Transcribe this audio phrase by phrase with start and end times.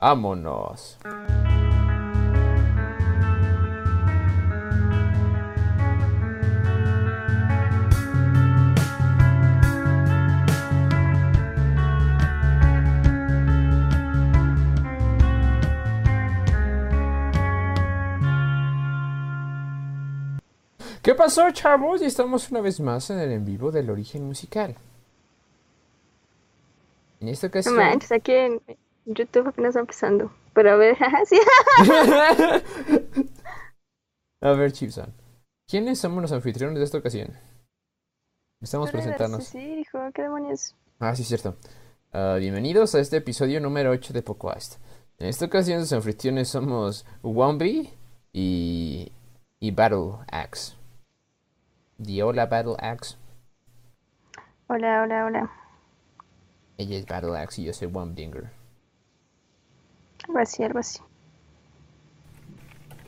[0.00, 0.98] Vámonos.
[21.02, 22.02] ¿Qué pasó, chavos?
[22.02, 24.74] Y estamos una vez más en el en vivo del origen musical.
[27.20, 27.76] En esta No ocasión.
[27.76, 28.60] manches, aquí en
[29.06, 30.32] YouTube apenas empezando.
[30.52, 30.96] Pero a ver,
[31.26, 31.38] sí.
[34.40, 35.12] A ver, Chipson.
[35.68, 37.30] ¿Quiénes somos los anfitriones de esta ocasión?
[38.60, 39.44] Estamos presentarnos.
[39.44, 40.74] Sí, dijo, ¿qué demonios?
[40.98, 41.56] Ah, sí, cierto.
[42.12, 44.80] Ah, bienvenidos a este episodio número 8 de Podcast.
[45.18, 47.90] En esta ocasión, los anfitriones somos Wombi
[48.32, 49.12] y.
[49.60, 50.74] y Battle Axe.
[51.98, 53.16] Diola Battle Axe.
[54.68, 55.50] Hola, hola, hola.
[56.76, 58.50] Ella es Battle Axe y yo soy Wombinger.
[60.28, 61.00] Algo así, algo así.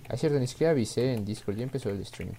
[0.08, 2.32] Ah, cierto, ni siquiera avisé en Discord, ya empezó el stream.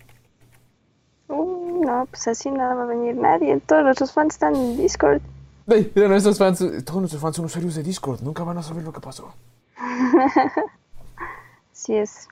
[1.28, 3.60] Uh, no, pues así nada va a venir nadie.
[3.60, 5.22] Todos nuestros fans están en Discord.
[5.68, 8.92] Mira, nuestros fans, todos nuestros fans son usuarios de Discord, nunca van a saber lo
[8.92, 9.34] que pasó.
[11.72, 12.28] Así es.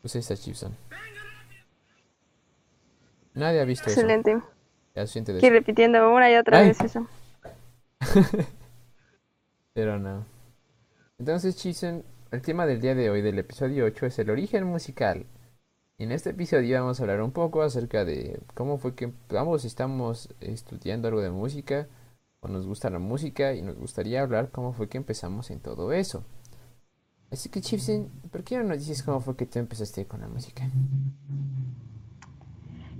[0.00, 0.76] Pues ahí está Chipson.
[3.34, 4.00] Nadie ha visto eso.
[4.00, 4.40] Excelente.
[4.94, 6.68] Ya siente de Aquí repitiendo una y otra Ay.
[6.68, 7.06] vez eso.
[9.74, 10.24] Pero no.
[11.18, 15.26] Entonces, Chisen, el tema del día de hoy, del episodio 8, es el origen musical.
[15.98, 19.64] Y en este episodio vamos a hablar un poco acerca de cómo fue que ambos
[19.64, 21.88] estamos estudiando algo de música,
[22.40, 25.92] o nos gusta la música, y nos gustaría hablar cómo fue que empezamos en todo
[25.92, 26.22] eso.
[27.32, 30.28] Así que, Chipsen, ¿por qué no nos dices cómo fue que tú empezaste con la
[30.28, 30.70] música?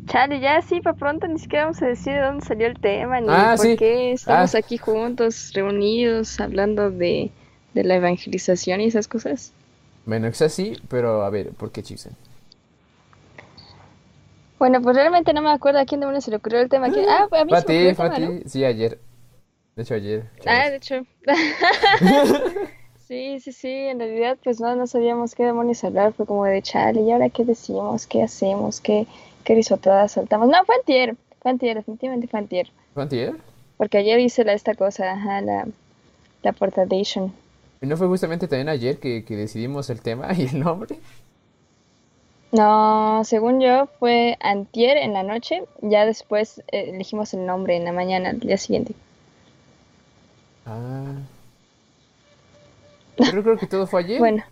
[0.07, 3.21] Chale, ya sí, para pronto ni siquiera vamos a decir de dónde salió el tema,
[3.21, 3.77] ni Ah, por sí.
[3.77, 4.59] qué estamos Ah.
[4.59, 7.31] aquí juntos, reunidos, hablando de,
[7.75, 9.53] de la evangelización y esas cosas.
[10.07, 12.13] Bueno, es así, pero a ver, ¿por qué Chipsen?
[14.59, 16.91] Bueno, pues realmente no me acuerdo a quién demonios se le ocurrió el tema.
[16.91, 18.41] ¿Quién- Ah, a mí Fue a se me ocurrió ti, el fue a tema, ¿no?
[18.43, 18.49] ti.
[18.49, 18.99] Sí, ayer.
[19.77, 20.25] De hecho, ayer.
[20.47, 21.07] Ah, de hecho.
[23.07, 26.61] Sí, sí, sí, en realidad pues no, no sabíamos qué demonios hablar, fue como de
[26.61, 28.07] chale, ¿y ahora qué decimos?
[28.07, 28.83] ¿Qué hacemos?
[28.83, 29.07] ¿Qué,
[29.45, 30.49] qué risotadas soltamos?
[30.49, 33.35] No, fue antier, fue antier, definitivamente fue antier, ¿Fue antier?
[33.79, 35.67] porque ayer hice la, esta cosa, ajá, la,
[36.43, 37.33] la portadation.
[37.81, 40.99] ¿Y no fue justamente también ayer que, que decidimos el tema y el nombre?
[42.51, 47.85] No, según yo fue antier en la noche, ya después eh, elegimos el nombre en
[47.85, 48.95] la mañana, al día siguiente.
[50.65, 51.15] Ah.
[53.17, 54.19] Pero creo que todo fue ayer.
[54.19, 54.45] Bueno,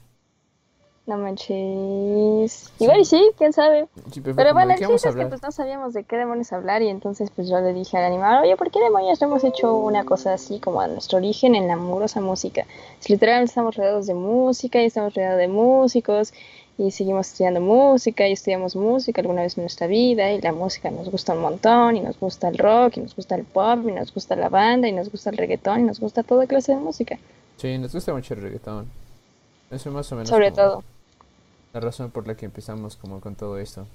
[1.07, 3.87] no manches, igual y sí, quién sabe.
[4.11, 6.53] Sí, pero Pero bueno, ¿de el chiste es que pues no sabíamos de qué demonios
[6.53, 9.45] hablar y entonces pues yo le dije al animador, oye, ¿por qué demonios no hemos
[9.45, 12.67] hecho una cosa así como a nuestro origen en la amorosa música?
[12.99, 16.33] Si literalmente estamos rodeados de música y estamos rodeados de músicos
[16.79, 20.91] y seguimos estudiando música y estudiamos música alguna vez en nuestra vida y la música
[20.91, 23.93] nos gusta un montón y nos gusta el rock y nos gusta el pop y
[23.93, 26.79] nos gusta la banda y nos gusta el reggaetón y nos gusta toda clase de
[26.79, 27.19] música,
[27.57, 28.87] Sí, nos gusta mucho el reggaetón.
[29.71, 30.96] Eso es más o menos sobre como todo.
[31.77, 33.87] La razón por la que empezamos como con todo esto.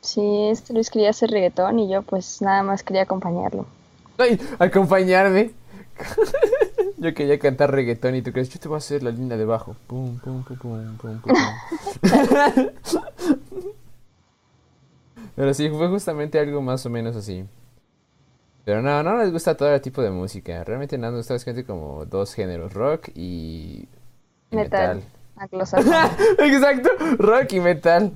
[0.00, 3.66] Sí, este Luis quería hacer reggaetón y yo pues nada más quería acompañarlo.
[4.16, 4.40] ¡Ay!
[4.58, 5.50] ¡Acompañarme!
[6.96, 9.46] Yo quería cantar reggaetón y tú crees, yo te voy a hacer la línea de
[9.46, 9.74] bajo.
[9.86, 11.32] Pum, pum, pum, pum, pum, pum.
[15.34, 17.46] Pero sí, fue justamente algo más o menos así.
[18.66, 20.62] Pero no, no nos gusta todo el tipo de música.
[20.64, 23.88] Realmente nada, nos gusta básicamente como dos géneros, rock y,
[24.50, 24.96] y Metal.
[24.96, 25.19] metal.
[25.40, 25.92] Anglosajón.
[26.38, 28.12] Exacto, rock y metal.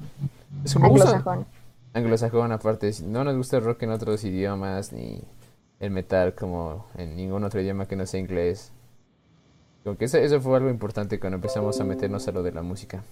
[0.65, 1.47] Es como usan- Anglosajón.
[1.95, 5.21] Anglosajón aparte, no nos gusta el rock en otros idiomas ni
[5.81, 8.73] el metal como en ningún otro idioma que no sea inglés.
[9.85, 12.63] Como que eso, eso fue algo importante cuando empezamos a meternos a lo de la
[12.63, 13.03] música.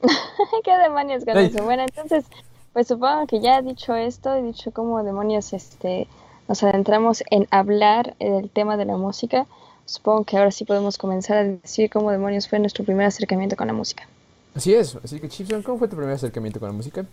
[0.64, 1.46] ¿Qué demonios con Ay.
[1.46, 1.64] eso?
[1.64, 2.26] Bueno, entonces,
[2.72, 6.06] pues supongo que ya dicho esto y dicho cómo demonios este
[6.48, 9.46] nos adentramos en hablar del tema de la música,
[9.86, 13.66] supongo que ahora sí podemos comenzar a decir cómo demonios fue nuestro primer acercamiento con
[13.66, 14.06] la música.
[14.54, 17.06] Así es, así que Chipson, ¿cómo fue tu primer acercamiento con la música?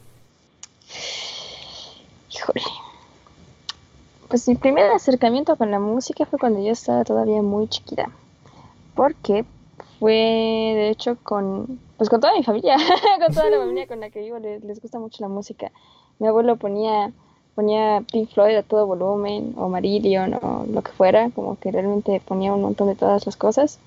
[2.32, 2.62] Híjole.
[4.28, 8.10] Pues mi primer acercamiento con la música fue cuando yo estaba todavía muy chiquita.
[8.96, 9.46] Porque
[10.00, 12.78] fue, de hecho, con, pues con toda mi familia,
[13.20, 15.72] con toda la familia con la que vivo, les, les gusta mucho la música.
[16.20, 17.12] Mi abuelo ponía,
[17.56, 22.22] ponía Pink Floyd a todo volumen, o Marillion, o lo que fuera, como que realmente
[22.26, 23.80] ponía un montón de todas las cosas.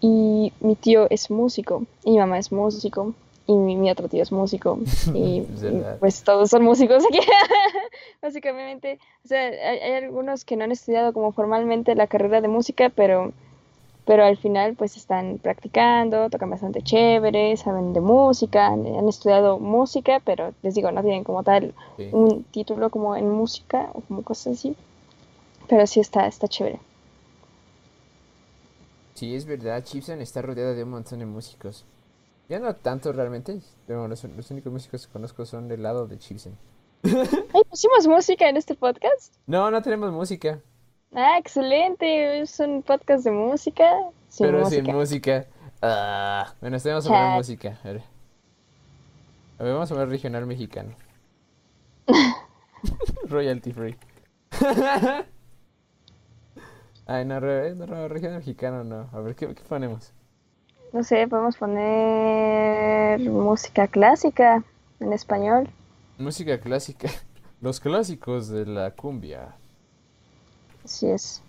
[0.00, 3.14] Y mi tío es músico, y mi mamá es músico,
[3.46, 4.78] y mi, mi otro tío es músico
[5.14, 5.46] y, y,
[6.00, 7.20] pues todos son músicos aquí.
[8.22, 12.48] Básicamente, o sea, hay, hay algunos que no han estudiado como formalmente la carrera de
[12.48, 13.32] música, pero,
[14.04, 19.58] pero al final pues están practicando, tocan bastante chévere, saben de música, han, han estudiado
[19.58, 22.08] música, pero les digo, no tienen como tal Sí.
[22.12, 24.76] un título como en música o como cosas así.
[25.68, 26.80] Pero sí está, está chévere.
[29.14, 31.84] Sí, es verdad, Chipson está rodeada de un montón de músicos.
[32.48, 36.18] Ya no tanto realmente, pero los, los únicos músicos que conozco son del lado de
[36.18, 36.56] Chipson.
[37.70, 39.34] Pusimos música en este podcast.
[39.46, 40.60] No, no tenemos música,
[41.14, 42.40] Ah, excelente.
[42.40, 43.84] Es un podcast de música.
[44.28, 44.84] Sin pero música.
[44.84, 45.46] sin música.
[45.82, 47.36] Ah, bueno, tenemos a poner Chat.
[47.36, 47.78] música.
[47.84, 48.02] A ver.
[49.58, 50.94] A ver, vamos a ver regional mexicano.
[53.28, 53.96] Royalty free.
[57.06, 59.08] Ay, no, re- no, no, regional mexicano no.
[59.12, 60.12] A ver, ¿qué, qué ponemos?
[60.92, 64.62] No sé, podemos poner música clásica
[65.00, 65.68] en español.
[66.18, 67.08] Música clásica.
[67.60, 69.54] Los clásicos de la cumbia.
[70.92, 71.42] Así es.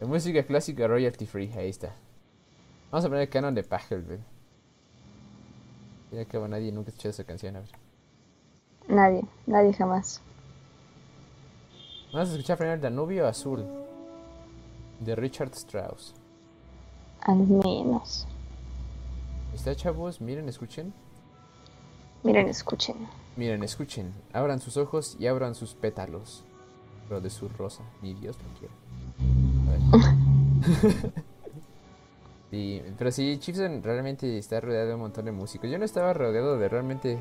[0.00, 1.94] La música clásica royalty free, ahí está.
[2.90, 4.20] Vamos a poner el canon de Pachelbel.
[6.10, 7.68] Ya que bueno, nadie nunca ha escuchado esa canción, a ver.
[8.88, 10.22] Nadie, nadie jamás.
[12.10, 13.66] Vamos a escuchar primero Danubio Azul.
[15.00, 16.14] De Richard Strauss.
[17.20, 18.26] Al menos.
[19.54, 20.22] ¿Está chavos?
[20.22, 20.94] Miren, escuchen.
[22.22, 22.96] Miren, escuchen.
[23.36, 24.14] Miren, escuchen.
[24.32, 26.46] Abran sus ojos y abran sus pétalos.
[27.12, 27.82] Pero de su rosa.
[28.00, 28.74] Ni Dios lo quiera.
[29.92, 31.22] A ver.
[32.50, 35.70] Sí, pero sí, Chipson realmente está rodeado de un montón de músicos.
[35.70, 37.18] Yo no estaba rodeado de realmente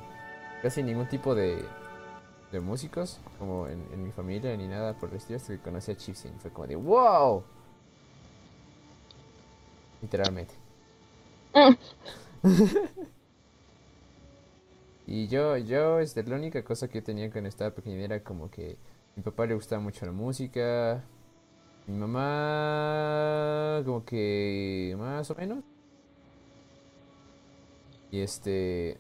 [0.62, 1.64] casi ningún tipo de,
[2.52, 5.90] de músicos, como en, en mi familia ni nada por el estilo, hasta que conocí
[5.92, 6.34] a Chipson.
[6.42, 7.44] Fue como de ¡Wow!
[10.02, 10.54] Literalmente.
[15.06, 18.50] Y yo, yo, este, la única cosa que yo tenía cuando estaba pequeño era como
[18.50, 18.78] que
[19.16, 21.04] mi papá le gustaba mucho la música,
[21.88, 25.64] mi mamá como que más o menos.
[28.12, 28.98] Y este,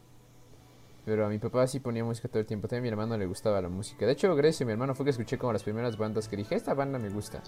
[1.05, 3.25] pero a mi papá sí ponía música todo el tiempo, también a mi hermano le
[3.25, 4.05] gustaba la música.
[4.05, 6.55] De hecho, gracias a mi hermano fue que escuché como las primeras bandas que dije,
[6.55, 7.41] esta banda me gusta.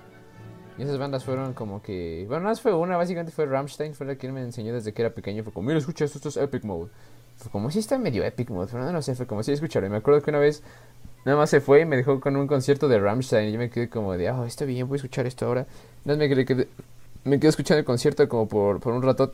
[0.77, 4.15] Y esas bandas fueron como que, bueno, más fue una, básicamente fue Rammstein, fue la
[4.15, 6.37] que él me enseñó desde que era pequeño, fue como, mira, escucha esto, esto es
[6.37, 6.89] Epic Mode.
[7.37, 9.87] Fue como, si está medio Epic Mode, pero no, no sé, fue como, sí, escucharlo.
[9.87, 10.63] Y me acuerdo que una vez
[11.25, 13.69] nada más se fue y me dejó con un concierto de Rammstein y yo me
[13.69, 15.65] quedé como de, ah, está bien, voy a escuchar esto ahora.
[16.05, 16.67] Nada más me quedé,
[17.23, 19.33] me quedé escuchando el concierto como por, por un rato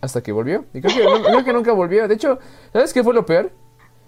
[0.00, 0.64] hasta que volvió.
[0.72, 2.08] Y creo que, no- creo que nunca volvió.
[2.08, 2.38] De hecho,
[2.72, 3.50] ¿sabes qué fue lo peor?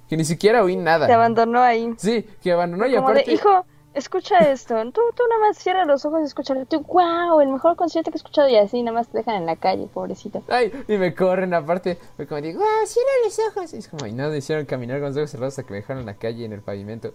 [0.08, 1.14] Que ni siquiera oí Te nada.
[1.14, 1.92] abandonó ahí.
[1.98, 3.30] Sí, que abandonó y Como aparte...
[3.30, 4.74] de, hijo, escucha esto.
[4.92, 6.64] Tú, tú nada más cierra los ojos y escúchalo.
[6.66, 8.48] Tú, wow, el mejor concierto que he escuchado.
[8.48, 10.42] Y así nada más te dejan en la calle, pobrecito.
[10.48, 11.98] Ay, y me corren aparte.
[12.16, 13.74] Fue como digo, ah, cierra los ojos.
[13.74, 15.76] Y es como, y no me hicieron caminar con los ojos cerrados hasta que me
[15.78, 17.12] dejaron en la calle, en el pavimento.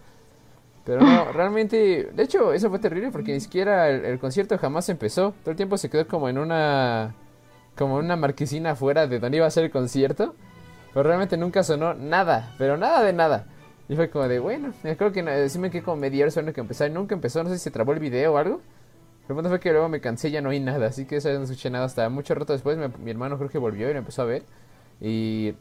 [0.85, 4.87] Pero no, realmente, de hecho, eso fue terrible porque ni siquiera el, el concierto jamás
[4.89, 5.33] empezó.
[5.43, 7.15] Todo el tiempo se quedó como en una,
[7.77, 10.35] como en una marquesina afuera de donde iba a ser el concierto.
[10.93, 13.45] Pero realmente nunca sonó nada, pero nada de nada.
[13.89, 16.61] Y fue como de, bueno, creo que no- sí me como media hora esperando que
[16.61, 17.41] empezara nunca empezó.
[17.43, 18.61] No sé si se trabó el video o algo.
[19.29, 21.29] Lo punto fue que luego me cansé y ya no oí nada, así que eso
[21.29, 22.77] ya no escuché nada hasta mucho rato después.
[22.77, 24.43] me- mi hermano creo que volvió y lo empezó a ver.
[25.01, 25.53] Y,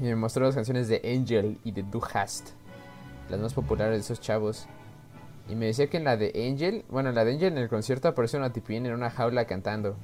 [0.00, 2.50] y me mostró las canciones de Angel y de Du Hast,
[3.30, 4.66] las más populares de esos chavos.
[5.48, 7.68] Y me decía que en la de Angel, bueno, en la de Angel en el
[7.68, 9.96] concierto aparece una tipín en una jaula cantando.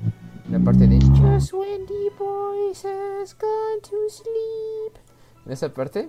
[0.50, 4.96] La parte de Just when the boys has gone to sleep.
[5.44, 6.08] En esa parte,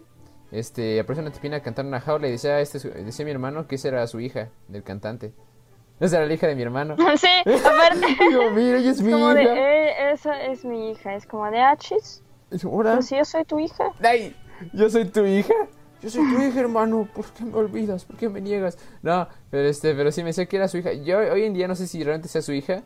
[0.52, 3.76] este, aparece una tipina cantando en una jaula y decía, este, decía mi hermano que
[3.76, 5.34] esa era su hija, del cantante.
[6.00, 6.96] Esa era la hija de mi hermano.
[7.18, 8.06] sí, aparte.
[8.30, 9.54] Digo, mira, ella es mi como de, hija.
[9.56, 11.16] eh, esa es mi hija.
[11.16, 12.22] Es como de, ah, chis.
[12.52, 12.94] Es como, "Hola".
[12.94, 13.92] Pues yo soy tu hija.
[14.04, 14.36] Ay,
[14.74, 15.56] yo soy tu hija.
[16.04, 17.08] Yo soy tu hija, hermano.
[17.16, 18.06] ¿Por qué me olvidas?
[18.06, 18.78] ¿Por qué me niegas?
[19.02, 20.94] No, pero este, pero sí me sé que era su hija.
[20.94, 22.84] Yo hoy en día no sé si realmente sea su hija.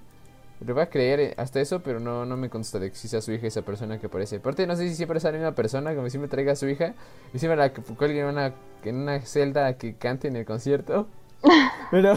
[0.64, 3.08] Le voy a creer eh, hasta eso, pero no, no me consta de que si
[3.08, 4.36] sea su hija esa persona que aparece.
[4.36, 6.68] Aparte, no sé si siempre es la misma persona, como si me traiga a su
[6.68, 6.94] hija.
[7.34, 8.54] Y si me la que cuelgue en una,
[8.84, 11.08] en una celda que cante en el concierto.
[11.92, 12.16] Pero,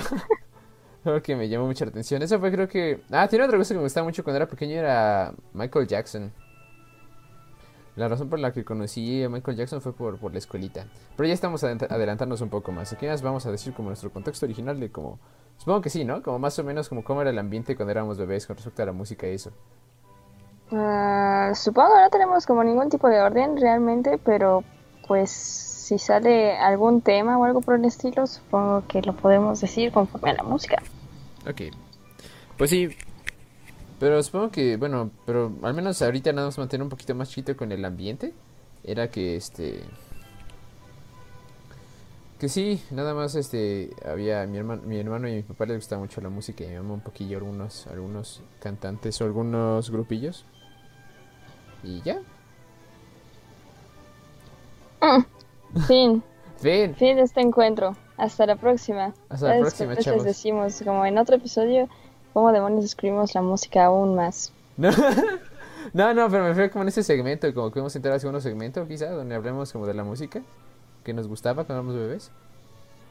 [1.05, 2.23] algo que me llamó mucha atención.
[2.23, 3.01] Eso fue, creo que.
[3.11, 6.31] Ah, tiene otra cosa que me gustaba mucho cuando era pequeño: era Michael Jackson.
[7.97, 10.87] La razón por la que conocí a Michael Jackson fue por, por la escuelita.
[11.17, 12.93] Pero ya estamos adelantándonos un poco más.
[12.93, 15.21] Aquí nos vamos a decir como nuestro contexto original de como...
[15.58, 16.23] Supongo que sí, ¿no?
[16.23, 18.87] Como más o menos como cómo era el ambiente cuando éramos bebés con respecto a
[18.87, 19.50] la música y eso.
[20.73, 24.64] Ah, supongo que no tenemos como ningún tipo de orden realmente, pero
[25.06, 29.92] pues si sale algún tema o algo por el estilo, supongo que lo podemos decir
[29.92, 30.82] conforme a la música.
[31.49, 31.62] Ok.
[32.56, 32.88] Pues sí.
[34.00, 37.56] Pero supongo que, bueno, pero al menos ahorita nada más mantener un poquito más chito
[37.56, 38.32] con el ambiente.
[38.82, 39.82] Era que este.
[42.45, 43.89] Que sí, nada más este.
[44.07, 46.75] Había mi hermano, mi hermano y mi papá les gusta mucho la música y mi
[46.75, 50.45] mamá un poquillo algunos, algunos cantantes o algunos grupillos.
[51.83, 52.21] Y ya.
[55.01, 55.25] Mm,
[55.87, 56.23] fin.
[56.59, 56.95] Fin.
[56.97, 57.97] Fin de este encuentro.
[58.19, 59.15] Hasta la próxima.
[59.31, 60.25] Hasta la próxima, chavos.
[60.25, 61.89] les decimos, como en otro episodio,
[62.35, 64.53] cómo demonios escribimos la música aún más.
[64.77, 64.91] No,
[65.95, 68.19] no, no, pero me fue como en ese segmento, como que vamos a entrar a
[68.19, 70.43] segundo segmento, quizá, donde hablemos como de la música
[71.04, 72.30] que nos gustaba cuando éramos bebés.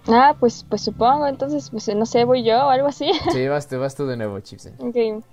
[0.08, 3.10] Ah, pues, pues supongo, entonces, pues no sé, voy yo o algo así.
[3.32, 4.74] Sí, vas, tú- vas tú de nuevo, Chipsen.
[4.80, 5.24] Ok.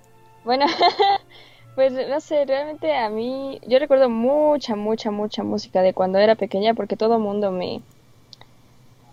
[0.45, 0.65] Bueno,
[1.75, 6.35] pues no sé, realmente a mí, yo recuerdo mucha, mucha, mucha música de cuando era
[6.35, 7.81] pequeña porque todo mundo me,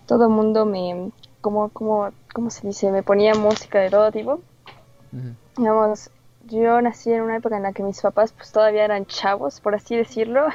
[0.06, 2.90] todo mundo me, como, como, ¿cómo se dice?
[2.92, 4.40] Me ponía música de todo tipo.
[5.56, 6.10] Digamos,
[6.48, 9.74] yo nací en una época en la que mis papás pues todavía eran chavos, por
[9.74, 10.46] así decirlo.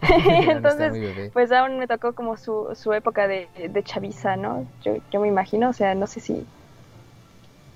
[0.48, 0.92] Entonces,
[1.32, 4.66] pues aún me tocó como su, su época de, de chaviza, ¿no?
[4.82, 6.46] Yo, yo me imagino, o sea, no sé si...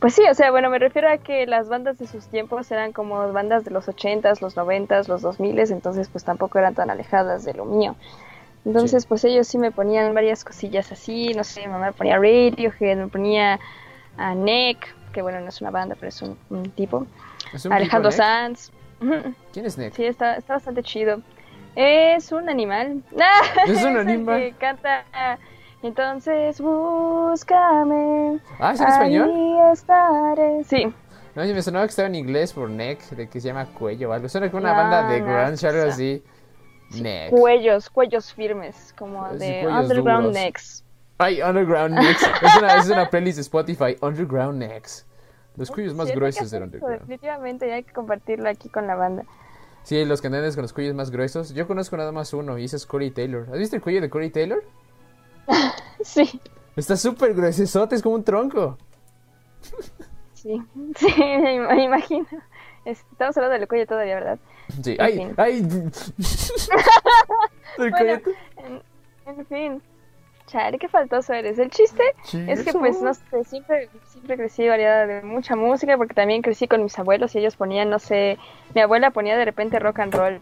[0.01, 2.93] Pues sí, o sea, bueno, me refiero a que las bandas de sus tiempos eran
[2.93, 7.45] como bandas de los 80s, los 90s, los 2000s, entonces pues tampoco eran tan alejadas
[7.45, 7.97] de lo mío.
[8.67, 9.09] Entonces, Sí.
[9.09, 12.97] pues ellos sí me ponían varias cosillas así, no sé, mi mamá me ponía Radiohead,
[12.99, 13.59] me ponía
[14.19, 17.07] a Neck, que bueno, no es una banda, pero es un, un tipo.
[17.53, 18.17] ¿Es un Alejandro Nick?
[18.19, 18.71] Sanz.
[19.53, 19.95] ¿Quién es Nick?
[19.95, 21.21] Sí, está, está bastante chido.
[21.75, 23.03] Es un animal.
[23.67, 24.41] Es un animal.
[24.41, 25.05] que canta.
[25.83, 28.41] Entonces búscame.
[28.59, 29.31] Ah, ¿es en español?
[29.35, 30.65] Ahí estaré.
[30.65, 30.93] Sí.
[31.35, 34.13] No, me sonaba que estaba en inglés por Neck, de que se llama Cuello o
[34.13, 34.29] algo.
[34.29, 36.25] Suena como una No, banda de grunge algo así.
[36.93, 37.31] Neck.
[37.31, 40.35] Cuellos, cuellos firmes, como Sí, de Underground duros.
[40.35, 40.85] Necks.
[41.19, 42.23] Ay, Underground Necks.
[42.43, 45.06] Es una, es una playlist de Spotify, Underground Necks.
[45.57, 47.01] Los cuellos más gruesos del eso, Underground.
[47.01, 49.25] Definitivamente, hay que compartirlo aquí con la banda.
[49.85, 51.55] Sí, los cantantes con los cuellos más gruesos.
[51.55, 53.47] Yo conozco nada más uno y ese es Corey Taylor.
[53.53, 54.63] ¿Has visto el cuello de Corey Taylor?
[56.03, 56.41] Sí,
[56.77, 58.77] Está súper gruesote, es como un tronco.
[60.35, 60.61] sí,
[60.97, 62.27] sí, me im- me imagino.
[62.85, 64.39] Es- Estamos hablando del cuello todavía, ¿verdad?
[64.83, 65.35] Sí, En ay, fin.
[65.39, 65.57] ay.
[67.79, 68.21] El Bueno, cuello-
[68.57, 68.83] en,
[69.39, 69.83] en fin.
[70.47, 71.59] Chale, qué faltoso eres.
[71.59, 72.03] El chiste
[72.47, 76.69] es que, pues, no sé, siempre, siempre crecí variada de mucha música porque también crecí
[76.69, 78.39] con mis abuelos y ellos ponían, no sé,
[78.75, 80.41] mi abuela ponía de repente rock and roll.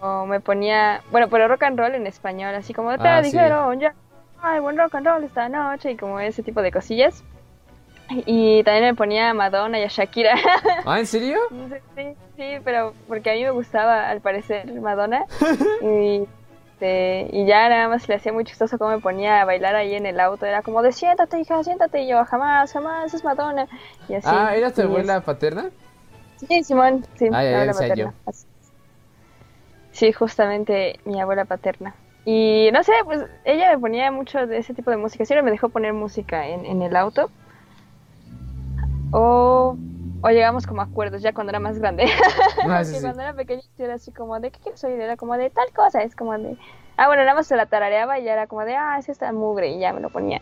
[0.00, 3.30] O me ponía, bueno, pero rock and roll en español, así como te Ah, sí.
[3.30, 3.94] dijeron, ya,
[4.42, 7.24] ay, buen rock and roll esta noche y como ese tipo de cosillas.
[8.26, 10.34] Y también me ponía a Madonna y a Shakira.
[10.84, 11.38] Ah, ¿en serio?
[11.96, 15.24] Sí, sí, pero porque a mí me gustaba al parecer Madonna
[15.80, 16.24] y,
[16.82, 19.94] este, y ya nada más le hacía muy chistoso cómo me ponía a bailar ahí
[19.94, 23.68] en el auto, era como de siéntate hija, siéntate y yo jamás, jamás es Madonna
[24.08, 24.36] y así.
[24.36, 25.70] ah, ¿era tu abuela paterna?
[26.36, 28.14] Sí, Simón, sí, Ah, mi abuela paterna.
[29.90, 31.96] Sí, justamente mi abuela paterna.
[32.24, 35.24] Y no sé, pues ella me ponía mucho de ese tipo de música.
[35.24, 37.32] Siempre me dejó poner música en, en el auto.
[39.10, 39.78] O,
[40.22, 42.04] o llegamos como a acuerdos ya cuando era más grande.
[42.62, 45.00] Ah, Porque sí, cuando era pequeña yo era así como de, ¿qué quieres oír?
[45.00, 46.56] Era como de tal cosa, es como de...
[46.96, 49.32] Ah, bueno, nada más se la tarareaba y ya era como de, ah, es esta
[49.32, 50.40] mugre y ya me lo ponía.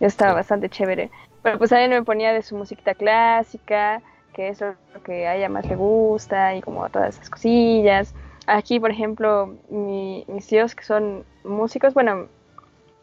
[0.00, 0.36] Yo estaba Sí.
[0.36, 1.10] bastante chévere.
[1.42, 4.02] Pero pues también me ponía de su musiquita clásica,
[4.34, 4.74] que es lo
[5.04, 8.14] que a ella más le gusta y como todas esas cosillas.
[8.46, 12.26] Aquí, por ejemplo, mi- mis tíos que son músicos, bueno,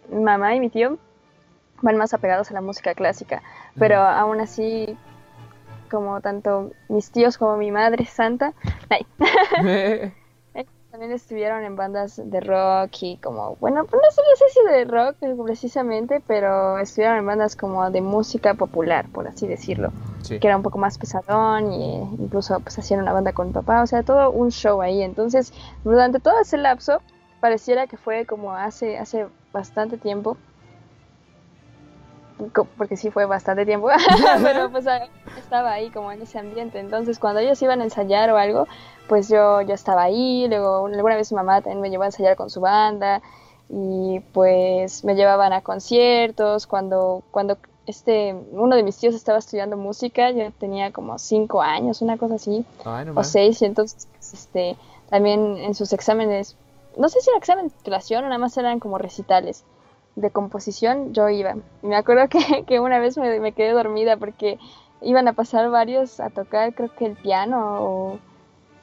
[0.09, 0.97] mi mamá y mi tío
[1.81, 3.41] van más apegados a la música clásica,
[3.77, 4.97] pero aún así,
[5.89, 8.53] como tanto mis tíos como mi madre santa,
[10.91, 14.73] también estuvieron en bandas de rock y como, bueno, pues no sé, no sé si
[14.73, 19.91] de rock precisamente, pero estuvieron en bandas como de música popular, por así decirlo
[20.23, 20.39] sí.
[20.39, 23.83] que era un poco más pesadón y incluso pues hacían una banda con mi papá,
[23.83, 25.01] o sea, todo un show ahí.
[25.03, 25.53] Entonces,
[25.83, 27.01] durante todo ese lapso,
[27.39, 30.37] pareciera que fue como hace, hace bastante tiempo,
[32.77, 33.89] porque sí fue bastante tiempo,
[34.43, 34.85] pero pues
[35.37, 36.79] estaba ahí como en ese ambiente.
[36.79, 38.67] Entonces, cuando ellos iban a ensayar o algo,
[39.07, 42.35] pues yo, yo estaba ahí, luego alguna vez mi mamá también me llevó a ensayar
[42.35, 43.21] con su banda
[43.69, 46.67] y pues me llevaban a conciertos.
[46.67, 52.03] Cuando cuando este uno de mis tíos estaba estudiando música yo tenía como cinco años
[52.03, 53.61] una cosa así Ay, no o seis.
[53.61, 54.77] Y entonces este
[55.09, 56.55] también en sus exámenes
[56.97, 59.63] no sé si era examen de titulación o nada más eran como recitales
[60.15, 64.17] de composición yo iba y me acuerdo que, que una vez me, me quedé dormida
[64.17, 64.57] porque
[65.01, 68.19] iban a pasar varios a tocar creo que el piano o,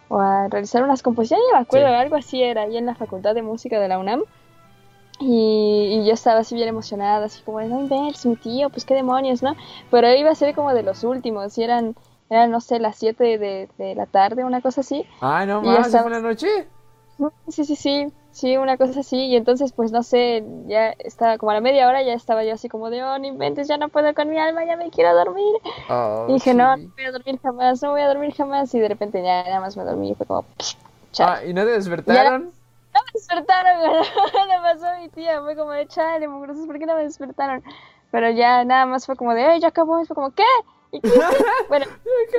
[0.08, 1.92] o a realizar unas composiciones ya me acuerdo Sí.
[1.94, 4.22] algo así era ahí en la facultad de música de la UNAM
[5.18, 8.94] y, y yo estaba así bien emocionada, así como, no inventes, mi tío, pues qué
[8.94, 9.56] demonios, ¿no?
[9.90, 11.94] Pero iba a ser como de los últimos, y eran,
[12.28, 15.06] Era, no sé, las 7 de, de la tarde, una cosa así.
[15.22, 16.46] Ah, no más, estaba- fue la noche.
[17.48, 19.16] Sí, sí, sí, sí, una cosa así.
[19.16, 22.54] Y entonces, pues no sé, ya estaba como a la media hora, ya estaba yo
[22.54, 25.14] así como de, oh, no inventes, ya no puedo con mi alma, ya me quiero
[25.14, 25.54] dormir.
[25.88, 28.74] Oh, Y dije, no, no voy a dormir jamás, no voy a dormir jamás.
[28.74, 30.44] Y de repente ya nada más me dormí y fue como,
[31.12, 31.32] chale.
[31.32, 32.44] Ah, ¿y no te despertaron?
[32.44, 33.82] No me despertaron.
[34.02, 37.62] Le pasó a mi tía, fue como de chale, ¿por qué no me despertaron?
[38.10, 40.00] Pero ya nada más fue como de, ay, ya acabó.
[40.00, 40.44] Y fue como, ¿qué?
[40.92, 41.10] ¿Y qué?
[41.68, 41.86] bueno,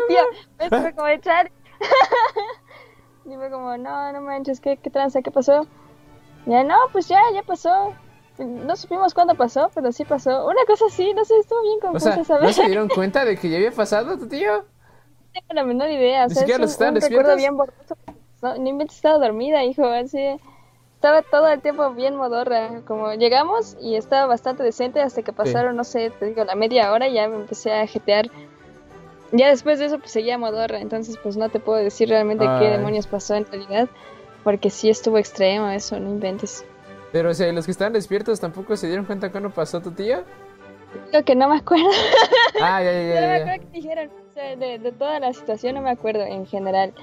[0.08, 0.24] tía,
[0.60, 0.70] ¿ves?
[0.70, 1.52] fue como de chale.
[3.28, 5.22] y fue como, no, no manches, ¿qué, qué tranza?
[5.22, 5.68] ¿Qué pasó?
[6.46, 7.94] Ya, no, pues ya, ya pasó.
[8.38, 10.48] No supimos cuándo pasó, pero sí pasó.
[10.48, 12.44] Una cosa así, no sé, estuvo bien O confusa, sea, ¿sabes?
[12.46, 14.66] ¿no se dieron cuenta de que ya había pasado tu tío?
[15.34, 16.26] tengo la menor idea.
[16.26, 17.98] O ¿Ni sea, siquiera es un, un recuerdo bien borroso.
[18.42, 19.86] No, ni inventes, estaba dormida, hijo.
[19.86, 20.20] Así.
[20.96, 22.82] Estaba todo el tiempo bien modorra.
[22.86, 26.92] Como llegamos y estaba bastante decente hasta que pasaron, no sé, te digo, la media
[26.92, 28.32] hora y ya me empecé a jetear.
[29.32, 30.80] Ya después de eso, pues seguía modorra.
[30.80, 32.72] Entonces, pues no te puedo decir realmente qué Ay.
[32.72, 33.90] demonios pasó en realidad.
[34.44, 36.64] Porque sí estuvo extremo eso, no inventes.
[37.12, 40.20] Pero, o sea, los que estaban despiertos tampoco se dieron cuenta cuándo pasó tu tío.
[41.12, 41.86] Digo que no me acuerdo.
[42.62, 43.36] Ah, ya, ya, No me ya, ya.
[43.44, 44.10] acuerdo qué dijeron.
[44.30, 46.94] O sea, de, de toda la situación no me acuerdo en general.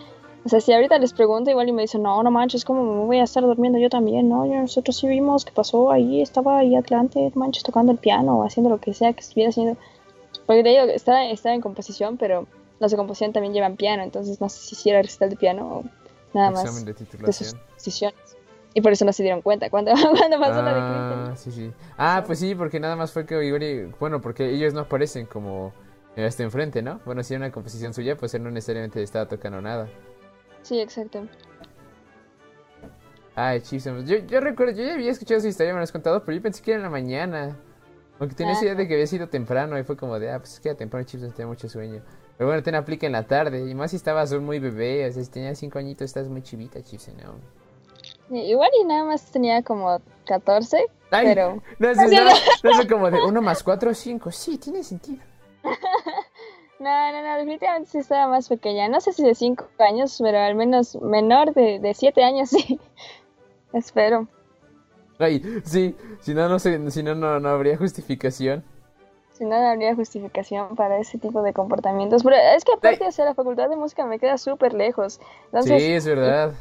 [0.44, 3.06] O sea, si ahorita les pregunto igual y me dicen, no, no manches, ¿cómo me
[3.06, 4.28] voy a estar durmiendo yo también?
[4.28, 8.44] No, nosotros sí vimos que pasó ahí, estaba ahí adelante, manches, tocando el piano o
[8.44, 9.78] haciendo lo que sea que estuviera haciendo.
[10.46, 12.46] Porque te digo, estaba, estaba en composición, pero
[12.80, 15.84] los de composición también llevan piano, entonces no sé si hiciera recital de piano o
[16.34, 18.14] nada más Examen de de sus titulación.
[18.74, 21.36] Y por eso no se dieron cuenta cuando, cuando pasó la de Ah, Cristian.
[21.36, 21.72] sí, sí.
[21.96, 25.72] Ah, pues sí, porque nada más fue que y- bueno, porque ellos no aparecen como
[26.16, 27.00] este enfrente, ¿no?
[27.04, 29.88] Bueno, si era una composición suya, pues él no necesariamente estaba tocando nada.
[30.62, 31.26] Sí, exacto.
[33.36, 34.04] Ay, chismes.
[34.08, 36.42] Yo, yo recuerdo, yo ya había escuchado esa historia, me lo has contado, pero yo
[36.42, 37.56] pensé que era en la mañana.
[38.18, 40.54] Aunque tenía esa idea de que había sido temprano y fue como de, ah, pues
[40.54, 42.02] es que era temprano, chismes, tenía mucho sueño.
[42.36, 45.22] Pero bueno, ten aplica en la tarde, y más si estabas muy bebé, o sea,
[45.22, 48.36] si tenías cinco añitos, estás muy chivita, chismes, ¿no?
[48.36, 51.62] Igual y nada más tenía como 14, Ay, pero...
[51.78, 55.22] no, es, No, no, no como de uno más cuatro o cinco, sí, tiene sentido.
[56.84, 58.88] No, no, no, definitivamente sí estaba más pequeña.
[58.88, 62.78] No sé si de 5 años, pero al menos menor de, de 7 años, sí.
[63.72, 64.28] Espero.
[65.18, 68.64] Ay, sí, si no, no sé, si no, no, no habría justificación.
[69.32, 72.22] Si no, no habría justificación para ese tipo de comportamientos.
[72.22, 73.08] Pero es que aparte, Ay.
[73.08, 75.20] o sea, la facultad de música me queda súper lejos.
[75.46, 76.54] Entonces, sí, es verdad.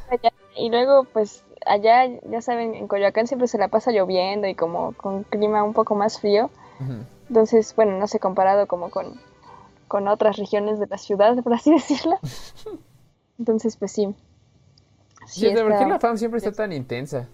[0.56, 4.92] y luego, pues, allá, ya saben, en Coyoacán siempre se la pasa lloviendo y como
[4.94, 6.50] con clima un poco más frío.
[7.28, 9.20] Entonces, bueno, no sé, comparado como con,
[9.86, 12.18] con otras regiones de la ciudad, por así decirlo.
[13.38, 14.14] Entonces, pues sí.
[15.26, 17.28] Sí, Sí, ¿por qué la fam siempre está tan intensa?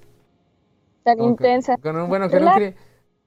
[1.04, 1.76] Tan intensa.
[1.78, 2.74] Con un, bueno, con un clima...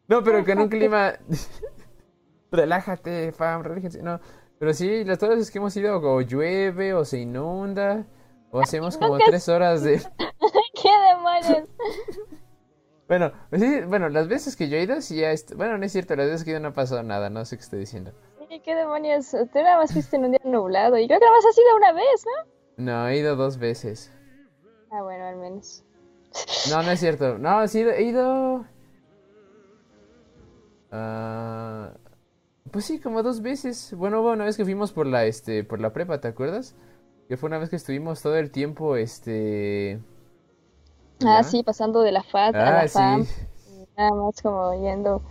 [0.07, 1.13] No, pero con un clima...
[2.51, 4.03] Relájate, fam, relájense.
[4.03, 4.19] No,
[4.59, 8.05] pero sí, las todas las veces que hemos ido o llueve o se inunda
[8.51, 9.97] o hacemos como tres horas de...
[10.81, 11.67] ¿Qué demonios?
[13.07, 15.31] Bueno, sí, bueno, las veces que yo he ido sí ya...
[15.31, 17.43] est- Bueno, no es cierto, las veces que he ido no ha pasado nada, no
[17.45, 18.12] sé qué estoy diciendo.
[18.49, 19.31] Sí, ¿Qué demonios?
[19.31, 21.75] Tú nada más fuiste en un día nublado y creo que nada más has ido
[21.75, 22.83] una vez, ¿no?
[22.86, 24.12] No, he ido dos veces.
[24.91, 25.83] Ah, bueno, al menos.
[26.69, 27.38] No, no es cierto.
[27.38, 27.91] No, sí he ido...
[27.93, 28.65] he ido-
[30.91, 31.91] Ah,
[32.72, 33.93] pues sí, como dos veces.
[33.96, 36.76] Bueno, hubo una vez que fuimos por la, este, por la prepa, ¿te acuerdas?
[37.28, 40.00] Que fue una vez que estuvimos todo el tiempo, este...
[41.26, 43.26] Ah, sí, pasando de la FAD a Ah, la FAM.
[43.26, 43.34] sí.
[43.98, 45.22] Nada más como yendo.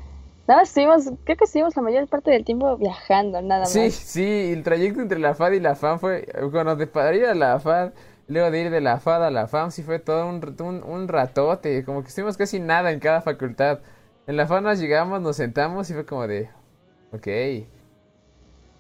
[0.49, 3.93] Nada más estuvimos, creo que estuvimos la mayor parte del tiempo viajando, nada Sí, más.
[3.95, 7.35] sí, el trayecto entre la FAD y la FAM fue, bueno, de para ir a
[7.35, 7.93] la FAD,
[8.29, 11.09] luego de ir de la FAD a la FAM, sí fue todo un, un, un
[11.09, 13.81] ratote, como que estuvimos casi nada en cada facultad.
[14.27, 16.49] En la FAD nos llegamos, nos sentamos y fue como de,
[17.13, 17.27] ok,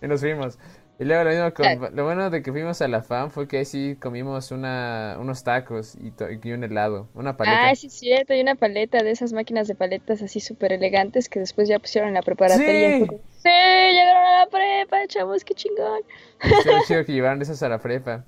[0.02, 0.58] y nos fuimos.
[0.98, 3.58] Y luego lo mismo con- lo bueno de que fuimos a la FAM fue que
[3.58, 7.70] ahí sí comimos una, unos tacos y, to- y un helado, una paleta.
[7.70, 11.28] Ah, sí, es cierto, hay una paleta de esas máquinas de paletas así súper elegantes
[11.28, 12.96] que después ya pusieron en la preparatoria.
[12.96, 16.02] y sí, llegaron a la prepa, chavos, qué chingón.
[16.40, 18.24] Estuvo chido que llevaron esas a la prepa.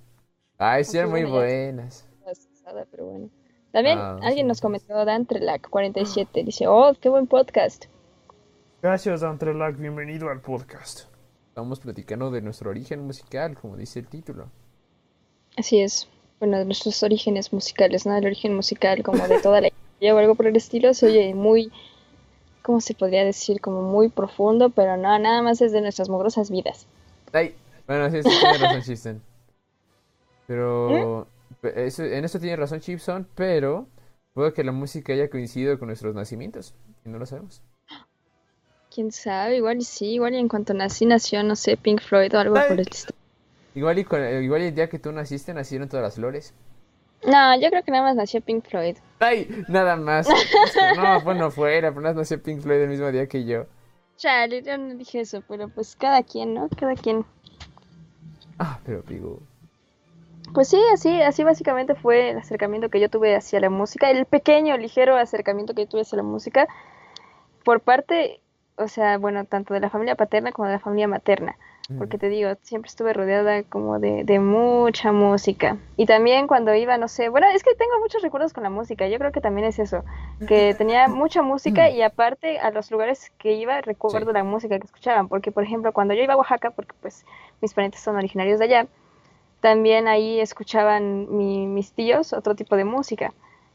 [0.58, 2.06] Ay, sí, eran muy buenas.
[2.90, 3.30] Pero bueno.
[3.72, 7.86] También Ah, alguien sí, nos comentó, Dan Trelac 47, dice, oh, qué buen podcast.
[8.80, 11.06] Gracias, Antrelac, bienvenido al podcast.
[11.48, 14.48] Estamos platicando de nuestro origen musical, como dice el título.
[15.56, 18.16] Así es, bueno, de nuestros orígenes musicales, ¿no?
[18.16, 21.34] El origen musical como de toda la historia o algo por el estilo, se oye
[21.34, 21.72] muy,
[22.62, 23.60] ¿cómo se podría decir?
[23.60, 26.86] Como muy profundo, pero no, nada más es de nuestras mugrosas vidas.
[27.32, 27.56] Ay,
[27.88, 29.33] bueno, sí, sí tiene razón Chipson.
[30.46, 31.26] Pero
[31.60, 33.88] pe- eso- en eso tiene razón Chipson, pero
[34.34, 37.62] puede que la música haya coincidido con nuestros nacimientos y no lo sabemos.
[38.94, 42.34] Quién sabe, igual y sí, igual y en cuanto nací, nació, no sé, Pink Floyd
[42.34, 42.68] o algo Ay.
[42.68, 43.16] por el estilo.
[43.74, 46.54] Igual y, con- igual y el día que tú naciste nacieron todas las flores.
[47.26, 48.96] No, yo creo que nada más nació Pink Floyd.
[49.18, 50.28] Ay, nada más.
[50.96, 53.66] No, bueno, fuera, apenas nació Pink Floyd el mismo día que yo.
[54.16, 56.68] Chale, yo no dije eso, pero pues cada quien, ¿no?
[56.78, 57.24] Cada quien.
[58.58, 59.40] Ah, pero digo,
[60.54, 64.24] Pues sí, así, así básicamente fue el acercamiento que yo tuve hacia la música, el
[64.24, 66.68] pequeño, ligero acercamiento que yo tuve hacia la música,
[67.64, 68.40] por parte,
[68.76, 71.56] o sea, bueno, tanto de la familia paterna como de la familia materna,
[71.98, 75.76] porque te digo, siempre estuve rodeada como de, de mucha música.
[75.96, 79.06] Y también cuando iba, no sé, bueno, es que tengo muchos recuerdos con la música,
[79.06, 80.02] yo creo que también es eso,
[80.46, 84.34] que tenía mucha música y aparte a los lugares que iba recuerdo Sí.
[84.34, 87.26] la música que escuchaban, porque por ejemplo, cuando yo iba a Oaxaca, porque pues
[87.60, 88.86] mis parientes son originarios de allá,
[89.68, 93.32] también ahí escuchaban mi- mis tíos otro tipo de música,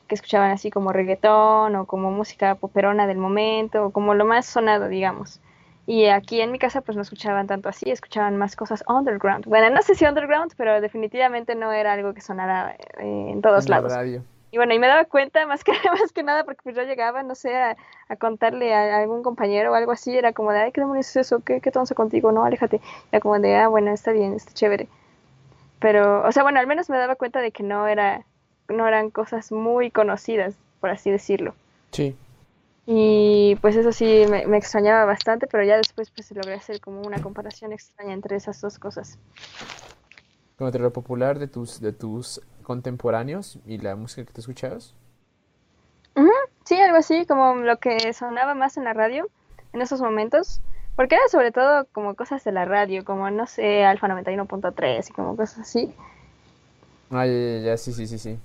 [0.07, 4.45] que escuchaban así como reggaetón o como música poperona del momento, o como lo más
[4.45, 5.41] sonado, digamos.
[5.85, 9.45] Y aquí en mi casa pues no escuchaban tanto así, escuchaban más cosas underground.
[9.45, 13.65] Bueno, no sé si underground, pero definitivamente no era algo que sonara eh, en todos
[13.65, 13.93] en la lados.
[13.95, 14.25] radio.
[14.51, 17.23] Y bueno, y me daba cuenta más que, más que nada porque pues yo llegaba,
[17.23, 20.71] no sé, a, a contarle a, algún compañero o algo así, era como de, ay,
[20.71, 21.41] ¿qué demonios es eso?
[21.43, 22.31] ¿Qué, qué tonso contigo?
[22.31, 22.81] No, aléjate.
[23.11, 24.89] Era como de, ah, bueno, está bien, está chévere.
[25.79, 28.25] Pero, o sea, bueno, al menos me daba cuenta de que no era,
[28.67, 31.55] no eran cosas muy conocidas, por así decirlo.
[31.91, 32.15] Sí.
[32.85, 37.01] Y pues eso sí me, me extrañaba bastante, pero ya después pues logré hacer como
[37.01, 39.17] una comparación extraña entre esas dos cosas.
[40.57, 44.95] Como entre lo popular de tus, de tus contemporáneos y la música que te escuchabas.
[46.15, 46.31] Ujú,
[46.65, 49.29] Sí, algo así, como lo que sonaba más en la radio
[49.73, 50.61] en esos momentos,
[50.99, 55.13] porque era sobre todo como cosas de la radio, como no sé, Alfa 91.3 y
[55.13, 55.93] como cosas así.
[57.09, 58.37] Ah, ya, ya, ya, sí, sí, sí, sí.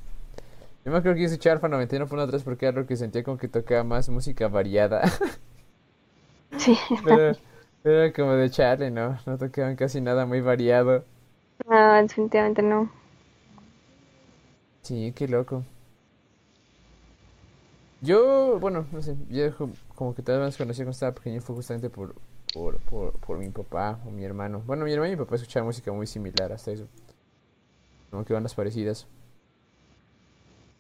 [0.85, 3.83] Yo me acuerdo que escuchaba Alfa 91.3 porque era lo que sentía como que tocaba
[3.83, 5.03] más música variada.
[6.57, 7.37] Sí, Pero
[7.83, 9.19] pero era como de Charlie, ¿no?
[9.27, 11.05] No tocaban casi nada muy variado.
[11.69, 12.89] no, definitivamente no.
[14.83, 15.65] Sí, qué loco.
[18.01, 19.51] Yo, bueno, no sé, yo
[19.97, 22.15] como que tal vez conocí cuando estaba pequeño fue justamente por,
[22.55, 24.63] por, por, por mi papá o mi hermano.
[24.67, 26.89] Bueno, mi hermano y mi papá escuchaban música muy similar hasta eso.
[28.11, 29.07] Como que bandas parecidas.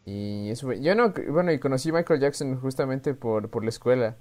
[0.06, 3.70] Y eso fue- yo no, bueno, y conocí a Michael Jackson justamente por, por la
[3.70, 4.16] escuela.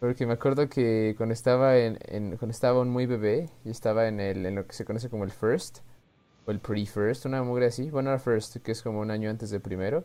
[0.00, 4.08] Porque me acuerdo que cuando estaba en, en- cuando estaba un muy bebé, y estaba
[4.08, 5.80] en el, en lo que se conoce como el first,
[6.46, 9.50] o el pre-first, una mugre así, bueno, era first, que es como un año antes
[9.50, 10.04] del primero.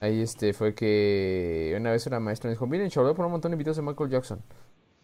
[0.00, 3.52] Ahí este fue que una vez una maestra me dijo, miren, chaval, poner un montón
[3.52, 4.42] de videos de Michael Jackson.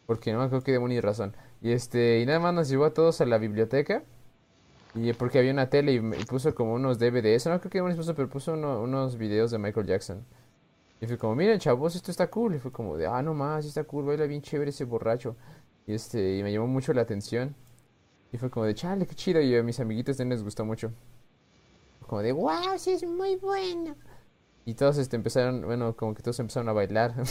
[0.06, 1.34] Porque no me acuerdo qué demonio de razón.
[1.62, 4.04] Y este, y nada más nos llevó a todos a la biblioteca.
[4.94, 7.98] Y porque había una tele y, y puso como unos DVDs, no creo que demonios
[7.98, 10.24] puso, pero puso uno- unos videos de Michael Jackson.
[11.00, 12.56] Y fue como, miren, chavos, esto está cool.
[12.56, 15.36] Y fue como de, ah, no más, está cool, baila bien chévere ese borracho.
[15.86, 17.54] Y este, y me llamó mucho la atención.
[18.32, 19.40] Y fue como de, chale, qué chido.
[19.40, 20.92] Y a mis amiguitos también les gustó mucho.
[22.06, 23.96] Como de, wow, sí es muy bueno.
[24.66, 27.14] Y todos este, empezaron, bueno, como que todos empezaron a bailar.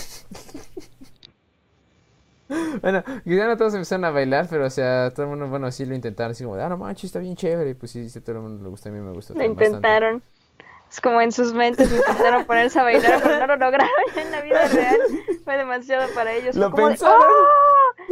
[2.81, 5.85] Bueno, quizá no todos empezaron a bailar, pero o sea, todo el mundo, bueno, sí
[5.85, 7.71] lo intentaron, así como de, ah, no manches, está bien chévere.
[7.71, 9.39] Y pues sí, sí, a todo el mundo le gusta, a mí me gusta Lo
[9.39, 9.65] bastante.
[9.65, 10.23] intentaron.
[10.91, 14.41] Es como en sus mentes intentaron ponerse a bailar, pero no lo lograron en la
[14.41, 14.97] vida real.
[15.43, 16.55] Fue demasiado para ellos.
[16.55, 17.21] Lo de, pensaron.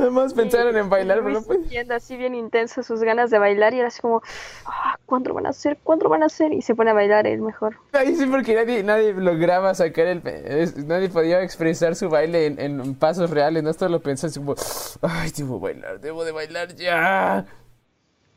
[0.01, 3.73] Nada más pensaron en bailar, pero no sintiendo así bien intenso sus ganas de bailar
[3.73, 4.21] y era así como,
[4.65, 5.77] ah, ¿cuánto van a hacer?
[5.83, 6.53] ¿Cuánto van a hacer?
[6.53, 7.77] Y se pone a bailar él mejor.
[7.93, 10.21] Ahí sí, porque nadie, nadie lograba sacar el...
[10.25, 14.39] es- nadie podía expresar su baile en, en pasos reales, no esto lo pensó así
[14.39, 14.55] como,
[15.01, 17.45] ay, debo bailar, debo de bailar ya.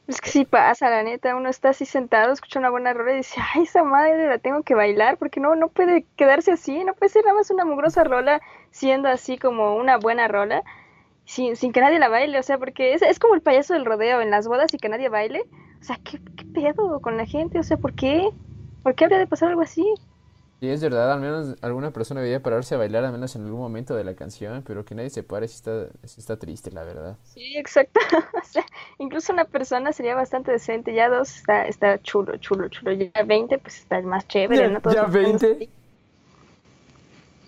[0.06, 3.16] Es que sí pasa, la neta, uno está así sentado, escucha una buena rola y
[3.16, 6.92] dice, ay, esa madre la tengo que bailar, porque no, no puede quedarse así, no
[6.94, 10.62] puede ser nada más una mugrosa rola siendo así como una buena rola,
[11.24, 13.84] sin, sin que nadie la baile, o sea, porque es, es como el payaso del
[13.84, 15.44] rodeo en las bodas y que nadie baile,
[15.80, 17.58] o sea, ¿qué, qué pedo con la gente?
[17.58, 18.30] O sea, ¿por qué?
[18.82, 19.84] ¿Por qué habría de pasar algo así?
[20.60, 23.60] Y es verdad, al menos alguna persona debería pararse a bailar, al menos en algún
[23.60, 26.84] momento de la canción, pero que nadie se pare, sí está, sí está triste, la
[26.84, 27.18] verdad.
[27.24, 28.00] Sí, exacto.
[28.40, 28.64] O sea,
[28.98, 30.94] incluso una persona sería bastante decente.
[30.94, 32.92] Ya dos está, está chulo, chulo, chulo.
[32.92, 34.80] Ya 20, pues está el más chévere, ¿no?
[34.80, 35.64] Todos ya los ponemos 20.
[35.64, 35.70] ahí.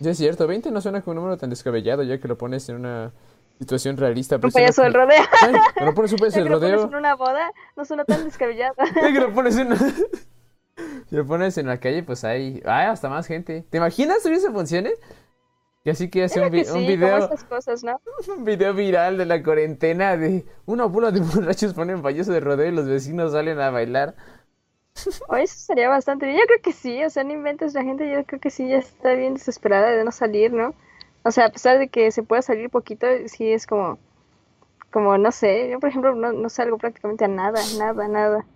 [0.01, 2.69] Ya es cierto, 20 no suena como un número tan descabellado, ya que lo pones
[2.69, 3.13] en una
[3.59, 4.37] situación realista.
[4.37, 5.23] Un pero suena payaso del como- rodeo.
[5.79, 8.75] Ay, lo pones un payaso del lo pones en una boda, no suena tan descabellado.
[8.95, 9.77] Ya que lo pones en...
[9.77, 9.87] Si
[11.17, 12.63] lo pones en la calle, pues hay...
[12.65, 13.65] Ay, hasta más gente.
[13.71, 14.93] ¿Te imaginas si eso funcione?
[15.85, 17.19] Y así que hace un, vi- que un sí, como video...
[17.19, 18.01] estas cosas, ¿no?
[18.37, 22.67] Un video viral de la cuarentena de una bola de borrachos ponen payaso de rodeo
[22.67, 24.17] y los vecinos salen a bailar.
[25.29, 26.39] O eso sería bastante bien.
[26.39, 28.79] Yo creo que sí, o sea, no inventes la gente, yo creo que sí ya
[28.79, 30.75] está bien desesperada de no salir, ¿no?
[31.27, 33.99] O sea, a pesar de que se pueda salir poquito, sí es como,
[34.93, 38.47] como, no sé, yo por ejemplo no, no salgo prácticamente a nada, nada, nada.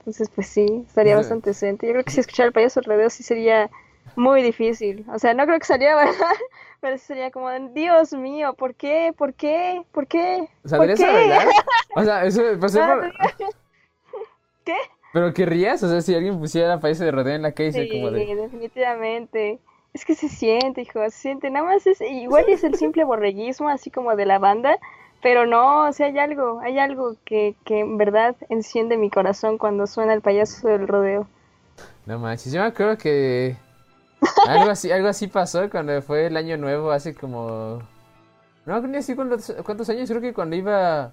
[0.00, 1.86] Entonces, pues sí, estaría bastante decente.
[1.86, 3.70] Yo creo que si escuchara el payaso alrededor sí sería
[4.16, 5.06] muy difícil.
[5.12, 6.36] O sea, no creo que saliera a bailar,
[6.80, 9.14] pero sí sería como, Dios mío, ¿por qué?
[9.16, 9.82] ¿Por qué?
[9.92, 10.48] ¿Por qué?
[10.62, 11.06] ¿Por ¿Saldrías qué?
[11.06, 11.48] a bailar?
[11.96, 13.12] O sea, eso pasó Ah, por...
[14.64, 14.76] ¿Qué?
[15.12, 15.82] ¿Pero querrías?
[15.82, 18.26] O sea, si alguien pusiera payaso de rodeo en la calle, sería Sí, como de...
[18.34, 19.60] definitivamente.
[19.94, 21.50] Es que se siente, hijo, se siente.
[21.50, 24.76] Nada más es, igual es el simple borreguismo, así como de la banda,
[25.22, 29.56] pero no, o sea, hay algo, hay algo que, que en verdad enciende mi corazón
[29.56, 31.26] cuando suena el payaso del rodeo.
[32.06, 33.56] No manches, yo me acuerdo que
[34.46, 37.80] algo así, algo así pasó cuando fue el año nuevo, hace como...
[38.66, 39.50] No, ni así cuántos,
[39.90, 41.12] años, creo que cuando iba...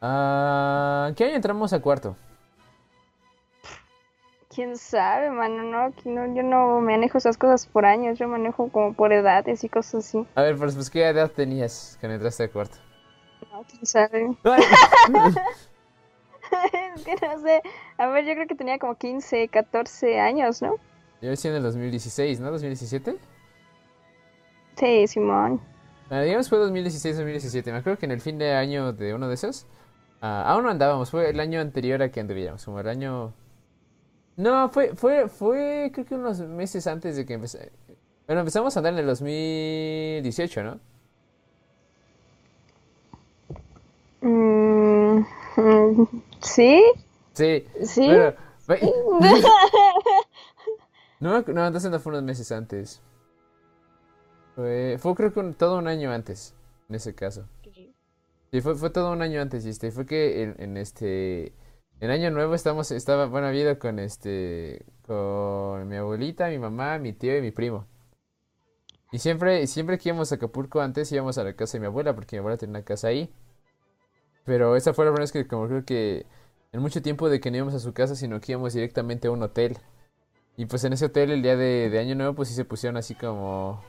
[0.00, 2.16] ¿Qué año entramos a cuarto?
[4.56, 5.92] Quién sabe, mano, no,
[6.34, 10.26] yo no manejo esas cosas por años, yo manejo como por edades y cosas así.
[10.34, 12.78] A ver, pues, pues ¿qué edad tenías cuando entraste a cuarto?
[13.52, 14.34] No, quién sabe.
[16.96, 17.60] Es que no sé.
[17.98, 20.76] A ver, yo creo que tenía como 15, 14 años, ¿no?
[21.20, 22.50] Yo decía en el 2016, ¿no?
[22.50, 23.18] ¿2017?
[24.76, 25.60] Sí, Simón.
[26.08, 27.72] Ah, digamos fue 2016-2017.
[27.72, 29.66] Me acuerdo que en el fin de año de uno de esos,
[30.22, 31.10] ah, aún no andábamos.
[31.10, 33.34] Fue el año anterior a que anduviéramos, como el año.
[34.36, 37.72] No, fue, fue, fue, creo que unos meses antes de que empecé.
[38.26, 40.80] Bueno, empezamos a andar en el 2018, ¿no?
[44.20, 45.24] Mm,
[46.42, 46.82] ¿Sí?
[47.34, 47.64] Sí.
[47.84, 48.06] Sí.
[48.06, 48.34] Bueno,
[51.20, 53.00] no, no, entonces no fue unos meses antes.
[54.54, 56.54] Fue, fue creo que un- todo un año antes,
[56.88, 57.46] en ese caso.
[58.50, 61.52] Sí, fue, fue todo un año antes, y este, fue que en, en este,
[62.00, 66.98] en Año Nuevo estamos, estaba, bueno, había ido con este, con mi abuelita, mi mamá,
[66.98, 67.86] mi tío y mi primo.
[69.12, 72.14] Y siempre, siempre que íbamos a Acapulco antes íbamos a la casa de mi abuela,
[72.14, 73.32] porque mi abuela tenía una casa ahí.
[74.44, 76.26] Pero esa fue la primera vez que como creo que
[76.72, 79.30] en mucho tiempo de que no íbamos a su casa, sino que íbamos directamente a
[79.30, 79.78] un hotel.
[80.56, 82.96] Y pues en ese hotel el día de, de Año Nuevo pues sí se pusieron
[82.96, 83.82] así como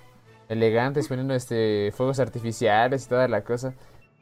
[0.50, 3.74] elegantes, poniendo este fuegos artificiales y toda la cosa.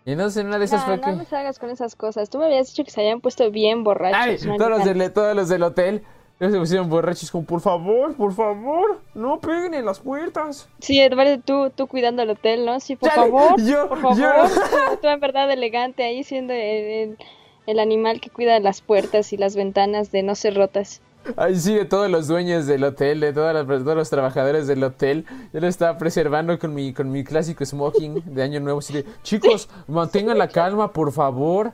[0.05, 1.11] Y entonces en una de esas No, fue no que...
[1.13, 2.29] me salgas con esas cosas.
[2.29, 4.45] Tú me habías dicho que se habían puesto bien borrachos.
[4.45, 4.57] ¡Ay!
[4.57, 6.03] Todos los, del, todos los del hotel
[6.37, 8.13] se pusieron borrachos como por favor.
[8.15, 10.69] Por favor, no peguen en las puertas.
[10.79, 12.79] Sí, aparte tú, tú cuidando el hotel, ¿no?
[12.79, 14.17] Sí, por favor, yo- por favor.
[14.17, 17.17] yo- Tú en verdad elegante ahí siendo el, el-
[17.65, 21.01] el animal que cuida las puertas y las ventanas de no ser rotas.
[21.37, 25.25] Ahí sí, de todos los dueños del hotel, de todos los trabajadores del hotel.
[25.53, 28.79] Yo lo estaba preservando con mi, con mi clásico smoking de Año Nuevo.
[28.79, 31.73] Así de, chicos, mantengan la calma, por favor.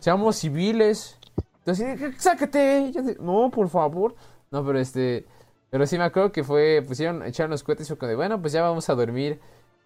[0.00, 1.18] Seamos civiles.
[1.58, 2.90] Entonces, sácate.
[2.92, 4.14] Yo no, por favor.
[4.50, 5.26] No, pero este.
[5.70, 6.82] Pero sí me acuerdo que fue.
[6.86, 9.38] Pusieron, echaron los cohetes y fue de, bueno, pues ya vamos a dormir.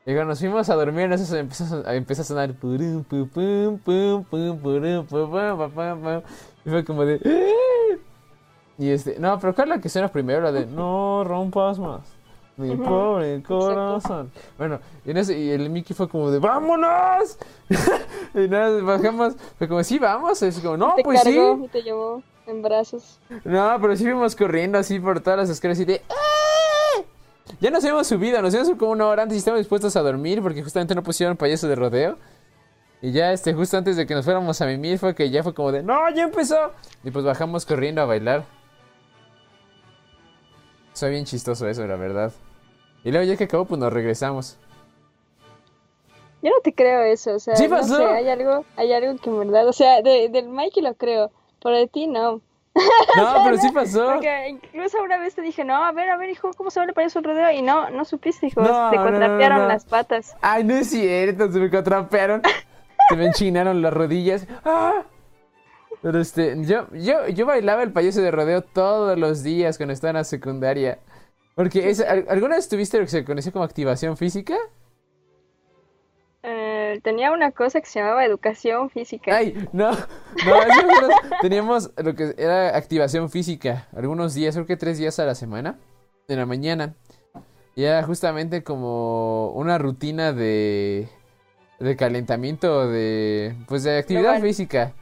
[0.06, 2.50] Y cuando nos fuimos a dormir, eso empezó a, empezó a sonar.
[6.64, 7.20] Y fue como de.
[8.78, 10.40] Y este, no, pero ¿cuál es la que suena primero?
[10.42, 12.00] La de No rompas más.
[12.56, 14.30] Mi pobre corazón.
[14.56, 17.36] Bueno, y, en ese- y el Mickey fue como de ¡Vámonos!
[18.34, 19.34] y nada, bajamos.
[19.58, 20.40] Fue como, sí, vamos.
[20.40, 21.64] Es como, no, te pues cargó sí.
[21.64, 23.18] y te llevó en brazos.
[23.44, 27.02] No, pero sí fuimos corriendo así por todas las escaleras y de ¡Ah!
[27.60, 30.02] Ya nos habíamos subido, nos habíamos subido como una hora antes y estábamos dispuestos a
[30.02, 32.16] dormir porque justamente no pusieron payaso de rodeo.
[33.02, 35.54] Y ya este, justo antes de que nos fuéramos a mimir fue que ya fue
[35.54, 36.70] como de ¡No, ya empezó!
[37.02, 38.44] Y pues bajamos corriendo a bailar.
[40.94, 42.32] Fue bien chistoso eso, la verdad.
[43.02, 44.58] Y luego ya que acabó, pues nos regresamos.
[46.42, 47.96] Yo no te creo eso, o sea, Sí no pasó.
[47.96, 51.30] sé, hay algo, hay algo que en verdad, o sea, de, del Mikey lo creo,
[51.62, 52.40] pero de ti no.
[53.16, 54.06] No, pero sí pasó.
[54.14, 56.86] Porque incluso una vez te dije, no, a ver, a ver, hijo, ¿cómo se va
[56.86, 57.50] el payaso el rodeo?
[57.52, 59.68] Y no, no supiste, hijo, No, te contrapearon no.
[59.68, 60.36] las patas.
[60.42, 62.42] Ay, no es cierto, se me contrapearon.
[63.08, 64.46] se me enchinaron las rodillas.
[64.64, 65.02] ¡Ah!
[66.04, 70.10] Pero este, yo, yo, yo bailaba el payaso de rodeo todos los días cuando estaba
[70.10, 70.98] en la secundaria.
[71.54, 74.54] Porque es, ¿al- ¿alguna vez tuviste lo que se conoce como activación física?
[76.42, 79.34] Eh, tenía una cosa que se llamaba educación física.
[79.34, 79.96] Ay, no, no,
[80.68, 85.34] nosotros teníamos lo que era activación física, algunos días, creo que tres días a la
[85.34, 85.78] semana,
[86.28, 86.94] en la mañana.
[87.76, 91.08] Y era justamente como una rutina de,
[91.80, 94.92] de calentamiento, de, pues de actividad física.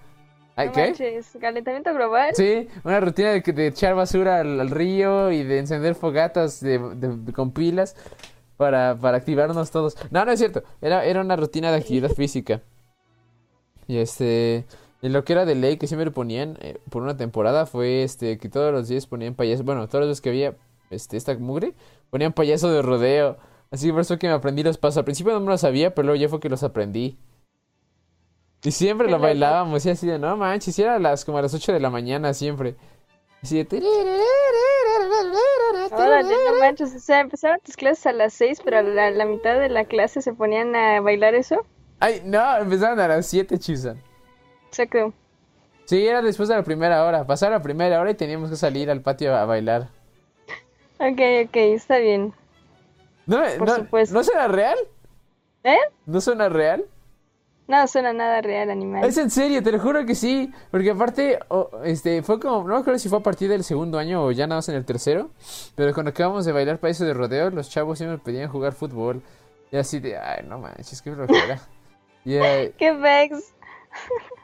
[0.56, 0.80] No ¿Qué?
[0.88, 2.34] manches, calentamiento global.
[2.34, 6.78] Sí, una rutina de, de echar basura al, al río y de encender fogatas de,
[6.78, 7.96] de- con pilas
[8.58, 9.96] para, para activarnos todos.
[10.10, 10.62] No, no es cierto.
[10.82, 12.60] Era, era una rutina de actividad física.
[13.88, 14.64] Y este.
[15.00, 18.38] Y lo que era de ley que siempre ponían eh, por una temporada fue este
[18.38, 19.64] que todos los días ponían payaso.
[19.64, 20.54] Bueno, todos los que había
[20.90, 21.74] este, esta mugre
[22.10, 23.36] ponían payaso de rodeo.
[23.72, 24.98] Así que por eso que me aprendí los pasos.
[24.98, 27.16] Al principio no me los sabía, pero luego ya fue que los aprendí.
[28.64, 31.52] Y siempre lo bailábamos y así de, no manches, y era las, como a las
[31.52, 32.76] 8 de la mañana siempre.
[33.42, 33.80] Así de...
[35.90, 39.58] No manches, o sea, empezaron tus clases a las 6, pero a la, la mitad
[39.58, 41.66] de la clase se ponían a bailar eso.
[41.98, 44.00] Ay, no, empezaron a las 7, Chisan.
[44.68, 45.12] Exacto.
[45.84, 47.26] Sí, era después de la primera hora.
[47.26, 49.88] Pasaba la primera hora y teníamos que salir al patio a bailar.
[50.98, 52.32] Ok, ok, está bien.
[53.26, 54.14] ¿No, Por no, supuesto.
[54.14, 54.78] ¿no suena real?
[55.64, 55.76] ¿Eh?
[56.06, 56.84] ¿No suena real?
[57.72, 59.02] No suena nada real, animal.
[59.02, 60.52] Es en serio, te lo juro que sí.
[60.70, 61.38] Porque aparte,
[61.84, 64.46] este, fue como, no me acuerdo si fue a partir del segundo año o ya
[64.46, 65.30] nada más en el tercero.
[65.74, 69.22] Pero cuando acabamos de bailar países de rodeo, los chavos siempre pedían jugar fútbol.
[69.70, 71.60] Y así de, ay, no manches, qué flojera.
[72.24, 73.52] Y, eh, ¡Qué vex!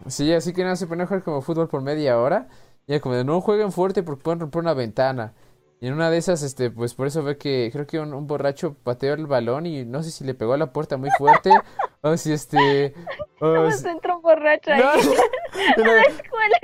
[0.09, 2.49] sí, así que nada, se ponían a jugar como fútbol por media hora.
[2.89, 5.35] Y como de, no jueguen fuerte porque pueden romper una ventana.
[5.81, 8.27] Y en una de esas, este, pues por eso ve que creo que un, un
[8.27, 11.51] borracho pateó el balón y no sé si le pegó a la puerta muy fuerte.
[12.01, 12.95] o si este.
[13.41, 14.81] o ¿Cómo si- se entró un borracho ahí?
[14.81, 14.93] No,
[15.85, 16.59] no, la escuela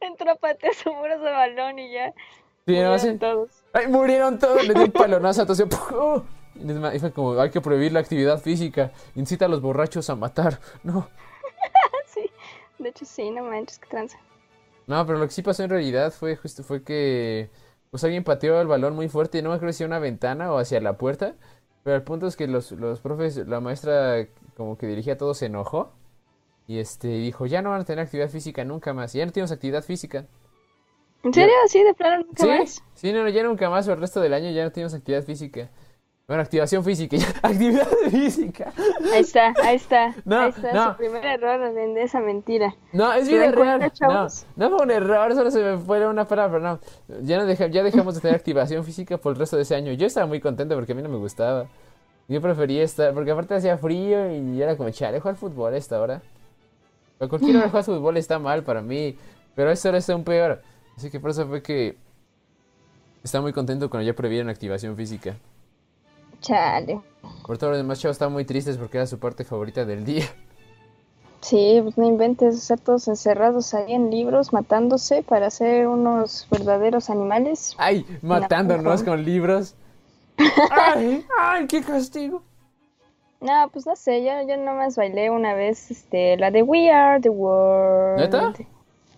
[0.00, 2.12] entró a patear su muros de balón y ya.
[2.66, 3.18] sí, no, murieron sí.
[3.18, 3.50] todos.
[3.72, 4.64] ¡Ay, murieron todos!
[4.66, 6.22] Le dio un palonazo y ¡pum!
[6.94, 8.92] Y fue como, hay que prohibir la actividad física.
[9.16, 10.60] Incita a los borrachos a matar.
[10.84, 11.08] No.
[12.06, 12.30] Sí,
[12.78, 14.18] de hecho sí, no manches, qué tranza.
[14.86, 17.50] No, pero lo que sí pasó en realidad fue justo fue que
[17.92, 20.56] pues alguien pateó el balón muy fuerte, no me acuerdo si a una ventana o
[20.58, 21.34] hacia la puerta,
[21.84, 24.26] pero el punto es que los, los profes, la maestra
[24.56, 25.92] como que dirigía a todos se enojó
[26.66, 29.32] y este dijo, ya no van a tener actividad física nunca más, y ya no
[29.32, 30.26] tenemos actividad física.
[31.22, 31.54] ¿En serio?
[31.68, 31.84] ¿Sí?
[31.84, 32.82] ¿De plano nunca Sí, más?
[32.94, 35.22] sí, no, no, ya nunca más, o el resto del año ya no tenemos actividad
[35.22, 35.68] física.
[36.28, 38.72] Bueno, activación física, ya, actividad física.
[39.12, 40.14] Ahí está, ahí está.
[40.24, 40.90] No, ahí está no.
[40.92, 42.74] su primer error de esa mentira.
[42.92, 44.28] No, es ¿Se vida dan cuenta, real.
[44.56, 46.78] No, no fue un error, solo se me fue una palabra, no.
[47.22, 49.92] Ya, no deja- ya dejamos de tener activación física por el resto de ese año.
[49.92, 51.66] Yo estaba muy contento porque a mí no me gustaba.
[52.28, 56.00] Yo prefería estar, porque aparte hacía frío y era como, chale, jugar fútbol a esta
[56.00, 56.22] hora.
[57.20, 59.18] A cualquier hora jugar fútbol está mal para mí,
[59.54, 60.62] pero a esta hora está aún peor.
[60.96, 61.96] Así que por eso fue que
[63.24, 65.36] estaba muy contento cuando ya prohibieron activación física.
[66.42, 67.00] Chale.
[67.46, 70.26] Por todos los demás chavos estaban muy tristes porque era su parte favorita del día.
[71.40, 77.10] Sí, pues no inventes, estar todos encerrados ahí en libros, matándose para ser unos verdaderos
[77.10, 77.74] animales.
[77.78, 78.06] ¡Ay!
[78.22, 79.10] Matándonos No.
[79.10, 79.74] con libros.
[80.70, 81.26] ¡Ay!
[81.40, 81.66] ¡Ay!
[81.66, 82.42] ¡Qué castigo!
[83.40, 87.20] No, pues no sé, yo, yo nomás bailé una vez este, la de We Are
[87.20, 88.20] the World.
[88.20, 88.52] ¿Neta?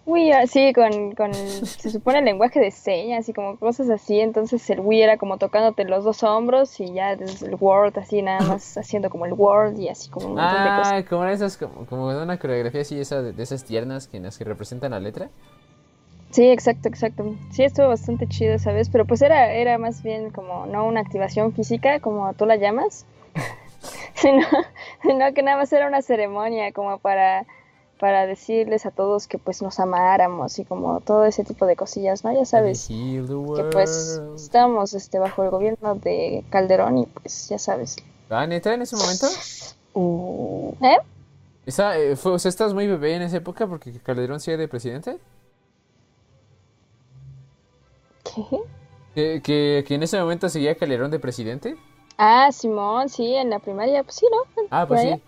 [0.07, 4.21] We Are, sí, con, con, se supone el lenguaje de señas y como cosas así,
[4.21, 8.21] entonces el We era como tocándote los dos hombros y ya desde el World así
[8.21, 10.93] nada más haciendo como el World y así como un montón de cosas.
[10.93, 14.25] Ah, como esas, como, como una coreografía así, esa, de, de esas tiernas que, en
[14.25, 15.31] las que representan la letra.
[16.35, 17.37] Sí, exacto, exacto.
[17.53, 18.89] Sí, estuvo bastante chido, ¿sabes?
[18.89, 23.07] Pero pues era, era más bien como no una activación física, como tú la llamas,
[24.15, 24.45] sino,
[25.03, 27.47] sino que nada más era una ceremonia como para,
[28.05, 32.23] para decirles a todos que pues nos amáramos y como todo ese tipo de cosillas,
[32.23, 32.35] ¿no?
[32.35, 33.25] Ya sabes que
[33.73, 34.39] pues world.
[34.39, 37.97] estábamos este, bajo el gobierno de Calderón y pues ya sabes.
[38.29, 39.27] Ah, neta, en ese momento.
[40.83, 40.99] ¿Eh?
[41.65, 44.69] Esa, eh, fue, o sea, estás muy bebé en esa época porque Calderón sigue de
[44.69, 45.19] presidente.
[48.23, 48.59] ¿Qué?
[49.15, 51.75] Que, que, que en ese momento seguía Calderón de presidente.
[52.19, 54.67] Ah, Simón, sí, en la primaria, pues sí, ¿no?
[54.71, 55.21] Ah, pues allá.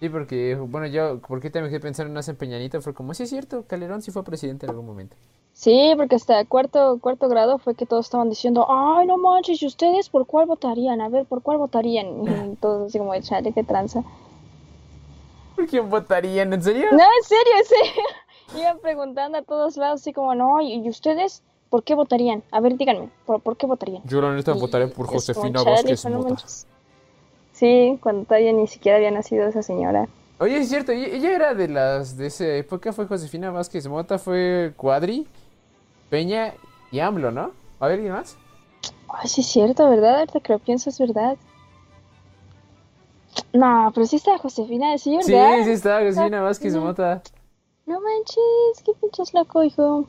[0.00, 0.08] Sí.
[0.08, 3.64] Porque, bueno, yo, porque también que pensar en una Peñanito fue como, sí es cierto,
[3.66, 5.16] Calderón sí fue presidente en algún momento.
[5.52, 9.66] Sí, porque hasta cuarto, cuarto grado fue que todos estaban diciendo, ay, no manches, ¿y
[9.66, 11.00] ustedes por cuál votarían?
[11.00, 12.06] A ver, ¿por cuál votarían?
[12.52, 14.02] Y todos así como, chale, qué tranza.
[15.54, 16.52] ¿Por quién votarían?
[16.52, 16.86] ¿En serio?
[16.90, 18.02] No, en serio, en serio.
[18.60, 21.42] Iban preguntando a todos lados así como, no, ¿y ustedes
[21.74, 22.44] por qué votarían?
[22.52, 24.00] A ver, díganme, ¿por, por qué votarían?
[24.04, 26.24] Yo la neta votaré por Josefina Vázquez no.
[27.54, 30.08] Sí, cuando todavía ni siquiera había nacido esa señora.
[30.40, 34.72] Oye, es cierto, ella era de las de esa época, fue Josefina Vázquez Mota, fue
[34.76, 35.26] Cuadri,
[36.10, 36.52] Peña
[36.90, 37.52] y AMLO, ¿no?
[37.78, 38.36] A ver, ¿quién más?
[39.08, 40.18] Ay, sí es cierto, ¿verdad?
[40.18, 41.36] Ahorita que lo pienso es verdad.
[43.52, 45.64] No, pero sí está Josefina, sí, Sí, ¿verdad?
[45.64, 46.74] sí estaba Josefina Vázquez.
[46.76, 47.22] Mota.
[47.86, 50.06] No manches, qué pinches loco, hijo.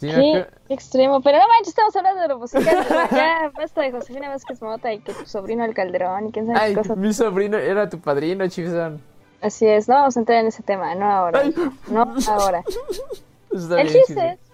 [0.00, 1.20] Sí, Qué extremo.
[1.20, 2.86] Pero no manches, estamos hablando de lo musical.
[3.10, 6.58] ya, basta de Josefina Vázquez Mota y que tu sobrino el Calderón y quién sabe
[6.58, 6.96] Ay, qué cosas.
[6.96, 9.02] mi sobrino era tu padrino, Chivson.
[9.42, 11.40] Así es, no vamos a entrar en ese tema, no ahora.
[11.40, 11.54] Ay.
[11.88, 12.64] No ahora.
[13.52, 14.49] El chiste es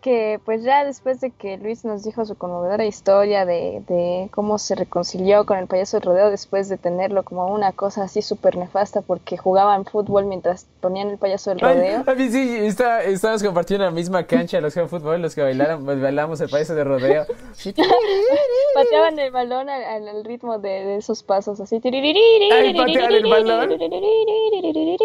[0.00, 4.56] que pues ya después de que Luis nos dijo su conmovedora historia de, de cómo
[4.58, 8.56] se reconcilió con el payaso del rodeo después de tenerlo como una cosa así súper
[8.56, 12.04] nefasta porque jugaban fútbol mientras ponían el payaso del Ay, rodeo.
[12.06, 15.84] a mí sí, está, estábamos compartiendo la misma cancha los que fútbol, los que bailaron,
[15.84, 17.26] pues, bailamos el payaso de rodeo.
[18.74, 21.80] Pateaban el balón al, al- al ritmo de, de esos pasos así.
[21.84, 23.70] Ay, pateaban el balón.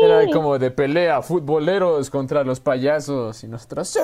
[0.01, 3.99] Era como de pelea, futboleros contra los payasos y nosotros ¡sí!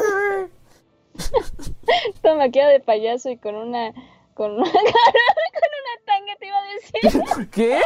[2.22, 3.93] Todo maquillado de payaso y con una
[4.34, 7.49] con una, con una tanga te iba a decir.
[7.51, 7.80] ¿Qué?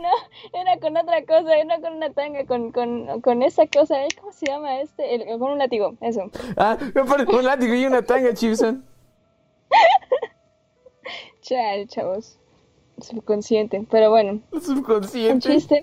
[0.00, 0.08] No,
[0.60, 4.08] era con otra cosa, era con una tanga, con, con, con esa cosa, ¿eh?
[4.20, 5.14] ¿cómo se llama este?
[5.14, 6.30] El- con un látigo, eso.
[6.56, 6.78] Ah,
[7.26, 8.84] un látigo y una tanga, Chipson.
[11.40, 12.38] Chal, chavos.
[13.00, 13.84] Subconsciente.
[13.90, 15.48] Pero bueno, el Subconsciente.
[15.48, 15.82] chiste.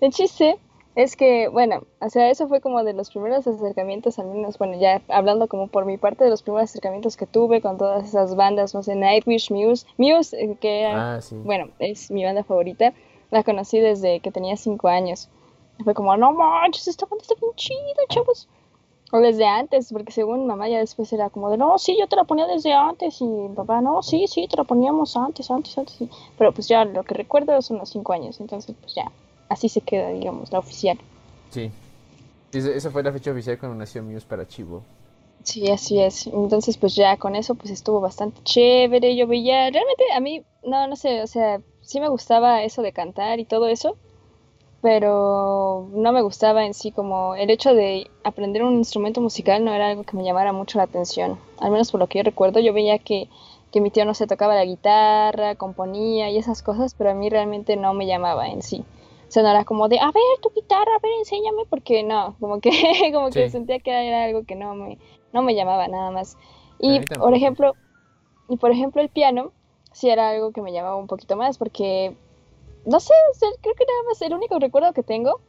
[0.00, 0.58] el chiste
[1.02, 4.78] es que, bueno, o sea, eso fue como de los primeros acercamientos, al menos, bueno,
[4.78, 8.36] ya hablando como por mi parte, de los primeros acercamientos que tuve con todas esas
[8.36, 9.86] bandas, no sé, Nightwish, Muse.
[9.98, 11.36] Muse, eh, que era Ah, sí.
[11.44, 12.92] bueno, es mi banda favorita.
[13.30, 15.28] La conocí desde que tenía cinco años.
[15.84, 17.78] Fue como, no manches, esta banda está bien chida,
[18.08, 18.48] chavos.
[19.12, 22.14] O desde antes, porque según mamá ya después era como de, no, sí, yo te
[22.16, 23.20] la ponía desde antes.
[23.20, 25.96] Y papá, no, sí, sí, te la poníamos antes, antes, antes.
[26.38, 28.38] Pero pues ya lo que recuerdo son los cinco años.
[28.40, 29.10] Entonces, pues ya,
[29.50, 30.98] así se queda, digamos, la oficial.
[31.50, 31.70] Sí.
[32.52, 34.82] Esa, fue la fecha oficial cuando nació Muse para Chivo.
[35.42, 36.26] Sí, así es.
[36.26, 39.16] Entonces, pues ya con eso, pues estuvo bastante chévere.
[39.16, 42.92] Yo veía, realmente a mí, no, no sé, o sea, sí me gustaba eso de
[42.92, 43.96] cantar y todo eso,
[44.82, 49.72] pero no me gustaba en sí como el hecho de aprender un instrumento musical no
[49.72, 51.38] era algo que me llamara mucho la atención.
[51.58, 53.28] Al menos por lo que yo recuerdo, yo veía que,
[53.72, 57.28] que mi tío, no se tocaba la guitarra, componía y esas cosas, pero a mí
[57.30, 58.84] realmente no me llamaba en sí.
[59.34, 62.70] Era como de, a ver, tu guitarra, a ver, enséñame, porque no, como que,
[63.12, 63.50] como que Sí.
[63.50, 64.98] sentía que era algo que no me,
[65.32, 66.36] no me llamaba nada más.
[66.78, 67.76] Y por ejemplo,
[68.48, 69.52] y por ejemplo el piano
[69.92, 72.16] sí era algo que me llamaba un poquito más porque
[72.86, 75.40] no sé, o sea, creo que nada más el único recuerdo que tengo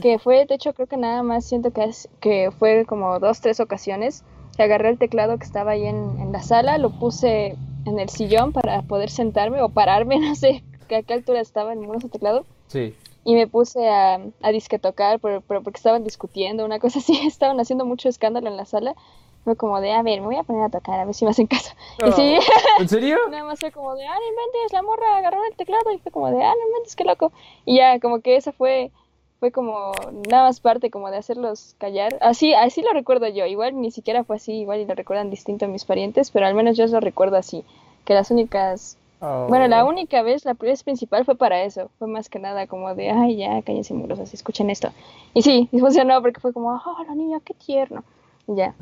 [0.00, 3.40] que fue, de hecho creo que nada más siento que es que fue como dos,
[3.40, 4.24] tres ocasiones
[4.56, 8.08] que agarré el teclado que estaba ahí en, en la sala, lo puse en el
[8.08, 12.08] sillón para poder sentarme o pararme, no sé que a qué altura estaba el muroso
[12.08, 12.94] teclado Sí.
[13.24, 17.18] Y me puse a, a disque tocar, pero, pero porque estaban discutiendo, una cosa así,
[17.26, 18.94] estaban haciendo mucho escándalo en la sala.
[19.42, 21.30] Fue como de, a ver, me voy a poner a tocar, a ver si me
[21.30, 21.72] hacen caso.
[22.06, 22.38] Y sí,
[22.78, 23.16] ¿En serio?
[23.30, 26.12] nada más fue como de, ah, no inventes, la morra agarró el teclado y fue
[26.12, 27.32] como de, ah, no inventes, qué loco.
[27.64, 28.90] Y ya, como que esa fue,
[29.38, 29.92] fue como
[30.28, 32.18] nada más parte como de hacerlos callar.
[32.20, 35.66] Así, así lo recuerdo yo, igual ni siquiera fue así, igual y lo recuerdan distinto
[35.68, 37.64] mis parientes, pero al menos yo lo recuerdo así,
[38.04, 39.88] que las únicas bueno, la Oh.
[39.88, 41.90] única vez, la vez principal fue para eso.
[41.98, 44.90] Fue más que nada como de, ay, ya, cállense murosos, escuchen esto.
[45.34, 48.02] Y sí, y funcionó porque fue como, oh, la niña, qué tierno.
[48.48, 48.74] Y ya.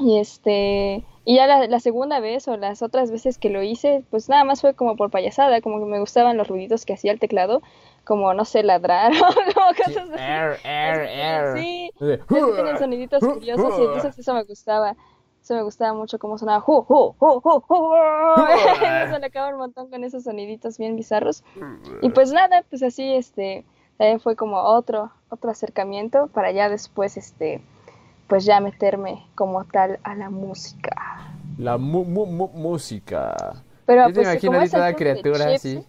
[0.00, 4.02] Y este, y ya la, la segunda vez o las otras veces que lo hice,
[4.10, 7.12] pues nada más fue como por payasada, como que me gustaban los ruiditos que hacía
[7.12, 7.60] el teclado,
[8.04, 9.82] como, no sé, ladrar o como Sí.
[9.84, 10.18] cosas así.
[10.18, 11.58] Air, air, air.
[11.58, 11.90] Sí,
[12.54, 14.96] tienen soniditos curiosos y entonces eso me gustaba.
[15.42, 16.60] Eso me gustaba mucho cómo sonaba.
[16.60, 17.92] ¡Ju, ju, ju, ju, ju!
[19.10, 21.42] Me sacaba un montón con esos soniditos bien bizarros.
[22.00, 23.64] Y pues nada, pues así este
[23.98, 27.60] también fue como otro otro acercamiento para ya después este
[28.28, 30.94] pues ya meterme como tal a la música.
[31.58, 33.64] La mu- mu- mu- música.
[33.84, 35.86] Pero Yo te pues imagino a es el toda criatura así.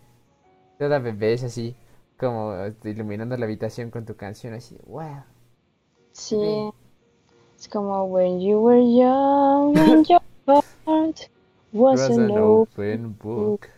[0.79, 1.75] Toda bebé así.
[2.17, 4.77] Como este, iluminando la habitación con tu canción así.
[4.87, 5.23] Wow.
[6.11, 6.71] Sí.
[7.63, 10.19] Es como when you were young and your
[10.85, 11.29] heart
[11.71, 13.69] was Was an an open open book.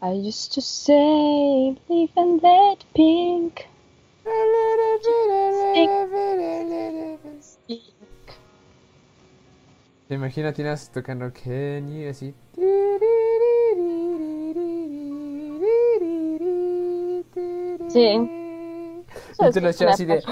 [0.00, 3.66] I used to say, leave and let pink.
[10.08, 12.32] Te imagino a Tinas tocando Kenny así.
[17.90, 18.30] Sí.
[19.38, 20.22] Y tú lo así de.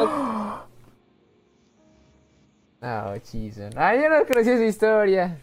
[2.82, 3.74] Oh, Jesus.
[3.76, 5.38] Ay, yo no conocía esa historia.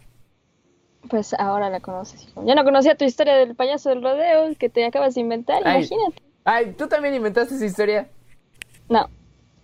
[1.08, 2.44] Pues ahora la conoces, hijo.
[2.44, 5.78] Ya no conocía tu historia del payaso del rodeo que te acabas de inventar, Ay.
[5.78, 6.22] imagínate.
[6.44, 8.08] Ay, ¿tú también inventaste esa historia?
[8.88, 9.08] No,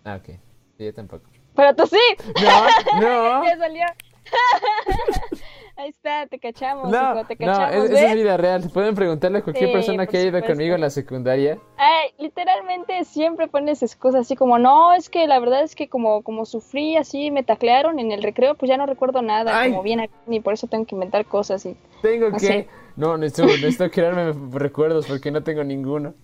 [0.05, 0.37] Ah, ok.
[0.79, 1.24] Sí, yo tampoco.
[1.55, 1.99] pero tú sí.
[2.43, 3.45] No, no.
[3.47, 3.85] Ya salió.
[5.77, 8.01] Ahí está, te cachamos, No, hijo, te no, cachamos, es, ¿ves?
[8.01, 8.70] eso es vida real.
[8.72, 11.59] Pueden preguntarle a cualquier Sí, persona que haya ido conmigo en la secundaria.
[11.77, 16.22] Ay, literalmente siempre pones excusas así como, no, es que la verdad es que como,
[16.22, 19.70] como sufrí así, me taclearon en el recreo, pues ya no recuerdo nada, Ay.
[19.70, 22.47] como bien y por eso tengo que inventar cosas y Tengo No que.
[22.47, 22.68] sé.
[22.97, 26.14] No, necesito, necesito crearme recuerdos porque no tengo ninguno.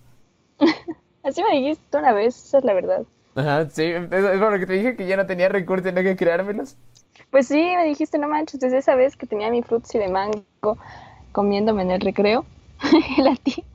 [1.23, 3.03] así me dijiste una vez, esa es la verdad.
[3.35, 6.03] Ajá, sí, es, es por lo que te dije que ya no tenía recursos, tenía
[6.03, 6.77] que creármelos.
[7.33, 10.77] Pues sí, me dijiste, no manches, desde esa vez que tenía mi frutzi de mango
[11.31, 12.45] comiéndome en el recreo.
[13.17, 13.65] el a ti.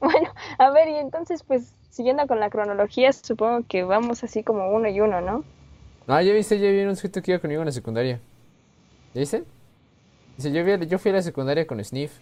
[0.00, 4.68] Bueno, a ver, y entonces, pues, siguiendo con la cronología, supongo que vamos así como
[4.70, 5.44] uno y uno, ¿no?
[6.08, 8.20] No, ya viste, ya vi un sujeto que iba conmigo en la secundaria.
[9.14, 9.44] ¿Ya viste?
[10.36, 12.12] Dice, yo, vi- yo fui a la secundaria con Sniff.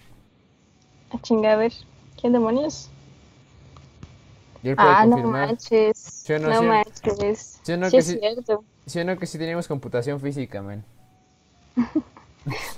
[1.12, 1.72] A chinga, a ver,
[2.20, 2.91] ¿quién demonios?
[4.62, 5.96] Y él puede Ah, no manches.
[6.24, 6.66] ¿Sí o no, no sí?
[6.66, 7.60] manches.
[7.62, 8.20] ¿Sí no Sí es sí?
[8.20, 8.64] cierto.
[8.86, 10.84] ¿Sí no que sí teníamos computación física, man?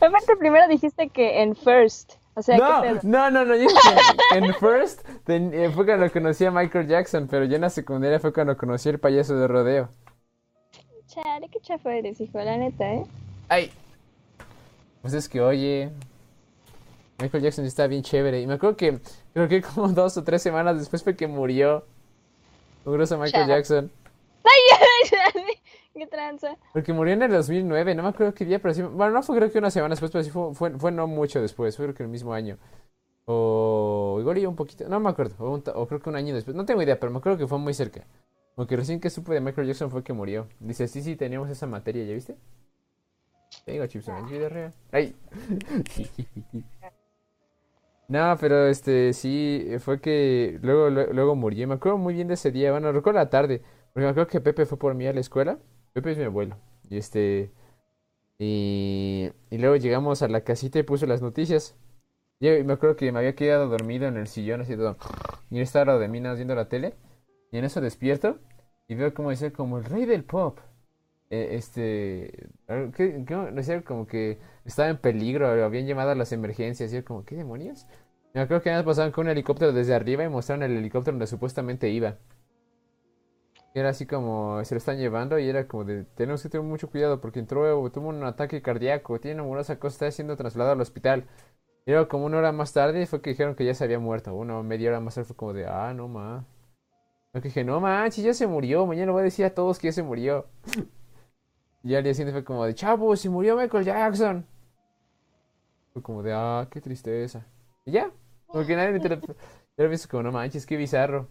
[0.01, 2.14] Aparte, primero dijiste que en first.
[2.37, 3.68] O sea, No, no, no, no, yo
[4.37, 8.18] en First ten- eh, fue cuando conocí a Michael Jackson, pero ya en la secundaria
[8.18, 9.89] fue cuando conocí al payaso de rodeo.
[11.07, 13.07] Chale, qué chafa eres, hijo, la neta, ¿eh?
[13.49, 13.70] Ay.
[15.03, 15.91] Pues es que, oye,
[17.18, 18.41] Michael Jackson está bien chévere.
[18.41, 19.01] Y me acuerdo que,
[19.35, 21.85] creo que como dos o tres semanas después fue que murió.
[22.85, 23.53] Mugroso Michael Chale.
[23.55, 23.91] Jackson.
[25.95, 26.57] qué tranza.
[26.72, 29.37] Porque murió en el 2009, no me acuerdo qué día, pero sí, bueno, no fue
[29.37, 31.95] creo que una semana después, pero sí fue, fue, fue no mucho después, fue creo
[31.95, 32.59] que el mismo año.
[33.26, 36.16] O igual y un poquito, no me acuerdo, o, un ta- o creo que un
[36.16, 38.05] año después, no tengo idea, pero me acuerdo que fue muy cerca.
[38.55, 40.47] Porque recién que supe de Michael Jackson fue que murió.
[40.61, 42.37] Dice, sí, sí, teníamos esa materia, ¿ya viste?
[43.64, 44.72] Te digo, Chipson, es vida real.
[44.93, 45.14] ¡Ay!
[48.09, 51.66] No, pero este, sí, fue que luego, luego, luego murió.
[51.68, 54.40] Me acuerdo muy bien de ese día, bueno, recuerdo la tarde, porque me acuerdo que
[54.40, 55.59] Pepe fue por mí a la escuela.
[55.94, 56.57] Pepe es mi abuelo.
[56.90, 57.52] Y este.
[58.38, 61.76] Y, luego llegamos a la casita y puso las noticias.
[62.40, 64.96] Y me acuerdo que me había quedado dormido en el sillón así todo.
[65.50, 66.94] Y estaba de más viendo la tele.
[67.52, 68.38] Y en eso despierto.
[68.88, 70.59] Y veo como decía como el rey del pop.
[71.30, 72.48] Eh, este.
[72.94, 75.48] que- Decía como que estaba en peligro.
[75.64, 76.92] Habían llamado a las emergencias.
[76.92, 77.86] Y yo como, ¿qué demonios?
[78.34, 81.12] Me acuerdo que nada más pasaban con un helicóptero desde arriba y mostraron el helicóptero
[81.14, 82.16] donde supuestamente iba.
[83.74, 86.88] Era así como se lo están llevando y era como de tenemos que tener mucho
[86.90, 91.24] cuidado porque entró, tuvo un ataque cardíaco, tiene amorosa cosa, está siendo trasladado al hospital.
[91.86, 94.34] Y luego como una hora más tarde fue que dijeron que ya se había muerto.
[94.34, 96.46] Una media hora más tarde fue como de ah, no ma.
[97.34, 99.92] Yo dije, no manches, ya se murió, mañana voy a decir a todos que ya
[99.92, 100.46] se murió.
[101.85, 104.45] Y al día siguiente fue como de chavo, se murió Michael Jackson.
[105.93, 107.47] Fue como de ah, qué tristeza.
[107.85, 108.11] Y ya,
[108.47, 109.20] porque nadie me inter-
[109.76, 111.28] Yo lo visto como no manches, qué bizarro.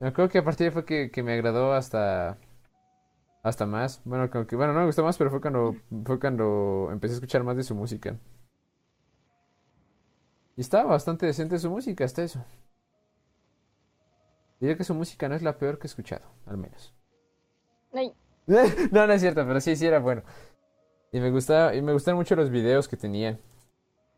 [0.00, 2.38] Me acuerdo que a partir de fue que, que me agradó hasta
[3.42, 4.00] hasta más.
[4.04, 5.74] Bueno, como que bueno, no me gustó más, pero fue cuando
[6.04, 8.16] fue cuando empecé a escuchar más de su música.
[10.56, 12.42] Y estaba bastante decente su música hasta eso.
[14.60, 16.94] Diría que su música no es la peor que he escuchado, al menos.
[17.92, 18.12] Ay,
[18.92, 20.22] No, no es cierto, pero sí, sí era bueno.
[21.12, 23.40] Y me gustaba, y me gustaron mucho los videos que tenía.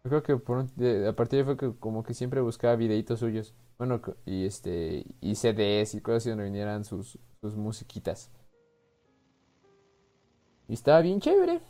[0.04, 2.76] Yo creo que por un- a partir de ahí fue que como que siempre buscaba
[2.76, 3.54] videitos suyos.
[3.78, 8.30] Bueno, y este, y CDs y cosas así donde vinieran sus, sus musiquitas.
[10.68, 11.62] Y estaba bien chévere.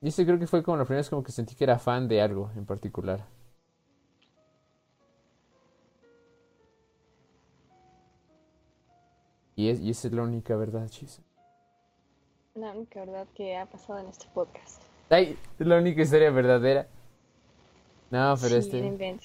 [0.00, 2.08] Y este creo que fue como la primera vez como que sentí que era fan
[2.08, 3.26] de algo en particular.
[9.56, 11.20] Y, es, y esa es la única verdad, chis.
[12.54, 14.80] La única verdad que ha pasado en este podcast.
[15.10, 16.86] Ay, es la única historia verdadera.
[18.10, 19.18] No, pero sí, este.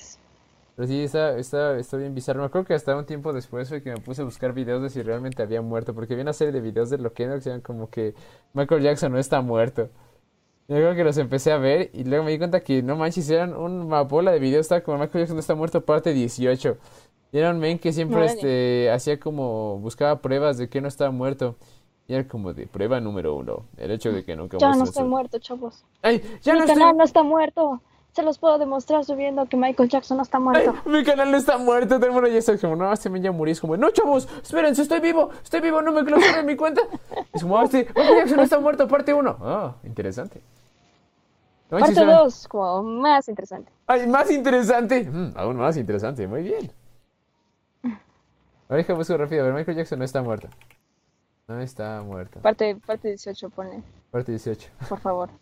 [0.76, 2.40] Pero sí, está, está, está bien bizarro.
[2.40, 4.90] Me acuerdo que hasta un tiempo después fue que me puse a buscar videos de
[4.90, 5.94] si realmente había muerto.
[5.94, 8.16] Porque había una serie de videos de Loquendo que decían como que
[8.54, 9.90] Michael Jackson no está muerto.
[10.68, 12.96] Y me acuerdo que los empecé a ver y luego me di cuenta que no
[12.96, 14.62] manches, eran una bola de videos.
[14.62, 16.78] Estaba como Michael Jackson no está muerto, parte 18.
[17.32, 21.12] Y era un men que siempre este, hacía como, buscaba pruebas de que no estaba
[21.12, 21.58] muerto.
[22.10, 25.04] Y era como de prueba número uno, el hecho de que nunca Ya no estoy
[25.04, 25.86] su- muerto, chavos.
[26.02, 26.22] ¡Ay!
[26.42, 27.82] ¡Ya Mi no estoy canal no está muerto.
[28.14, 30.74] Se los puedo demostrar subiendo que Michael Jackson no está Ay, muerto.
[30.88, 33.32] mi canal no está muerto, todo el mundo ya está como, no, este men ya
[33.32, 33.52] murió.
[33.52, 36.82] Es como, no, chavos, espérense, estoy vivo, estoy vivo, no me clausuren mi cuenta.
[37.32, 39.38] Es como, ah, Michael Jackson no está muerto, parte uno.
[39.40, 40.42] Ah, interesante.
[41.70, 43.72] No manches, Parte suena- 2, como más interesante.
[43.86, 45.04] Ay, más interesante.
[45.04, 46.72] Mm, aún más interesante, muy bien.
[47.84, 50.48] Ahora déjame buscar rápido, a ver, Michael Jackson no está muerto.
[51.50, 52.40] No está muerto.
[52.42, 53.82] Parte, parte 18, ponle,
[54.12, 54.70] Parte 18.
[54.88, 55.30] por favor.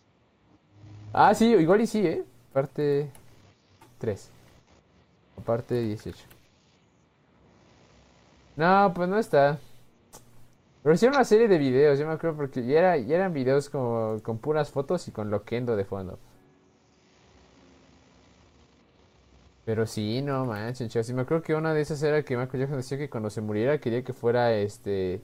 [1.13, 2.23] Ah, sí, igual y sí, ¿eh?
[2.53, 3.09] Parte
[3.97, 4.29] 3.
[5.37, 6.19] O parte 18.
[8.57, 9.57] No, pues no está.
[10.83, 13.69] Pero hicieron una serie de videos, yo me acuerdo, porque ya, era, ya eran videos
[13.69, 16.19] como con puras fotos y con Loquendo de fondo.
[19.65, 21.07] Pero sí, no manches, chavos.
[21.07, 23.41] Sí, me acuerdo que una de esas era que Michael Jackson decía que cuando se
[23.41, 25.21] muriera quería que fuera este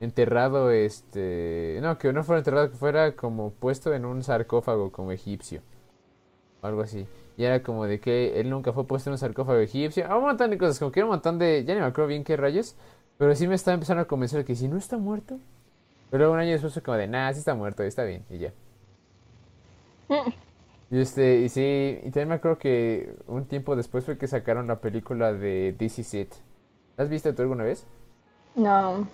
[0.00, 1.78] enterrado, este.
[1.82, 5.62] No, que no fuera enterrado, que fuera como puesto en un sarcófago como egipcio.
[6.62, 7.06] O algo así.
[7.36, 10.06] Y era como de que él nunca fue puesto en un sarcófago egipcio.
[10.08, 11.64] Ah, Un montón de cosas, como que era un montón de.
[11.64, 12.76] Ya ni me acuerdo bien qué rayos.
[13.18, 15.38] Pero sí me estaba empezando a convencer que si no está muerto.
[16.10, 18.38] Pero luego un año después fue como de, nah, sí está muerto, está bien, y
[18.38, 18.52] ya.
[20.90, 24.68] Y este, y sí, y también me acuerdo que un tiempo después fue que sacaron
[24.68, 26.34] la película de This Is It.
[26.96, 27.88] ¿La has visto tú alguna vez?
[28.54, 29.06] No.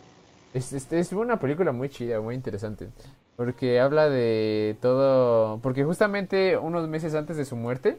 [0.54, 2.88] Es, es, es una película muy chida, muy interesante.
[3.36, 5.58] Porque habla de todo.
[5.62, 7.98] Porque justamente unos meses antes de su muerte,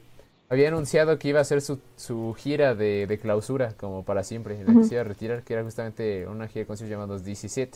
[0.49, 4.63] había anunciado que iba a hacer su, su gira de, de clausura, como para siempre,
[4.63, 7.45] la que se iba a retirar, que era justamente una gira de conciertos llamados This
[7.45, 7.75] Is It.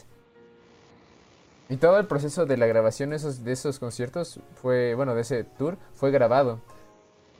[1.69, 5.21] Y todo el proceso de la grabación de esos, de esos conciertos fue, bueno, de
[5.21, 6.59] ese tour, fue grabado.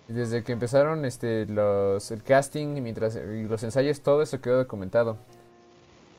[0.07, 5.17] Desde que empezaron este, los, el casting mientras, los ensayos, todo eso quedó documentado.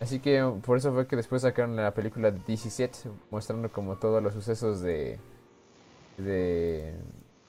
[0.01, 2.99] Así que por eso fue que después sacaron la película de 17,
[3.31, 5.19] mostrando como todos los sucesos de,
[6.19, 6.95] de,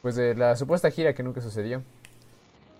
[0.01, 1.83] pues de la supuesta gira que nunca sucedió.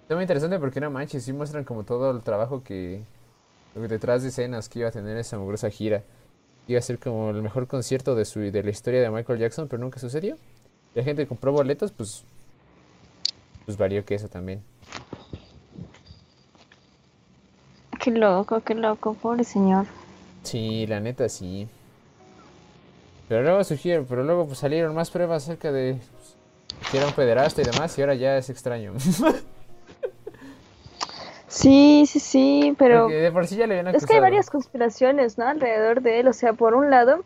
[0.02, 3.04] Está muy interesante porque no manches, sí muestran como todo el trabajo que,
[3.76, 6.04] detrás de escenas que iba a tener esa mugrosa gira
[6.68, 9.68] iba a ser como el mejor concierto de su de la historia de Michael Jackson,
[9.68, 10.36] pero nunca sucedió.
[10.94, 12.24] La gente compró boletos, pues
[13.66, 14.64] pues valió que eso también.
[18.00, 19.86] Qué loco, qué loco, pobre señor.
[20.44, 21.68] Sí, la neta sí.
[23.28, 26.36] Pero luego surgieron, pero luego pues, salieron más pruebas acerca de pues,
[26.92, 28.94] que era un pederasta y demás, y ahora ya es extraño.
[31.50, 34.52] Sí, sí, sí, pero Porque de por sí ya le habían es que hay varias
[34.52, 35.48] conspiraciones, ¿no?
[35.48, 36.28] Alrededor de él.
[36.28, 37.24] O sea, por un lado,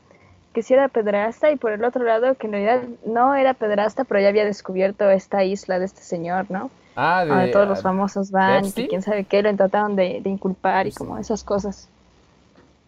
[0.54, 4.06] que sí era pedrasta y por el otro lado, que en realidad no era pedrasta,
[4.06, 6.72] pero ya había descubierto esta isla de este señor, ¿no?
[6.96, 10.22] Ah, Donde de, todos los ah, famosos van y quién sabe qué, lo trataron de,
[10.22, 11.90] de inculpar y como esas cosas.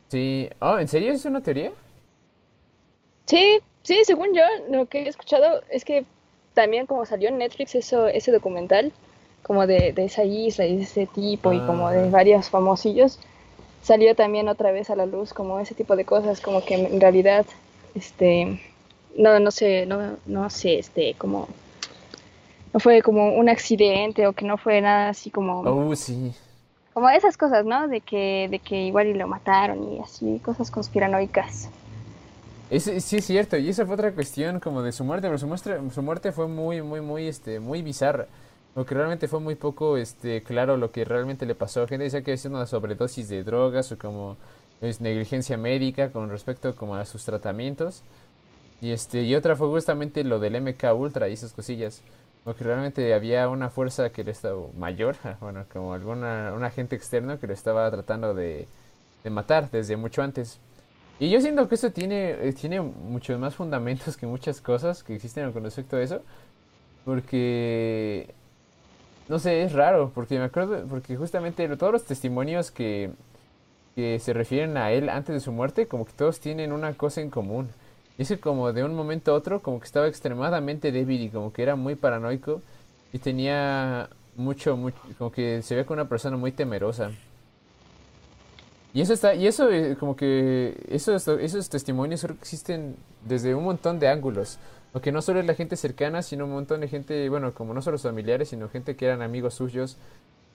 [0.09, 0.49] Sí.
[0.59, 1.71] Oh, ¿en serio es una teoría?
[3.25, 6.05] Sí, sí, según yo, lo que he escuchado es que
[6.53, 8.91] también como salió en Netflix eso, ese documental,
[9.43, 12.09] como de, de esa isla y de ese tipo y como de Ah.
[12.09, 13.19] varios famosillos,
[13.81, 17.01] salió también otra vez a la luz como ese tipo de cosas, como que en
[17.01, 17.45] realidad,
[17.95, 18.59] este,
[19.17, 21.47] no, no sé, no, no sé, este, como,
[22.75, 26.33] no fue como un accidente o que no fue nada así como, Oh, sí.
[26.93, 27.87] como esas cosas, ¿no?
[27.87, 31.69] De que, de que igual y lo mataron y así, cosas conspiranoicas.
[32.69, 35.47] Es, sí, es cierto, y esa fue otra cuestión como de su muerte, pero su,
[35.47, 38.25] muestra- su muerte fue muy, muy, muy, este, muy bizarra.
[38.73, 41.87] Porque realmente fue muy poco, este, claro lo que realmente le pasó.
[41.87, 44.35] Gente decía que sido una sobredosis de drogas o como
[44.81, 48.03] es, negligencia médica con respecto como a sus tratamientos.
[48.81, 52.01] Y este, y otra fue justamente lo del MK Ultra y esas cosillas.
[52.45, 57.39] Porque realmente había una fuerza que le estaba mayor, bueno, como alguna, un agente externo
[57.39, 58.67] que lo estaba tratando de,
[59.23, 60.59] de matar desde mucho antes.
[61.19, 65.15] Y yo siento que eso tiene, eh, tiene muchos más fundamentos que muchas cosas que
[65.15, 66.21] existen con respecto a eso.
[67.03, 68.33] Porque,
[69.27, 73.11] no sé, es raro, porque me acuerdo, porque justamente todos los testimonios que,
[73.95, 77.21] que se refieren a él antes de su muerte, como que todos tienen una cosa
[77.21, 77.69] en común.
[78.17, 81.63] Que como de un momento a otro, como que estaba extremadamente débil y como que
[81.63, 82.61] era muy paranoico
[83.11, 87.11] y tenía mucho, mucho, como que se ve como una persona muy temerosa.
[88.93, 92.95] Y eso está, y eso eh, como que esos, esos testimonios creo que existen
[93.25, 94.57] desde un montón de ángulos.
[94.93, 97.81] Porque no solo es la gente cercana, sino un montón de gente, bueno, como no
[97.81, 99.97] solo los familiares, sino gente que eran amigos suyos.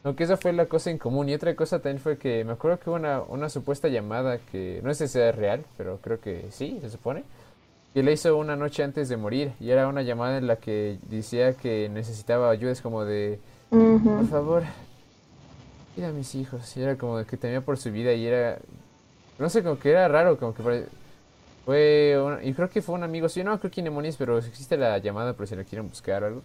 [0.02, 1.28] Aunque esa fue la cosa en común.
[1.28, 4.80] Y otra cosa también fue que me acuerdo que hubo una, una supuesta llamada que
[4.82, 7.24] no sé si sea real, pero creo que sí, se supone.
[7.94, 9.52] Que le hizo una noche antes de morir.
[9.60, 12.70] Y era una llamada en la que decía que necesitaba ayuda.
[12.72, 13.40] Es como de,
[14.16, 14.62] por favor,
[15.94, 16.76] cuida a mis hijos.
[16.76, 18.58] Y era como de que temía por su vida y era,
[19.38, 20.86] no sé, como que era raro, como que pare-
[21.64, 24.76] fue, un- y creo que fue un amigo suyo, no creo quién demonios, pero existe
[24.76, 26.42] la llamada por si lo quieren buscar o algo.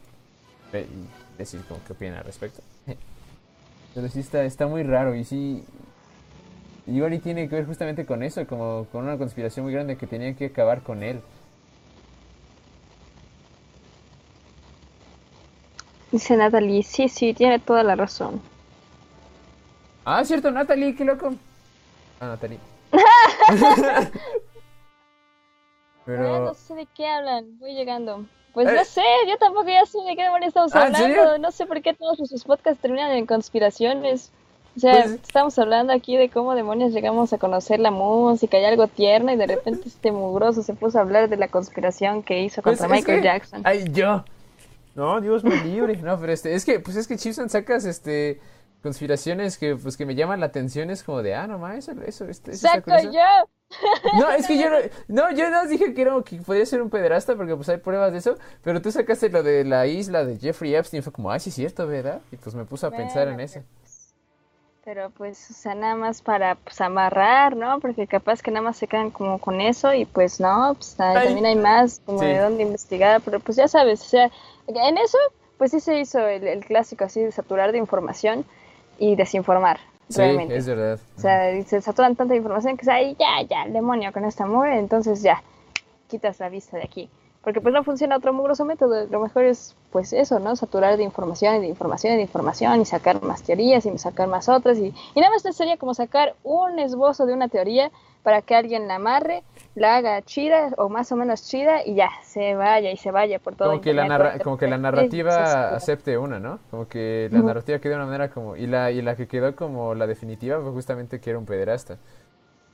[0.74, 2.62] Y decir como qué opinan al respecto.
[3.96, 5.64] Pero sí está, está muy raro y sí,
[6.88, 10.06] igual y tiene que ver justamente con eso, como con una conspiración muy grande que
[10.06, 11.22] tenían que acabar con él.
[16.16, 18.41] Dice Natalie, sí, sí, tiene toda la razón.
[20.05, 21.34] Ah, cierto, Natalie, qué loco.
[22.22, 22.57] Ah, Natalie.
[23.49, 24.09] Ah,
[26.05, 26.39] Pero...
[26.45, 28.26] no sé de qué hablan, voy llegando.
[28.53, 28.76] Pues Eh.
[28.78, 31.38] no sé, yo tampoco ya sé de qué demonios estamos Ah, ¿en hablando.
[31.39, 34.32] No sé por qué todos nuestros podcasts terminan en conspiraciones.
[34.78, 38.63] O sea, Pues- estamos hablando aquí de cómo demonios llegamos a conocer la música y
[38.63, 42.41] algo tierno y de repente este mugroso se puso a hablar de la conspiración que
[42.41, 43.61] hizo Pues contra Michael que- Jackson.
[43.66, 44.24] Ay, yo.
[44.96, 45.98] No, Dios me libre.
[45.98, 48.39] No, pero este, es que, pues es que Chipson sacas este
[48.82, 51.91] conspiraciones que pues que me llaman la atención, es como de, ah, no más, eso,
[52.04, 53.12] eso, esto- eso está ¡Saco curioso".
[53.12, 53.50] yo!
[54.20, 54.78] No, es que yo no,
[55.08, 58.12] no, yo no dije que era que podía ser un pederasta porque pues hay pruebas
[58.12, 61.39] de eso, pero tú sacaste lo de la isla de Jeffrey Epstein, fue como, ah,
[61.39, 62.22] sí es cierto, ¿verdad?
[62.32, 63.62] Y pues me puse a pensar en Bueno, eso.
[64.84, 67.80] Pero pues, o sea, nada más para pues, amarrar, ¿no?
[67.80, 71.43] Porque capaz que nada más se quedan como con eso y pues no, pues también
[71.48, 72.26] hay más como Sí.
[72.28, 74.30] de dónde investigar, pero pues ya sabes, o sea,
[74.68, 75.18] en eso
[75.57, 78.45] pues sí se hizo el, el clásico así de saturar de información
[78.97, 80.55] y desinformar, Sí, realmente.
[80.57, 80.99] es verdad.
[81.18, 84.45] O sea, se saturan tanta información que es ahí, ya, ya, el demonio con esta
[84.45, 85.41] mugre, entonces ya,
[86.09, 87.09] quitas la vista de aquí.
[87.46, 90.58] Porque pues no funciona otro mugroso método, lo mejor es pues eso, ¿no?
[90.58, 94.28] Saturar de información y de información y de información y sacar más teorías y sacar
[94.28, 97.91] más otras y, y nada más sería como sacar un esbozo de una teoría
[98.24, 99.43] para que alguien la amarre,
[99.76, 103.39] la haga chida o más o menos chida y ya, se vaya y se vaya
[103.39, 106.60] por todo como que la narra- como que la narrativa acepte una, ¿no?
[106.70, 109.56] Como que la narrativa quedó de una manera como y la y la que quedó
[109.56, 111.98] como la definitiva fue justamente que era un pederasta.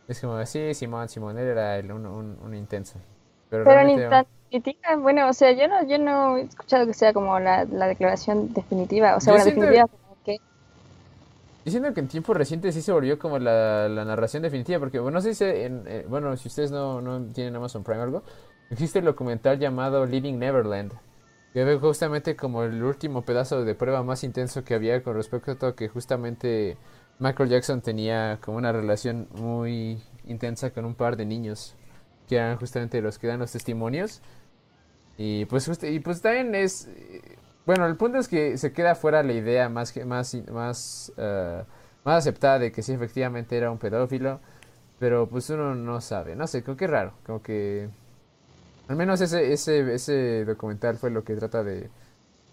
[0.08, 3.00] Es como sí, Simón, Simón él era el, un, un, un intenso.
[3.50, 4.08] Pero, Pero realmente
[4.52, 7.88] definitiva, bueno, o sea, yo no, yo no he escuchado que sea como la, la
[7.88, 9.86] declaración definitiva, o sea, siento- definitiva
[10.24, 10.38] que
[11.64, 15.16] Diciendo que en tiempos recientes sí se volvió como la, la narración definitiva, porque bueno,
[15.20, 18.24] no sé si en, eh, bueno, si ustedes no, no tienen Amazon Prime o algo,
[18.72, 20.94] existe el documental llamado Living Neverland,
[21.54, 25.68] que ve justamente como el último pedazo de prueba más intenso que había con respecto
[25.68, 26.78] a que justamente
[27.20, 31.76] Michael Jackson tenía como una relación muy intensa con un par de niños,
[32.28, 34.22] que eran justamente los que dan los testimonios.
[35.18, 36.90] Y pues, y pues también es...
[37.66, 41.64] Bueno, el punto es que se queda fuera la idea más, que- más, más, eh,
[42.04, 44.40] más aceptada de que sí efectivamente era un pedófilo.
[45.00, 47.90] Pero pues uno no sabe, no sé, como que raro, como que...
[48.88, 51.90] Al menos ese, ese, ese documental fue lo que trata de,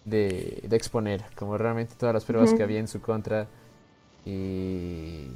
[0.05, 2.65] de, de exponer, como realmente todas las pruebas que Ujú.
[2.65, 3.47] había en su contra.
[4.25, 5.31] Y...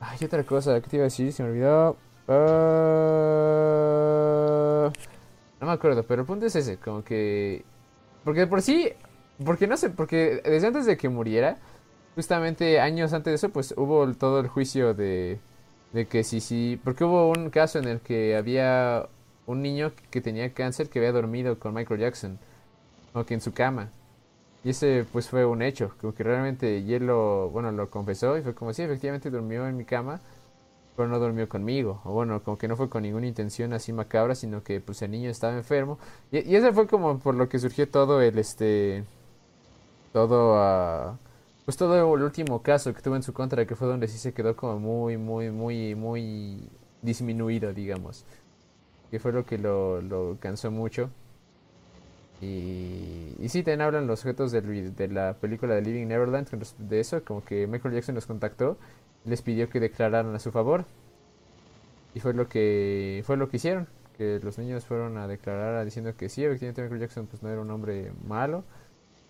[0.00, 1.32] Ay, otra cosa, ¿qué te iba a decir?
[1.32, 1.96] Se me olvidó.
[2.28, 3.81] Ah,
[5.62, 7.64] No me acuerdo, pero el punto es ese, como que...
[8.24, 8.90] Porque por sí,
[9.44, 11.58] porque no sé, porque desde antes de que muriera,
[12.16, 15.38] justamente años antes de eso, pues hubo todo el juicio de,
[15.92, 19.08] de que sí, sí, porque hubo un caso en el que había
[19.46, 22.40] un niño que tenía cáncer que había dormido con Michael Jackson,
[23.12, 23.90] como que en su cama.
[24.64, 28.42] Y ese pues fue un hecho, como que realmente él lo, bueno, lo confesó y
[28.42, 30.20] fue como sí, efectivamente durmió en mi cama,
[30.96, 32.00] pero no durmió conmigo.
[32.04, 35.10] O bueno, como que no fue con ninguna intención así macabra, sino que pues el
[35.12, 35.98] niño estaba enfermo.
[36.30, 39.04] Y, y ese fue como por lo que surgió todo el este
[40.12, 41.16] todo ah,
[41.64, 44.32] pues todo el último caso que tuvo en su contra, que fue donde sí se
[44.34, 46.68] quedó como muy, muy, muy, muy
[47.02, 48.24] disminuido, digamos.
[49.10, 51.10] Que fue lo que lo, lo cansó mucho.
[52.40, 57.24] Y, sí, también hablan los objetos vi- de la película de Living Neverland de eso,
[57.24, 58.78] como que Michael Jackson los contactó
[59.24, 60.84] les pidió que declararan a su favor.
[62.14, 66.14] Y fue lo que fue lo que hicieron, que los niños fueron a declarar diciendo
[66.16, 68.64] que sí, efectivamente Michael Jackson pues no era un hombre malo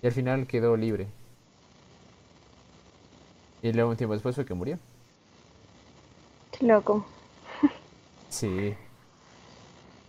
[0.03, 1.07] y al final quedó libre.
[3.63, 4.79] Y luego un tiempo después fue que murió.
[6.51, 7.05] Qué loco.
[8.29, 8.75] Sí.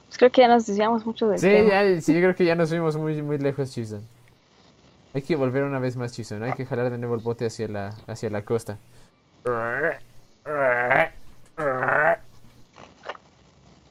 [0.08, 1.70] Pues creo que ya nos desviamos mucho del Sí, tema.
[1.70, 4.02] ya, sí, yo creo que ya nos fuimos muy, muy lejos, Chison.
[5.14, 6.42] Hay que volver una vez más, Chison.
[6.42, 8.78] Hay que jalar de nuevo el bote hacia la, hacia la costa.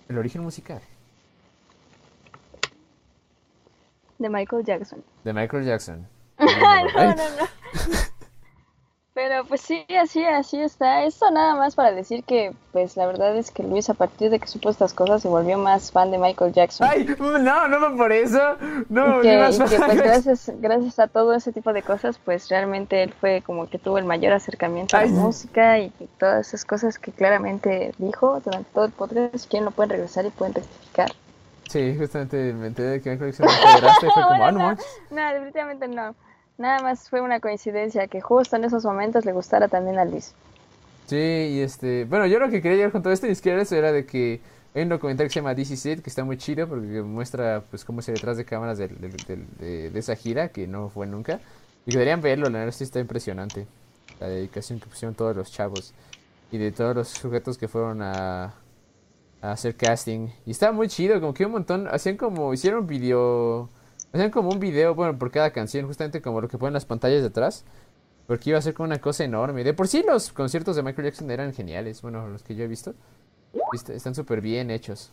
[0.08, 0.80] El origen musical
[4.18, 5.04] De Michael Jackson.
[5.24, 6.08] de Michael Jackson.
[6.38, 6.46] No,
[7.14, 7.48] no, no.
[9.14, 11.04] Pero pues sí, así, así está.
[11.04, 14.38] Esto nada más para decir que, pues la verdad es que Luis a partir de
[14.38, 16.88] que supo estas cosas se volvió más fan de Michael Jackson.
[16.90, 17.04] ¡Ay!
[17.18, 18.56] No, no fue por eso.
[18.88, 21.82] No, y que, ni más y que, pues, gracias, gracias a todo ese tipo de
[21.82, 25.20] cosas, pues realmente él fue como que tuvo el mayor acercamiento a Ay, la sí.
[25.20, 29.36] música y todas esas cosas que claramente dijo durante todo el podcast.
[29.36, 31.12] Si quieren lo pueden regresar y pueden rectificar.
[31.68, 34.58] Sí, justamente me enteré de que Michael Jackson pederasta y fue como, Bueno, ah, no
[34.58, 34.86] no, manches".
[35.10, 36.14] no, definitivamente no.
[36.62, 40.34] Nada más fue una coincidencia que justo en esos momentos le gustara también a Luis.
[41.06, 43.76] Sí, y este, bueno, yo lo que quería llegar con todo esto ni siquiera eso
[43.76, 44.42] era de que
[44.72, 47.84] hay un documental que se llama DC Set que está muy chido porque muestra pues
[47.84, 51.06] cómo es el detrás de cámaras del- del- de, de esa gira que no fue
[51.06, 51.42] nunca
[51.84, 53.66] y deberían verlo, la verdad sí está impresionante
[54.20, 55.92] la dedicación que pusieron todos los chavos
[56.50, 58.54] y de todos los sujetos que fueron a,
[59.42, 63.70] a hacer casting y estaba muy chido, como que un montón, hacían como, hicieron video,
[64.12, 67.20] hacían como un video, bueno, por cada canción, justamente como lo que ponen las pantallas
[67.22, 67.64] de atrás.
[68.26, 69.64] Porque iba a ser como una cosa enorme.
[69.64, 72.02] De por sí los conciertos de Michael Jackson eran geniales.
[72.02, 72.94] Bueno, los que yo he visto.
[73.74, 75.10] Est- Están súper bien hechos.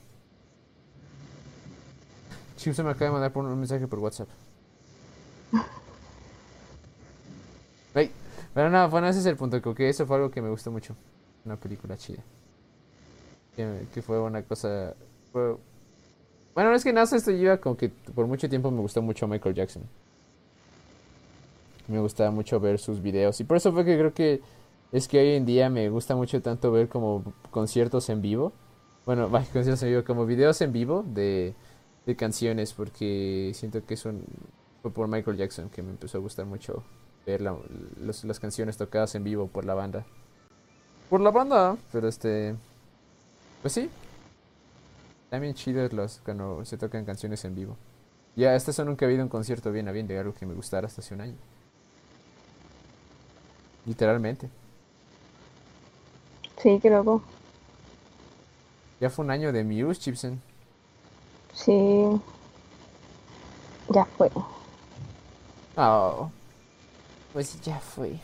[2.56, 4.28] Sí, usted me acaba de mandar por un mensaje por WhatsApp.
[7.94, 8.12] Ay,
[8.54, 9.62] Pero no, bueno, ese es el punto.
[9.62, 10.96] Creo que eso fue algo que me gustó mucho.
[11.46, 12.22] Una película chida.
[13.56, 14.94] Que, que fue una cosa...
[15.32, 15.58] fue-
[16.60, 19.56] Bueno, es que nada, esto lleva como que por mucho tiempo me gustó mucho Michael
[19.56, 19.84] Jackson.
[21.88, 23.40] Me gustaba mucho ver sus videos.
[23.40, 24.42] Y por eso fue que creo que
[24.92, 28.52] es que hoy en día me gusta mucho tanto ver como conciertos en vivo.
[29.06, 31.56] Bueno, más conciertos en vivo, como videos en vivo de,
[32.18, 34.26] canciones, porque siento que son
[34.82, 36.84] fue por Michael Jackson que me empezó a gustar mucho
[37.26, 40.06] ver las canciones tocadas en vivo por la banda.
[41.10, 42.54] Por la banda, pero este,
[43.62, 43.90] pues sí,
[45.30, 47.78] también chidos los cuando se tocan canciones en vivo.
[48.36, 50.54] Ya, hasta eso nunca he habido un concierto bien a bien de algo que me
[50.54, 51.36] gustara hasta hace un año.
[53.86, 54.50] Literalmente.
[56.58, 57.24] Sí, qué loco.
[59.00, 60.42] Ya fue un año de Muse, Chipson.
[61.54, 62.22] Sí.
[63.90, 64.30] Ya fue.
[65.76, 66.30] Oh.
[67.34, 68.20] Pues ya fue.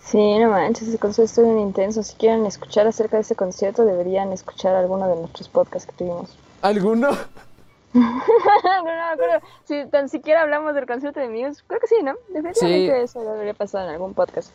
[0.00, 2.02] Sí, no manches, ese concierto estuvo bien intenso.
[2.02, 6.36] Si quieren escuchar acerca de ese concierto, deberían escuchar alguno de nuestros podcasts que tuvimos.
[6.62, 7.10] ¿Alguno?
[7.92, 12.14] no, no, pero si tan siquiera hablamos del concierto de Muse, creo que sí, ¿no?
[12.28, 14.50] Definitivamente eso debería pasar en algún podcast.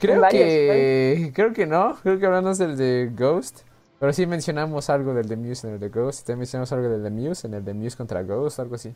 [0.00, 1.32] Creo varios, que.
[1.34, 1.96] Creo que no.
[2.02, 3.60] Creo que hablamos del de Ghost.
[4.00, 6.26] Pero sí mencionamos algo del de Muse en el de Ghost.
[6.26, 8.94] También mencionamos algo del de Muse en el de Muse contra Ghost, algo así.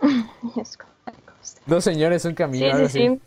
[1.66, 3.20] Dos señores, un camino, Sí, algo sí,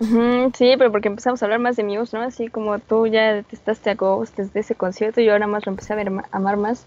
[0.00, 0.74] sí.
[0.78, 2.22] Pero porque empezamos a hablar más de Muse, ¿no?
[2.22, 5.70] Así como tú ya detestaste a Ghost desde ese concierto y yo ahora más lo
[5.72, 6.86] empecé a ver, ma- amar más.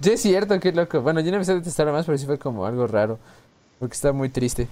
[0.00, 1.00] Sí, es cierto, qué loco.
[1.00, 3.18] Bueno, yo no empecé a detestarlo más, pero sí fue como algo raro.
[3.78, 4.66] Porque estaba muy triste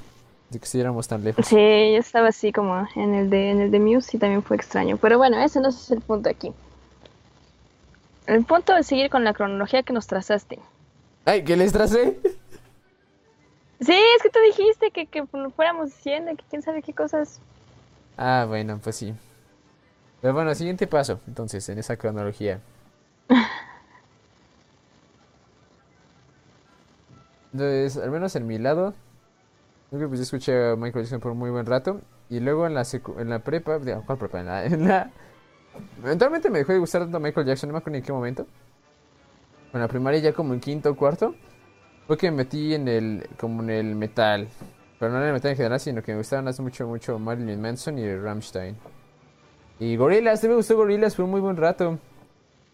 [0.51, 1.47] de que estuviéramos tan lejos.
[1.47, 4.57] Sí, yo estaba así como en el de, en el de Muse y también fue
[4.57, 4.97] extraño.
[4.97, 6.53] Pero bueno, ese no es el punto aquí.
[8.27, 10.59] El punto es seguir con la cronología que nos trazaste.
[11.25, 12.19] Ay, ¿qué les tracé?
[13.81, 15.25] Sí, es que tú dijiste que, que
[15.55, 17.41] fuéramos diciendo que quién sabe qué cosas.
[18.17, 19.15] Ah, bueno, pues sí.
[20.21, 22.61] Pero bueno, siguiente paso, entonces, en esa cronología.
[27.53, 28.95] Entonces, al menos en mi lado,
[29.91, 32.01] creo que pues yo escuché a Michael Jackson por muy buen rato.
[32.31, 34.41] Y luego en la secu- en la prepa, digo, ¿cuál prepa?
[34.41, 35.11] En la, en la-
[36.05, 38.47] Eventualmente me dejó de gustar tanto Michael Jackson, no me acuerdo en qué momento.
[39.73, 41.35] En la primaria ya como en quinto o cuarto,
[42.07, 44.49] fue que me metí en el, como en el metal.
[44.99, 47.61] Pero no en el metal en general, sino que me gustaban hace mucho, mucho Marilyn
[47.61, 48.77] Manson y Rammstein.
[49.79, 51.99] Y Gorillaz, sí me gustó Gorillaz, fue un muy buen rato.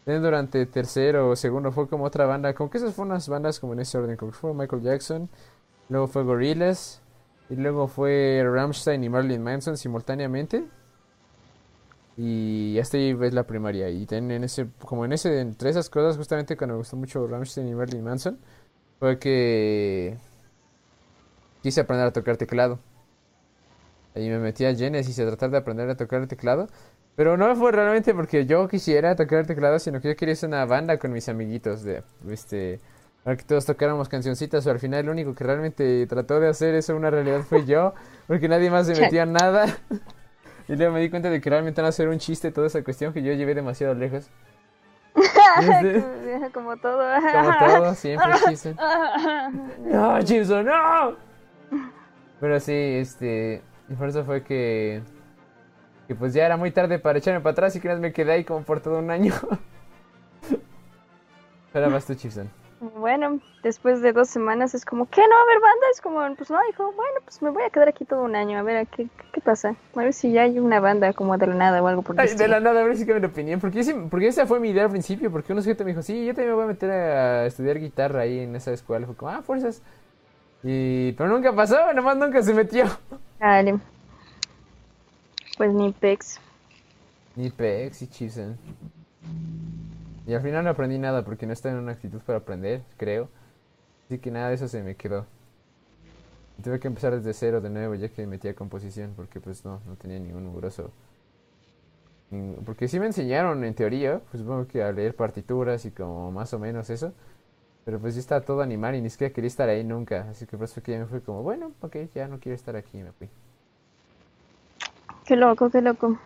[0.05, 3.73] Durante tercero o segundo fue como otra banda, como que esas fueron unas bandas como
[3.73, 5.29] en ese orden, como que fue Michael Jackson,
[5.89, 7.01] luego fue Gorillaz,
[7.53, 10.64] y luego fue Rammstein y Marilyn Manson simultáneamente.
[12.16, 13.91] Y hasta ahí ves la primaria.
[13.91, 17.68] Y en ese, como en ese, entre esas cosas, justamente cuando me gustó mucho Rammstein
[17.68, 18.39] y Marilyn Manson,
[18.99, 20.16] fue que
[21.62, 22.78] quise aprender a tocar teclado.
[24.14, 26.66] Y me metí a Genesis a tratar de aprender a tocar el teclado.
[27.16, 30.48] Pero no fue realmente porque yo quisiera tocar el teclado, sino que yo quería hacer
[30.48, 32.80] una banda con mis amiguitos de, este,
[33.22, 34.64] para que todos tocáramos cancioncitas.
[34.64, 37.94] Pero al final el único que realmente trató de hacer eso una realidad fue yo,
[38.26, 39.66] porque nadie más se metía en nada.
[40.68, 43.12] Y luego me di cuenta de que realmente no hacer un chiste toda esa cuestión
[43.12, 44.30] que yo llevé demasiado lejos.
[45.60, 47.02] Desde- como todo.
[47.32, 48.74] Como todo, siempre chiste.
[49.80, 51.16] ¡No, Gibson, no!
[52.41, 53.62] Pero sí, este.
[53.99, 55.03] Por eso fue que.
[56.09, 58.45] Que pues ya era muy tarde para echarme para atrás y que me quedé ahí
[58.45, 59.33] como por todo un año.
[61.73, 62.51] Pero vas tú, Gibson.
[62.97, 65.20] Bueno, después de dos semanas es como, ¿qué?
[65.20, 65.87] ¿No a haber banda?
[65.93, 68.59] Es como, pues no, dijo, bueno, pues me voy a quedar aquí todo un año,
[68.59, 69.77] a ver a qué, qué pasa.
[69.95, 72.20] A ver si ya hay una banda como de la nada o algo por el
[72.20, 73.61] Ay, de la nada, a ver si cambia de opinión.
[73.61, 75.31] Porque, porque esa fue mi idea al principio.
[75.31, 78.23] Porque uno sujeto me dijo, sí, yo también me voy a meter a estudiar guitarra
[78.23, 79.07] ahí en esa escuela.
[79.07, 79.81] Fue como, ah, fuerzas.
[80.62, 82.84] Y, pero nunca pasó, nomás nunca se metió.
[83.38, 83.78] Dale.
[85.56, 86.38] Pues ni pex.
[87.34, 88.58] Ni Pex y Chisen.
[90.26, 93.28] Y al final no aprendí nada porque no estaba en una actitud para aprender, creo.
[94.06, 95.26] Así que nada de eso se me quedó.
[96.58, 99.40] Y tuve que empezar desde cero de nuevo ya que me metí a composición porque
[99.40, 100.52] pues no, no tenía ningún
[102.30, 106.30] nin- Porque sí me enseñaron en teoría, pues supongo que a leer partituras y como
[106.30, 107.12] más o menos eso.
[107.85, 110.26] Pero pues yo estaba todo animal y ni siquiera quería estar ahí nunca.
[110.30, 112.76] Así que por eso que ya me fui como, bueno, ok, ya no quiero estar
[112.76, 113.28] aquí y me fui.
[115.24, 116.18] Qué loco, qué loco.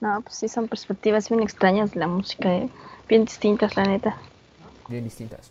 [0.00, 2.68] No, pues sí, son perspectivas bien extrañas de la música, ¿eh?
[3.08, 4.16] bien distintas, la neta.
[4.88, 5.50] Bien distintas.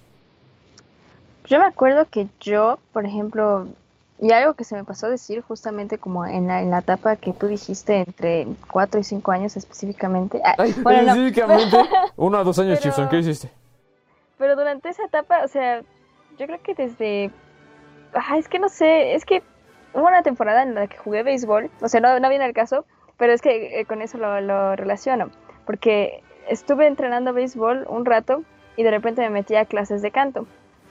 [1.46, 3.68] Yo me acuerdo que yo, por ejemplo,
[4.20, 7.16] y algo que se me pasó a decir justamente como en la, en la etapa
[7.16, 10.42] que tú dijiste entre 4 y 5 años específicamente.
[10.44, 11.78] Ah, Ay, bueno, específicamente.
[12.16, 13.50] Uno a dos años, Pero- Chipson, ¿qué hiciste?
[14.38, 15.82] Pero durante esa etapa, o sea,
[16.38, 17.32] yo creo que desde...
[18.14, 19.44] Ah, es que no sé, es que
[19.94, 22.86] hubo una temporada en la que jugué béisbol, o sea, no, no viene al caso,
[23.18, 25.32] pero es que eh, con eso lo, lo relaciono,
[25.66, 28.44] porque estuve entrenando béisbol un rato
[28.78, 30.48] y de repente me metí a clases de canto.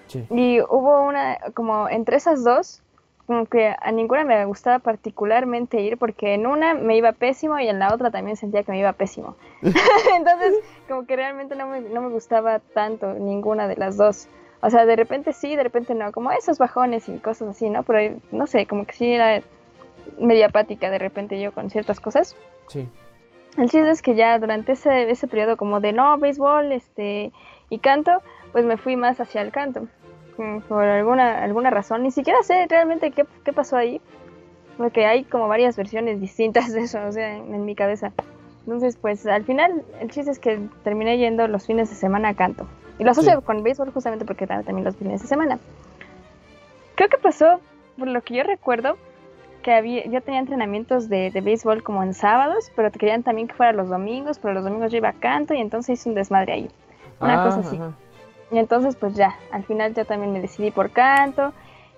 [0.07, 0.27] Sí.
[0.31, 2.83] Y hubo una, como entre esas dos,
[3.27, 7.69] como que a ninguna me gustaba particularmente ir porque en una me iba pésimo y
[7.69, 9.37] en la otra también sentía que me iba pésimo.
[9.63, 10.55] Entonces,
[10.89, 14.29] como que realmente no me, no me gustaba tanto ninguna de las dos.
[14.61, 17.83] O sea, de repente sí, de repente no, como esos bajones y cosas así, ¿no?
[17.83, 19.43] Pero no sé, como que sí era
[20.19, 22.37] media apática de repente yo con ciertas cosas.
[22.69, 22.89] Sí.
[23.57, 27.33] El chiste es que ya durante ese, ese periodo como de no, béisbol este,
[27.71, 28.23] y canto,
[28.53, 29.87] pues me fui más hacia el canto.
[30.69, 32.03] Por alguna, alguna razón.
[32.03, 34.01] Ni siquiera sé realmente qué, qué pasó ahí.
[34.77, 38.13] Porque hay como varias versiones distintas de eso, o sea, en, en mi cabeza.
[38.67, 42.35] Entonces, pues al final, el chiste es que terminé yendo los fines de semana a
[42.35, 42.67] canto.
[42.99, 43.45] Y lo asocio Sí.
[43.45, 45.59] con béisbol justamente porque también los fines de semana.
[46.95, 47.61] Creo que pasó,
[47.99, 48.97] por lo que yo recuerdo,
[49.63, 53.49] que había, yo tenía entrenamientos de, de béisbol como en sábados, pero te querían también
[53.49, 56.15] que fuera los domingos, pero los domingos yo iba a canto y entonces hice un
[56.15, 56.71] desmadre ahí.
[57.21, 57.77] Una Ah, cosa así.
[57.77, 57.93] ajá.
[58.55, 61.53] Y entonces pues ya, al final yo también me decidí por canto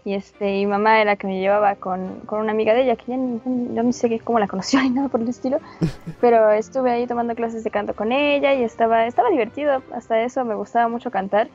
[0.07, 2.97] y este y mamá era la que me llevaba con, con una amiga de ella
[2.97, 3.41] que ya ni,
[3.75, 5.59] yo ni sé cómo la conoció ni nada por el estilo,
[6.21, 10.45] pero estuve ahí tomando clases de canto con ella y estaba estaba divertido, hasta eso
[10.47, 11.49] me gustaba mucho cantar,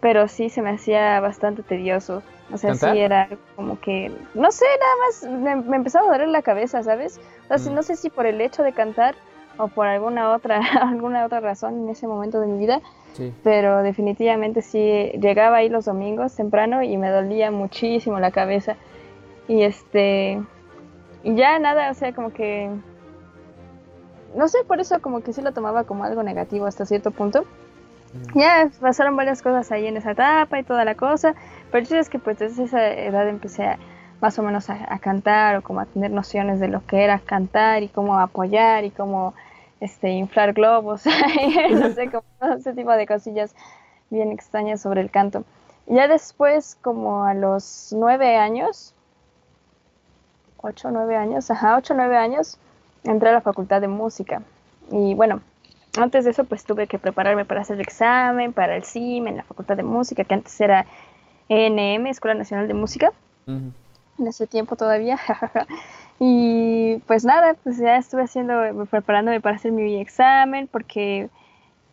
[0.00, 2.94] pero sí se me hacía bastante tedioso, o sea, ¿Cantar?
[2.94, 6.82] sí era como que no sé, nada más me, me empezaba a doler la cabeza,
[6.82, 7.20] ¿sabes?
[7.48, 7.74] O sea, Mm.
[7.76, 9.14] no sé si por el hecho de cantar
[9.58, 12.80] o por alguna otra alguna otra razón en ese momento de mi vida
[13.14, 13.32] Sí.
[13.42, 18.76] pero definitivamente sí llegaba ahí los domingos temprano y me dolía muchísimo la cabeza
[19.48, 20.40] y este
[21.24, 22.70] y ya nada o sea como que
[24.36, 27.44] no sé por eso como que sí lo tomaba como algo negativo hasta cierto punto
[28.14, 28.38] Mm.
[28.38, 31.34] ya pasaron varias cosas ahí en esa etapa y toda la cosa
[31.70, 33.78] pero chiste es que pues desde esa edad empecé a,
[34.22, 37.18] más o menos a, a cantar o como a tener nociones de lo que era
[37.18, 39.34] cantar y cómo apoyar y cómo
[39.80, 41.04] este inflar globos
[41.70, 43.54] no sé como todo ese tipo de cosillas
[44.10, 45.44] bien extrañas sobre el canto.
[45.86, 48.94] Ya después como a los nueve años
[50.58, 52.58] ocho nueve años ajá ocho nueve años
[53.04, 54.42] entré a la facultad de música.
[54.90, 55.40] Y bueno
[55.98, 59.36] antes de eso pues tuve que prepararme para hacer el examen para el CIM en
[59.38, 60.86] la facultad de música que antes era
[61.48, 63.12] ENM Escuela Nacional de Música.
[63.46, 65.18] En ese tiempo todavía.
[66.20, 68.54] y pues nada, pues ya estuve haciendo,
[68.90, 71.28] preparándome para hacer mi examen, porque,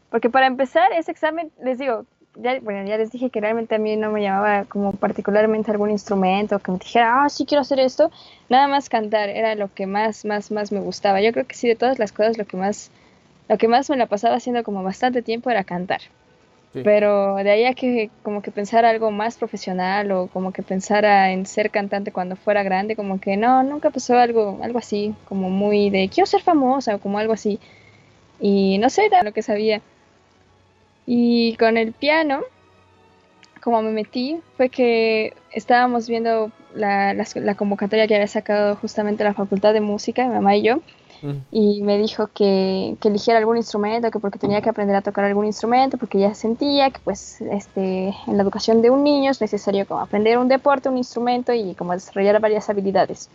[0.10, 2.06] porque para empezar ese examen, les digo,
[2.36, 5.92] ya, bueno, ya les dije que realmente a mí no me llamaba como particularmente algún
[5.92, 8.12] instrumento, que me dijera, ah, sí quiero hacer esto,
[8.50, 11.22] nada más cantar, era lo que más, más, más me gustaba.
[11.22, 12.92] Yo creo que sí, de todas las cosas, lo que más,
[13.48, 16.02] lo que más me la pasaba haciendo como bastante tiempo era cantar.
[16.84, 21.32] Pero de ahí a que como que pensara algo más profesional o como que pensara
[21.32, 25.50] en ser cantante cuando fuera grande, como que no, nunca pasó algo, algo así, como
[25.50, 27.60] muy de quiero ser famosa o como algo así.
[28.40, 29.82] Y no sé, era lo que sabía.
[31.06, 32.42] Y con el piano,
[33.62, 39.24] como me metí, fue que estábamos viendo la, las- la convocatoria que había sacado justamente
[39.24, 40.82] la Facultad de Música, mi mamá y yo,
[41.52, 45.26] Y me dijo que, que eligiera algún instrumento, que porque tenía que aprender a tocar
[45.26, 49.42] algún instrumento, porque ya sentía que pues este en la educación de un niño es
[49.42, 53.30] necesario como aprender un deporte, un instrumento y como desarrollar varias habilidades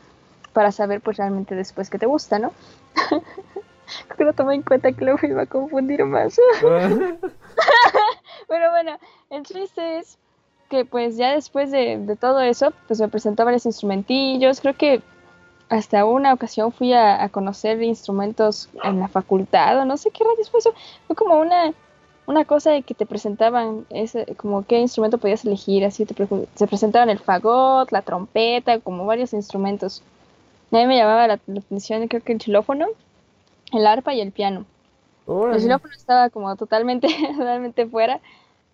[0.53, 2.53] para saber pues realmente después qué te gusta, ¿no?
[4.07, 6.39] Creo que no tomé en cuenta que luego iba a confundir más.
[8.49, 8.99] Pero bueno,
[9.31, 10.19] el chiste es
[10.69, 15.03] que pues ya después de, de todo eso, pues me presentó varios instrumentillos, creo que
[15.71, 20.25] hasta una ocasión fui a, a conocer instrumentos en la facultad o no sé qué
[20.25, 20.75] rayos fue eso.
[21.07, 21.75] Fue como una,
[22.27, 26.29] una cosa de que te presentaban ese, como qué instrumento podías elegir, así te, pre-
[26.57, 30.05] se presentaban el fagot, la trompeta, como varios instrumentos.
[30.73, 32.89] A mí me llamaba la, la atención creo que el xilófono,
[33.73, 34.67] el arpa y el piano.
[35.51, 37.09] El xilófono estaba como totalmente,
[37.39, 38.21] totalmente fuera.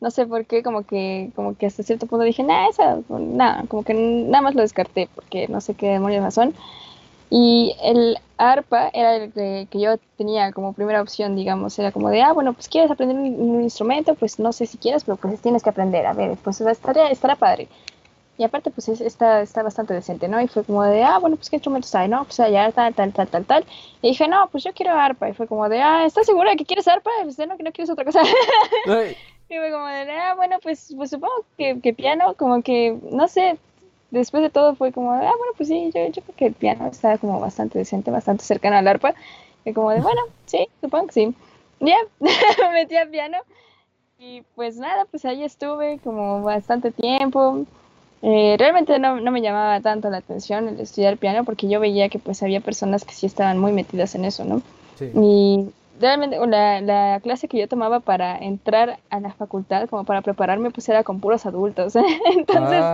[0.00, 3.64] No sé por qué, como que, como que hasta cierto punto dije, nah, esa, nada,
[3.68, 6.24] como que nada más lo descarté, porque no sé qué demonios.
[7.30, 12.08] Y el arpa era el que, que yo tenía como primera opción, digamos, era como
[12.10, 15.16] de, ah, bueno, pues quieres aprender un, un instrumento, pues no sé si quieres, pero
[15.16, 17.68] pues tienes que aprender, a ver, pues estará, estará padre.
[18.38, 20.38] Y aparte, pues es- está, está bastante decente, ¿no?
[20.40, 22.24] Y fue como de, ah, bueno, pues qué instrumentos hay, ¿no?
[22.24, 23.64] Pues allá, tal, tal, tal, tal, tal.
[24.02, 25.30] Y dije, no, pues yo quiero arpa.
[25.30, 27.10] Y fue como de, ah, ¿estás segura de que quieres arpa?
[27.22, 28.20] Pues no, que no quieres otra cosa.
[29.48, 33.26] Y fue como de, ah, bueno, pues, pues supongo que, que piano, como que, no
[33.28, 33.56] sé,
[34.18, 36.86] después de todo fue como, ah, bueno, pues sí, yo, yo creo que el piano
[36.86, 39.14] está como bastante decente, bastante cercano al arpa.
[39.64, 41.34] Y como de, bueno, sí, supongo que sí.
[41.80, 43.38] Ya, me metí al piano.
[44.18, 47.66] Y pues nada, pues ahí estuve como bastante tiempo.
[48.22, 52.08] Eh, realmente no, no me llamaba tanto la atención el estudiar piano porque yo veía
[52.08, 54.62] que pues había personas que sí estaban muy metidas en eso, ¿no?
[54.98, 55.10] sí.
[55.14, 55.70] Y
[56.00, 60.70] realmente la, la clase que yo tomaba para entrar a la facultad, como para prepararme,
[60.70, 61.94] pues era con puros adultos.
[62.36, 62.92] Entonces,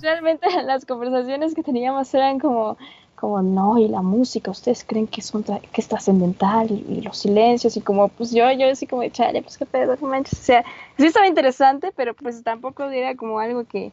[0.00, 2.76] realmente las conversaciones que teníamos eran como,
[3.16, 6.84] como no, y la música, ustedes creen que es, un tra- que es trascendental y,
[6.88, 10.08] y los silencios y como, pues yo, yo así como, chale, pues qué pedo, no
[10.08, 10.38] manches.
[10.40, 10.64] O sea,
[10.98, 13.92] sí estaba interesante, pero pues tampoco era como algo que,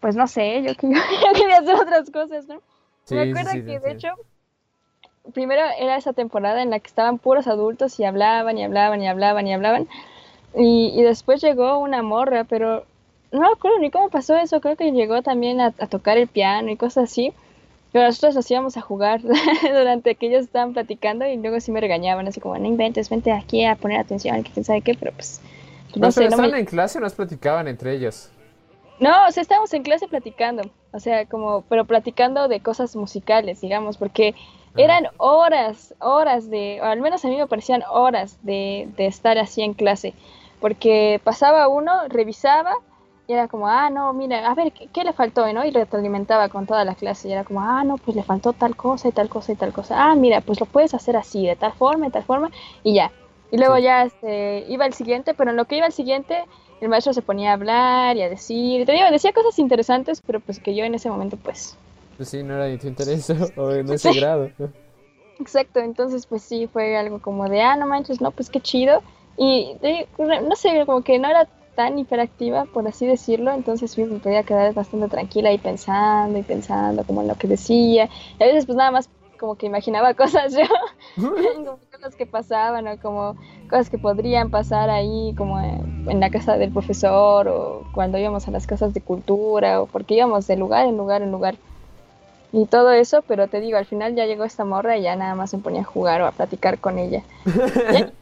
[0.00, 2.60] pues no sé, yo, que- yo quería hacer otras cosas, ¿no?
[3.04, 4.08] sí, Me sí, acuerdo sí, te que de hecho,
[5.34, 9.08] primero era esa temporada en la que estaban puros adultos y hablaban y hablaban y
[9.08, 9.88] hablaban y hablaban.
[10.56, 12.84] Y, y después llegó una morra, pero
[13.32, 14.60] no me acuerdo ni cómo pasó eso.
[14.60, 17.32] Creo que llegó también a, a tocar el piano y cosas así.
[17.92, 19.20] Pero nosotros nos íbamos a jugar
[19.62, 23.32] durante que ellos estaban platicando y luego sí me regañaban, así como, no inventes, vente
[23.32, 25.42] aquí a poner atención, que quién sabe qué, pero pues,
[25.90, 28.32] pues, No, no sé, pero no me- estaban en clase o nos platicaban entre ellos.
[28.98, 33.60] no, o sea, estábamos en clase platicando, o sea, como, pero platicando de cosas musicales,
[33.60, 34.34] digamos, porque
[34.76, 39.38] eran horas, horas de, o al menos a mí me parecían horas de, de estar
[39.38, 40.14] así en clase,
[40.60, 42.74] porque pasaba uno, revisaba,
[43.26, 45.50] y era como, ah, no, mira, a ver, ¿qué, qué le faltó?
[45.52, 45.64] ¿no?
[45.64, 48.74] Y retroalimentaba con toda la clase, y era como, ah, no, pues le faltó tal
[48.76, 51.56] cosa y tal cosa y tal cosa, ah, mira, pues lo puedes hacer así, de
[51.56, 52.50] tal forma, de tal forma,
[52.82, 53.12] y ya.
[53.52, 53.82] Y luego Sí.
[53.82, 56.44] ya este, iba el siguiente, pero en lo que iba el siguiente,
[56.80, 60.22] el maestro se ponía a hablar y a decir, y te digo, decía cosas interesantes,
[60.26, 61.76] pero pues que yo en ese momento, pues,
[62.20, 64.50] Pues sí, no era de tu interés o en ese grado.
[65.38, 69.02] exacto, entonces pues sí, fue algo como de, ah, no manches, no, pues qué chido,
[69.38, 69.74] y
[70.18, 74.42] no sé, como que no era tan hiperactiva, por así decirlo, entonces sí, me podía
[74.42, 78.66] quedar bastante tranquila y pensando y pensando como en lo que decía, y a veces
[78.66, 79.08] pues nada más
[79.38, 80.66] como que imaginaba cosas yo,
[81.16, 83.34] como cosas que pasaban o como
[83.70, 88.50] cosas que podrían pasar ahí como en la casa del profesor o cuando íbamos a
[88.50, 91.56] las casas de cultura o porque íbamos de lugar en lugar en lugar
[92.52, 95.34] y todo eso, pero te digo, al final ya llegó esta morra y ya nada
[95.34, 97.22] más me ponía a jugar o a platicar con ella.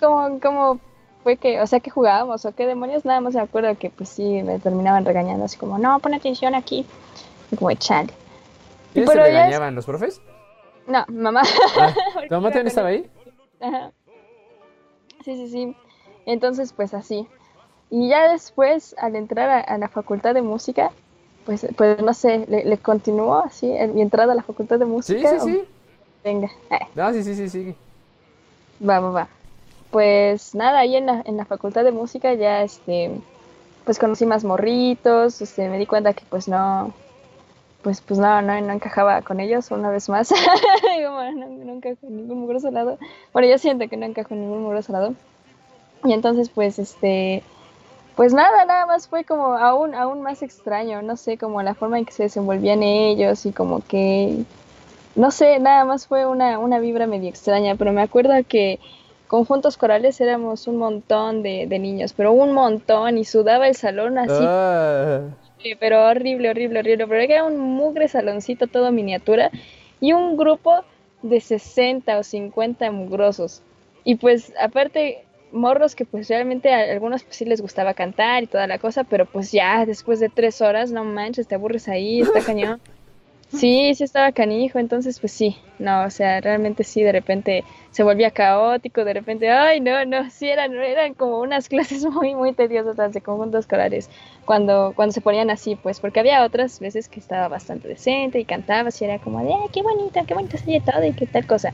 [0.00, 0.80] Como, como
[1.22, 4.08] fue que, o sea, que jugábamos o qué demonios, nada más me acuerdo que pues
[4.08, 6.84] sí, me terminaban regañando así como, no, pon atención aquí.
[7.52, 8.12] Y como, chale.
[8.92, 9.74] ¿Quiénes se es- regañaban?
[9.76, 10.20] ¿Los profes?
[10.88, 11.42] No, mamá.
[11.78, 11.92] Ah,
[12.28, 13.08] ¿Tu mamá también estaba ahí?
[13.60, 13.92] Ajá.
[15.24, 15.76] Sí, sí, sí.
[16.26, 17.26] Entonces, pues así.
[17.90, 20.90] Y ya después, al entrar a, a la facultad de música,
[21.46, 24.84] pues, pues no sé, le, le continuó así, en mi entrada a la facultad de
[24.84, 25.30] Sí, música.
[25.30, 25.62] sí, o- sí.
[26.24, 27.74] Venga, eh, No, sí, sí, sí, sí.
[28.86, 29.28] va, va, va.
[29.90, 33.10] Pues nada, ahí en la, en la facultad de música ya, este,
[33.84, 36.92] pues conocí más morritos, este, me di cuenta que pues no,
[37.82, 40.30] pues, pues no, no, no encajaba con ellos una vez más.
[41.04, 42.98] Como, no, no encajo en ningún mugroso lado.
[43.32, 45.14] Bueno, yo siento que no encajo en ningún mugroso lado.
[46.04, 47.42] Y entonces, pues, este,
[48.16, 51.98] pues nada, nada más fue como aún, aún más extraño, no sé, como la forma
[51.98, 54.38] en que se desenvolvían ellos y como que,
[55.14, 58.80] no sé, nada más fue una, una vibra medio extraña, pero me acuerdo que
[59.28, 64.18] conjuntos corales éramos un montón de, de niños, pero un montón y sudaba el salón
[64.18, 65.20] así Ah,
[65.80, 67.06] pero horrible, horrible, horrible.
[67.06, 69.50] Pero era un mugre saloncito todo miniatura
[70.00, 70.84] y un grupo
[71.22, 73.62] de 60 o 50 mugrosos.
[74.04, 78.46] Y pues aparte, morros que pues realmente a algunos pues sí les gustaba cantar y
[78.46, 82.20] toda la cosa, pero pues ya después de tres horas, no manches, te aburres ahí,
[82.20, 82.80] está cañón.
[83.48, 88.02] Sí, sí estaba canijo, entonces pues sí, no, o sea, realmente sí, de repente se
[88.02, 92.54] volvía caótico, de repente, ay, no, no, sí, eran, eran como unas clases muy, muy
[92.54, 94.10] tediosas las de conjuntos escolares
[94.44, 98.44] cuando, cuando se ponían así, pues, porque había otras veces que estaba bastante decente y
[98.44, 101.46] cantaba, y era como de, ay, qué bonita, qué bonita sería todo y qué tal
[101.46, 101.72] cosa.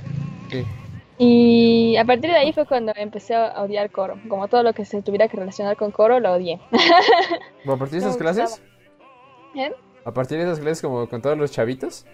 [0.51, 0.63] sí.
[1.19, 4.85] Y a partir de ahí fue cuando empecé a odiar coro, como todo lo que
[4.85, 6.59] se tuviera que relacionar con coro, lo odié.
[7.67, 8.63] ¿A partir de esas clases?
[9.55, 9.73] ¿Eh?
[10.05, 12.07] ¿A partir de esas clases como con todos los chavitos?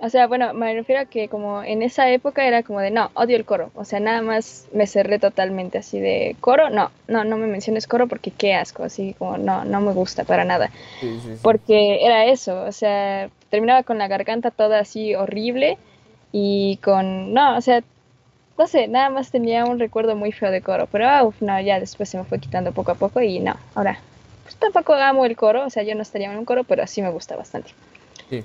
[0.00, 3.10] O sea, bueno, me refiero a que como en esa época era como de, no,
[3.14, 3.70] odio el coro.
[3.74, 7.86] O sea, nada más me cerré totalmente así de coro, no, no, no me menciones
[7.86, 10.70] coro porque qué asco, así como no, no me gusta para nada.
[11.00, 11.40] Sí, sí, sí.
[11.42, 15.78] Porque era eso, o sea, terminaba con la garganta toda así horrible
[16.32, 17.82] y con, no, o sea,
[18.56, 21.60] no sé, nada más tenía un recuerdo muy feo de coro, pero ah, uf, no,
[21.60, 23.98] ya después se me fue quitando poco a poco y no, ahora,
[24.44, 27.02] pues tampoco amo el coro, o sea, yo no estaría en un coro, pero sí
[27.02, 27.70] me gusta bastante.
[28.30, 28.44] Sí.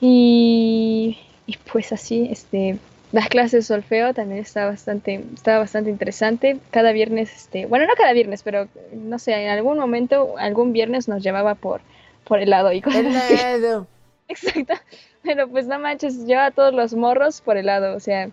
[0.00, 2.78] Y, y pues así, este,
[3.12, 6.58] las clases de solfeo también estaba bastante, estaba bastante interesante.
[6.70, 11.08] Cada viernes, este, bueno, no cada viernes, pero no sé, en algún momento, algún viernes
[11.08, 11.80] nos llevaba por,
[12.24, 13.34] por helado y cosas así.
[13.34, 13.86] Helado.
[14.28, 14.74] Exacto.
[15.22, 18.30] Pero pues no manches, yo a todos los morros por helado, o sea,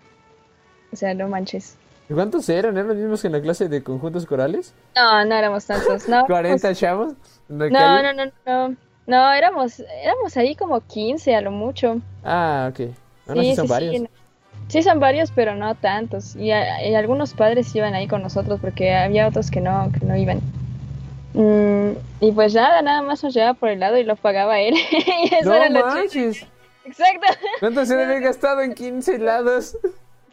[0.92, 1.76] o sea, no manches.
[2.08, 2.76] ¿Y ¿Cuántos eran?
[2.76, 4.72] ¿Eran los mismos que en la clase de conjuntos corales?
[4.96, 6.26] No, no éramos tantos, no.
[6.28, 7.12] ¿40 chavos?
[7.50, 8.32] ¿En la No, no, no,
[8.68, 8.76] no.
[9.06, 12.00] No, éramos, éramos ahí como 15 a lo mucho.
[12.24, 12.76] Ah, ok.
[12.76, 12.92] Sí,
[13.26, 14.00] así son sí, sí, varios.
[14.02, 14.08] no.
[14.68, 16.36] Sí, son varios, pero no tantos.
[16.36, 20.04] Y, a- y algunos padres iban ahí con nosotros porque había otros que no, que
[20.04, 20.40] no iban.
[21.34, 24.74] Mm, y pues nada, nada más nos llevaba por el lado y lo pagaba él.
[24.90, 26.46] y eso No era lo manches.
[26.84, 27.26] Exacto.
[27.60, 29.76] ¿Cuánto se debe haber gastado en 15 helados?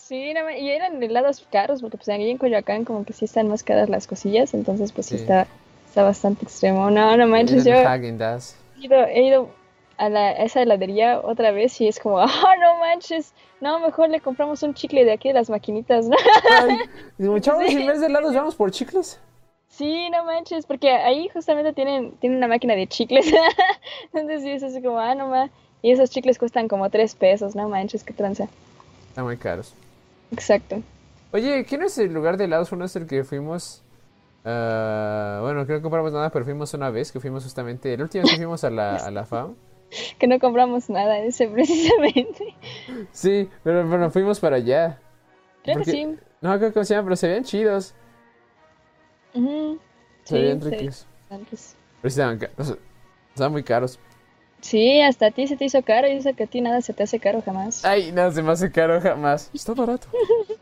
[0.08, 3.48] Sí, no y eran helados caros porque pues ahí en Coyoacán como que sí están
[3.48, 5.24] más caras las cosillas, entonces pues sí, Sí.
[5.24, 5.48] está,
[5.88, 6.92] está bastante extremo.
[6.92, 9.50] No, no manches, yo he ido, he ido
[9.98, 12.26] a, la, a esa heladería otra vez y es como, oh,
[12.62, 16.18] no manches, no, mejor le compramos un chicle de aquí de las maquinitas, ¿no?
[16.62, 16.78] Ay,
[17.42, 17.78] chavos, Sí.
[17.82, 19.20] en vez de helados vamos por chicles.
[19.70, 23.26] Sí, no manches, porque ahí justamente tienen, tienen una máquina de chicles.
[24.14, 25.50] Entonces sí, es así como, ah, no ma.
[25.82, 28.48] Y esos chicles cuestan como tres pesos, no manches, qué tranza.
[29.10, 29.74] Están muy caros.
[30.32, 30.82] Exacto.
[31.32, 32.72] Oye, ¿quién es el lugar de helados?
[32.72, 33.84] Uno es el que fuimos.
[34.46, 37.96] ah, bueno, creo que no compramos nada, pero fuimos una vez, que fuimos justamente.
[37.98, 39.56] La última vez que fuimos a la, a la FAM.
[40.20, 42.56] Que no compramos nada ese precisamente.
[43.12, 45.00] Sí, pero bueno, fuimos para allá.
[45.64, 46.16] Creo Porque- que sí.
[46.42, 47.94] No, creo que se llaman, pero se veían chidos.
[49.34, 49.40] Se
[50.24, 50.72] Sí, veían se ricos.
[50.72, 50.96] veían
[51.30, 51.76] bastantes.
[52.02, 52.40] Pero estaban.
[53.30, 54.00] Estaban muy caros.
[54.66, 56.92] Sí, hasta a ti se te hizo caro y eso que a ti nada se
[56.92, 57.86] te hace caro jamás.
[57.86, 59.52] Ay, nada se me hace caro jamás.
[59.54, 60.08] Está barato.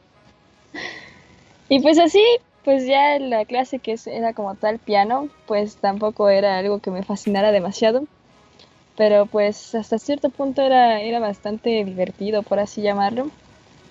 [1.69, 2.21] Y pues así,
[2.65, 7.01] pues ya la clase que era como tal piano, pues tampoco era algo que me
[7.01, 8.03] fascinara demasiado.
[8.97, 13.31] Pero pues hasta cierto punto era, era bastante divertido, por así llamarlo.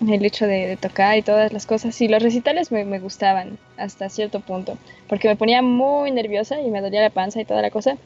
[0.07, 1.99] El hecho de, de tocar y todas las cosas.
[2.03, 4.77] Y los recitales me, me gustaban hasta cierto punto.
[5.09, 7.97] Porque me ponía muy nerviosa y me dolía la panza y toda la cosa.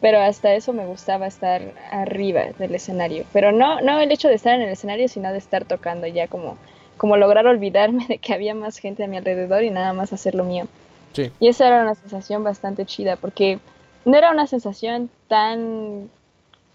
[0.00, 1.60] Pero hasta eso me gustaba estar
[1.90, 3.24] arriba del escenario.
[3.32, 6.26] Pero no, no el hecho de estar en el escenario, sino de estar tocando ya
[6.26, 6.56] como,
[6.96, 10.34] como lograr olvidarme de que había más gente a mi alrededor y nada más hacer
[10.34, 10.66] lo mío.
[11.12, 11.30] Sí.
[11.40, 13.58] Y esa era una sensación bastante chida, porque
[14.04, 16.08] no era una sensación tan,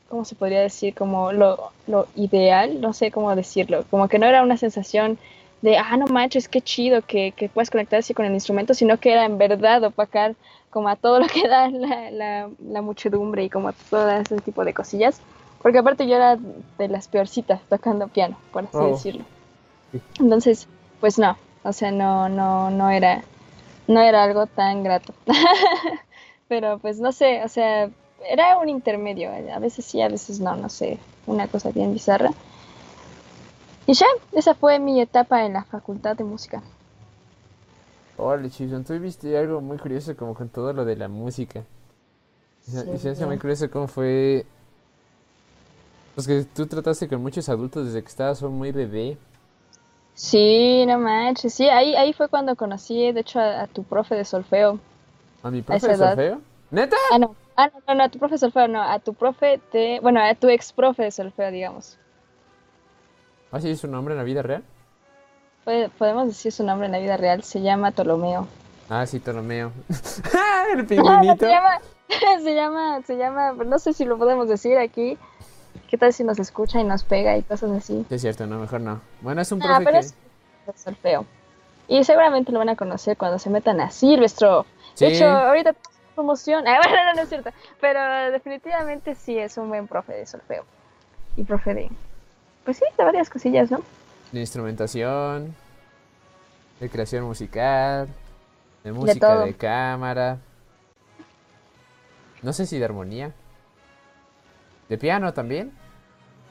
[0.10, 0.94] ¿cómo se podría decir?
[0.94, 5.18] Como lo, lo ideal, no sé cómo decirlo, como que no era una sensación
[5.66, 9.12] de, ah, no manches, qué chido que, que puedas conectarse con el instrumento, sino que
[9.12, 10.36] era en verdad opacar
[10.70, 14.38] como a todo lo que da la, la, la muchedumbre y como a todo ese
[14.42, 15.20] tipo de cosillas.
[15.64, 16.38] Porque aparte yo era
[16.78, 18.90] de las peorcitas tocando piano, por así Oh.
[18.90, 19.26] decirlo.
[20.20, 20.68] Entonces,
[21.00, 23.24] pues no, o sea, no, no, no era,
[23.88, 25.14] no era algo tan grato.
[26.48, 27.90] Pero pues no sé, o sea,
[28.30, 32.30] era un intermedio, a veces sí, a veces no, no sé, una cosa bien bizarra.
[33.88, 36.62] Y ya, esa fue mi etapa en la facultad de música.
[38.18, 41.64] Órale, Chison, tú viste algo muy curioso como con todo lo de la música.
[42.68, 44.46] Y se- y se hace muy curioso cómo fue...
[46.16, 49.18] Pues que tú trataste con muchos adultos desde que estabas muy bebé.
[50.14, 54.16] Sí, no manches, sí, ahí, ahí fue cuando conocí, de hecho, a, a tu profe
[54.16, 54.80] de solfeo.
[55.44, 56.16] ¿A mi profe de edad.
[56.16, 56.42] solfeo?
[56.72, 56.96] ¿Neta?
[57.12, 59.60] Ah, no, ah, no, no, no, a tu profe de solfeo, no, a tu profe
[59.74, 61.98] de, bueno, a tu ex profe de solfeo, digamos.
[63.56, 64.64] ¿Así es su nombre en la vida real?
[65.98, 68.48] Podemos decir su nombre en la vida real, se llama Ptolomeo.
[68.90, 69.72] Ah, sí, Ptolomeo.
[70.74, 71.46] El Ah, pingüinito.
[71.46, 71.80] se llama,
[72.44, 75.18] se llama, se llama, no sé si lo podemos decir aquí.
[75.90, 78.06] ¿Qué tal si nos escucha y nos pega y cosas así?
[78.10, 79.00] Sí, es cierto, no, mejor no.
[79.22, 80.06] Bueno, es un Ah, profe pero que...
[80.06, 80.16] es
[80.68, 81.26] de solfeo.
[81.88, 84.66] Y seguramente lo van a conocer cuando se metan a Silvestro.
[84.96, 85.76] Sí, De hecho, ahorita
[86.14, 86.68] promoción.
[86.68, 87.52] Ah, bueno, no, no es cierto.
[87.80, 88.00] Pero
[88.32, 90.66] definitivamente sí es un buen profe de solfeo.
[91.38, 91.90] Y profe de.
[92.66, 93.82] Pues sí, de varias cosillas, ¿no?
[94.36, 95.56] de instrumentación,
[96.80, 98.08] de creación musical,
[98.84, 100.40] de música de cámara.
[102.42, 103.32] No sé si de armonía.
[104.90, 105.72] De piano también.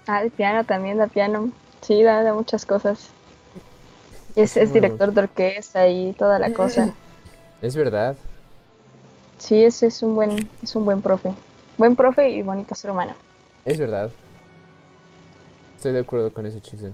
[0.07, 1.51] Ah, de piano también, de piano.
[1.83, 3.11] Sí, da de muchas cosas.
[4.35, 6.93] Es, es director de orquesta y toda la cosa.
[7.63, 8.15] Es verdad.
[9.39, 11.33] Sí, ese es un buen, es un buen profe.
[11.79, 13.15] Buen profe y bonito ser humano.
[13.65, 14.11] Es verdad.
[15.85, 16.93] Estoy de acuerdo con ese chiste.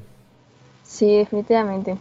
[0.83, 1.97] Sí, definitivamente.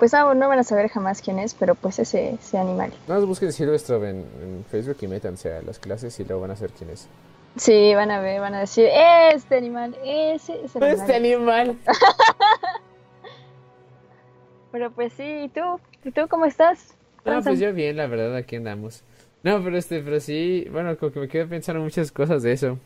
[0.00, 2.92] Pues ah, no van a saber jamás quién es, pero pues ese, ese animal.
[3.06, 6.50] No más busquen Silvestro en, en Facebook y métanse a las clases y luego van
[6.50, 7.06] a saber quién es.
[7.54, 8.88] Sí, van a ver, van a decir,
[9.32, 11.00] este animal, ese es el animal.
[11.00, 11.78] Este animal.
[14.72, 15.60] Pero pues sí, ¿y tú?
[16.04, 16.94] ¿Y tú cómo estás?
[17.24, 19.04] No, pues yo bien, la verdad, aquí andamos.
[19.44, 22.76] No, pero este, pero sí, bueno, como que me quedé pensando muchas cosas de eso.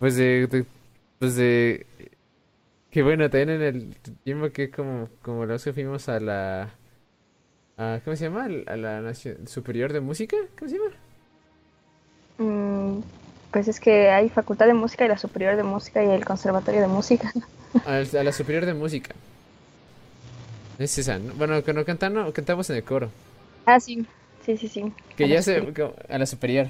[0.00, 0.66] Pues de, de-
[1.18, 1.86] pues de,
[2.90, 6.70] que bueno, también en el tiempo que como, como los que fuimos a la,
[7.76, 8.44] a, ¿cómo se llama?
[8.66, 10.90] A la Nacio- Superior de Música, ¿cómo se llama?
[12.38, 13.00] Mm,
[13.50, 16.80] pues es que hay Facultad de Música y la Superior de Música y el Conservatorio
[16.80, 17.32] de Música.
[17.84, 19.14] A, a la Superior de Música.
[20.78, 21.34] Es esa, ¿no?
[21.34, 23.10] Bueno, cuando cantamos, cantamos en el coro.
[23.66, 24.06] Ah, sí,
[24.44, 24.92] sí, sí, sí.
[25.16, 25.62] Que A ya se...
[26.08, 26.68] A la superior.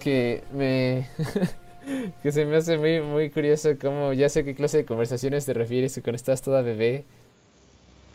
[0.00, 1.08] Que me...
[2.22, 5.54] que se me hace muy, muy curioso cómo ya sé qué clase de conversaciones te
[5.54, 7.04] refieres cuando estás toda bebé.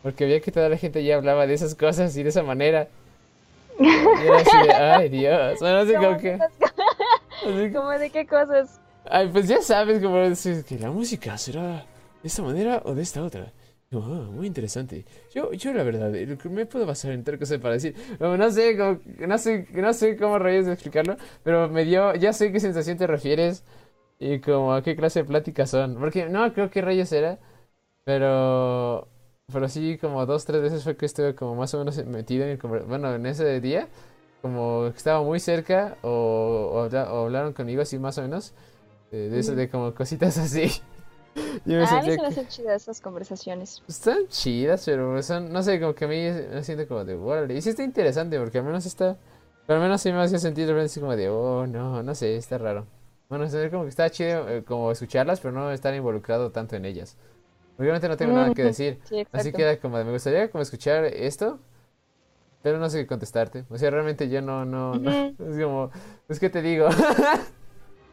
[0.02, 2.88] Porque veía que toda la gente ya hablaba de esas cosas y de esa manera.
[3.78, 6.32] Y era así de, ay Dios, bueno, así como que...
[7.44, 8.80] así ¿Cómo de qué cosas?
[9.06, 10.18] Ay, pues ya sabes, como
[10.66, 11.84] que la música será
[12.22, 13.52] de esta manera o de esta otra.
[13.94, 15.04] Yo, "Ah, muy interesante.
[15.32, 17.94] Yo, yo la verdad, eh, me puedo basar en tal cosa para decir.
[18.18, 22.12] No, no sé, como- no sé, no sé cómo rayos de explicarlo, pero me dio,
[22.16, 23.62] ya sé qué sensación te refieres
[24.18, 25.94] y como a qué clase de pláticas son.
[25.96, 27.38] Porque no creo qué rayos era,
[28.04, 29.08] pero,
[29.52, 32.50] pero sí, como dos, tres veces fue que estuve como más o menos metido en
[32.52, 33.88] el, bueno, en ese día,
[34.42, 38.54] como que estaba muy cerca o, o habla- o hablaron conmigo así más o menos.
[39.12, 40.68] eh, de eso, de como cositas así.
[41.64, 43.82] Yo me Ah, a mí se me que- hacen chidas esas conversaciones.
[43.88, 46.16] están chidas, pero son, no sé, como que a mí
[46.52, 47.54] me siento como de, órale.
[47.54, 49.16] Y sí está interesante, porque al menos está,
[49.66, 52.14] pero al menos sí me hacía sentir de repente así como de, oh, no, no
[52.14, 52.86] sé, está raro.
[53.28, 56.84] Bueno, es como que está chido eh, como escucharlas, pero no estar involucrado tanto en
[56.84, 57.16] ellas.
[57.78, 58.68] Obviamente no tengo nada que Ujú.
[58.68, 61.58] decir, Sí, así que era como de, me gustaría como escuchar esto,
[62.62, 63.64] pero no sé qué contestarte.
[63.70, 65.90] O sea, realmente yo no, no, no, es como,
[66.26, 66.88] pues, ¿qué te digo?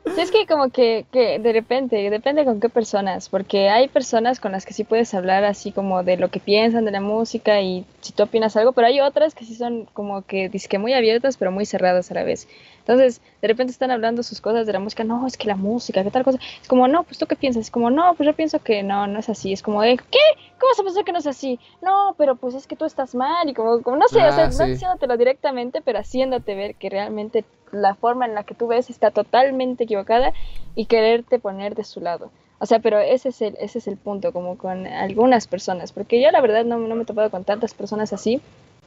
[0.06, 4.40] Sí, es que como que, que de repente, depende con qué personas, porque hay personas
[4.40, 7.62] con las que sí puedes hablar así como de lo que piensan de la música
[7.62, 10.94] y si tú opinas algo, pero hay otras que sí son como que disque muy
[10.94, 12.48] abiertas, pero muy cerradas a la vez.
[12.80, 16.04] Entonces, de repente están hablando sus cosas de la música, no, es que la música,
[16.04, 16.40] qué tal cosa.
[16.62, 19.06] Es como, no, pues tú qué piensas, es como, no, pues yo pienso que no,
[19.08, 19.54] no es así.
[19.54, 20.20] Es como de, ¿qué?
[20.60, 21.60] ¿Cómo a pensar que no es así?
[21.82, 24.46] No, pero pues es que tú estás mal y como, como no sé, o sea,
[24.46, 24.72] Ah, no sí.
[24.72, 29.12] diciéndotelo directamente, pero haciéndote ver que realmente la forma en la que tú ves está
[29.12, 30.34] totalmente equivocada
[30.76, 32.32] y quererte poner de su lado.
[32.64, 36.22] O sea, pero ese es el, ese es el punto, como con algunas personas, porque
[36.22, 38.40] yo la verdad no, no me he topado con tantas personas así,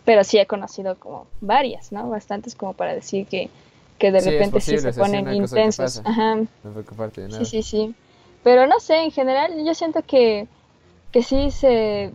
[0.05, 2.09] pero sí he conocido como varias, ¿no?
[2.09, 3.51] Bastantes como para decir que,
[3.99, 6.01] que de Sí, repente sí se ponen intensos.
[6.05, 6.37] Ajá.
[6.37, 7.45] No preocuparte de nada.
[7.45, 7.95] Sí, sí, sí.
[8.45, 10.47] Pero no sé, en general yo siento que,
[11.11, 12.13] que sí se,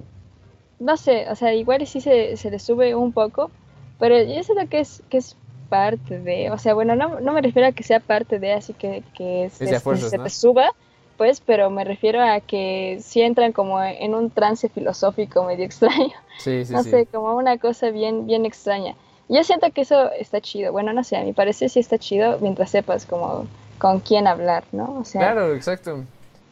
[0.79, 3.51] no sé, o sea, igual sí se, se le sube un poco,
[3.99, 5.35] pero yo siento que es, que es
[5.67, 8.73] parte de, o sea, bueno, no, no me refiero a que sea parte de, así
[8.73, 10.23] que, que es- Es de a es- fuerzas, se ¿no?
[10.23, 10.71] te suba,
[11.19, 16.15] pues, pero me refiero a que sí entran como en un trance filosófico medio extraño
[16.37, 16.89] Sí, sí, no sí.
[16.91, 18.95] sé, como una cosa bien, bien extraña.
[19.27, 20.71] Yo siento que eso está chido.
[20.71, 23.47] Bueno, no sé, a mi parecer sí está chido mientras sepas como
[23.79, 24.97] con quién hablar, ¿no?
[24.99, 26.05] O sea, Claro, exacto.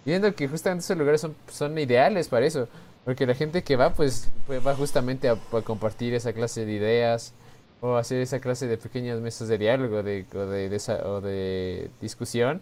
[0.05, 2.67] Viendo que justamente esos lugares son, son ideales para eso.
[3.05, 6.73] Porque la gente que va, pues, pues, va justamente a, a compartir esa clase de
[6.73, 7.33] ideas
[7.79, 11.21] o hacer esa clase de pequeñas mesas de diálogo de, o, de, de esa- o
[11.21, 12.61] de discusión.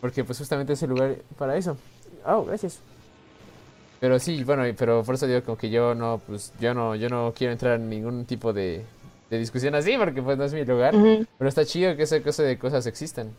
[0.00, 1.76] Porque pues justamente es el lugar para eso.
[2.26, 2.80] Oh, gracias.
[4.00, 7.08] Pero sí, bueno, pero por eso digo como que yo no, pues, yo no, yo
[7.08, 8.84] no quiero entrar en ningún tipo de,
[9.30, 10.94] de discusión así porque pues no es mi lugar.
[11.38, 13.30] Pero está chido que esa cosa de cosas existan.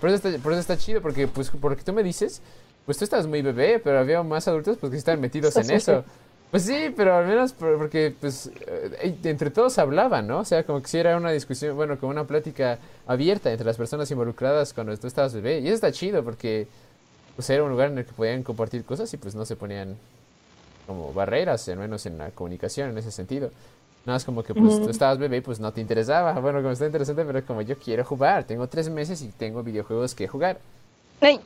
[0.00, 2.40] Por eso está, por eso está chido, porque pues porque tú me dices,
[2.84, 6.04] pues tú estás muy bebé, pero había más adultos pues que están metidos en eso.
[6.52, 10.40] Pues sí, pero al menos por- porque pues eh, entre todos hablaban, ¿no?
[10.40, 13.78] O sea, como que si era una discusión, bueno, como una plática abierta entre las
[13.78, 15.60] personas involucradas cuando tú estabas bebé.
[15.60, 16.68] Y eso está chido porque
[17.36, 19.96] pues era un lugar en el que podían compartir cosas y pues no se ponían
[20.86, 23.50] como barreras, al menos en la comunicación en ese sentido.
[24.06, 26.34] Nada más como que pues tú estabas bebé y pues no te interesaba.
[26.40, 30.14] Bueno, como está interesante, pero como yo quiero jugar, tengo tres meses y tengo videojuegos
[30.14, 30.58] que jugar.
[31.20, 31.40] Ay,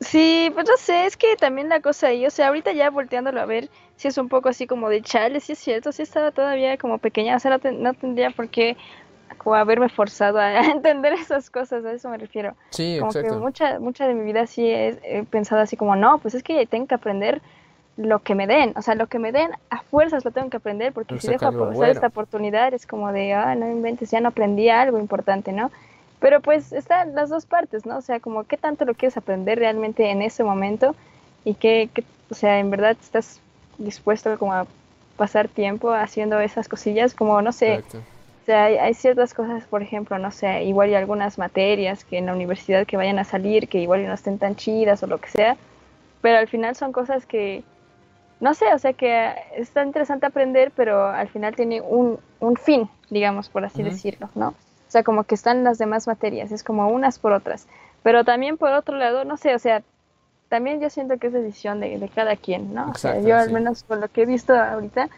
[0.00, 3.38] Sí, pues no sé, es que también la cosa ahí, o sea, ahorita ya volteándolo
[3.40, 6.32] a ver, sí es un poco así como de chale, sí es cierto, sí estaba
[6.32, 8.78] todavía como pequeña, o sea, no, ten- no tendría por qué
[9.38, 12.56] como haberme forzado a entender esas cosas, a eso me refiero.
[12.70, 16.18] Sí, Como que mucha, mucha de mi vida sí he, he pensado así como, no,
[16.20, 17.42] pues es que tengo que aprender
[17.96, 20.56] lo que me den, o sea, lo que me den a fuerzas lo tengo que
[20.58, 21.90] aprender, porque si dejo pasar bueno.
[21.90, 25.70] esta oportunidad es como de, ah, no inventes, ya no aprendí algo importante, ¿no?
[26.20, 27.96] Pero pues están las dos partes, ¿no?
[27.98, 30.94] O sea, como qué tanto lo quieres aprender realmente en ese momento
[31.44, 33.40] y qué, qué- o sea, en verdad estás
[33.78, 34.66] dispuesto como a
[35.16, 37.98] pasar tiempo haciendo esas cosillas, como, no sé, Exacto.
[37.98, 42.18] o sea, hay, hay ciertas cosas, por ejemplo, no sé, igual y algunas materias que
[42.18, 45.06] en la universidad que vayan a salir, que igual y no estén tan chidas o
[45.06, 45.56] lo que sea,
[46.20, 47.62] pero al final son cosas que,
[48.40, 52.88] no sé, o sea, que está interesante aprender, pero al final tiene un, un fin,
[53.10, 54.54] digamos, por así decirlo, ¿no?
[54.90, 57.68] O sea, como que están las demás materias, es como unas por otras.
[58.02, 59.84] Pero también por otro lado, no sé, o sea,
[60.48, 62.90] también yo siento que es decisión de, de cada quien, ¿no?
[62.90, 65.08] O sea, yo al menos por lo que he visto ahorita,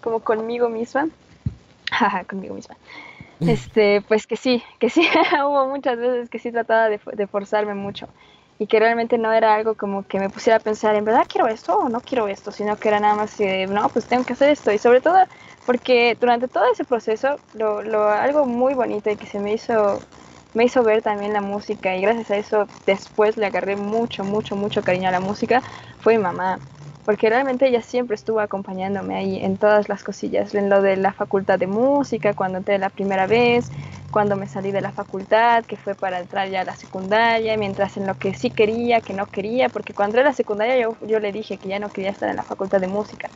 [0.00, 1.08] como conmigo misma,
[1.90, 2.76] jaja, conmigo misma,
[3.40, 5.02] este, pues que sí, que sí,
[5.44, 8.06] hubo muchas veces que sí trataba de, de forzarme mucho
[8.58, 11.46] y que realmente no era algo como que me pusiera a pensar, en verdad quiero
[11.48, 14.32] esto o no quiero esto, sino que era nada más que, no, pues tengo que
[14.34, 15.16] hacer esto y sobre todo
[15.64, 20.04] porque durante todo ese proceso, lo, lo, algo muy bonito y que se me hizo
[20.54, 24.56] me hizo ver también la música y gracias a eso después le agarré mucho, mucho,
[24.56, 25.62] mucho cariño a la música,
[25.98, 26.60] fue mi mamá.
[27.08, 31.14] Porque realmente ella siempre estuvo acompañándome ahí en todas las cosillas, en lo de la
[31.14, 33.70] facultad de música, cuando entré la primera vez,
[34.10, 37.96] cuando me salí de la facultad, que fue para entrar ya a la secundaria, mientras
[37.96, 40.96] en lo que sí quería, que no quería, porque cuando entré a la secundaria yo,
[41.06, 43.30] yo le dije que ya no quería estar en la facultad de música.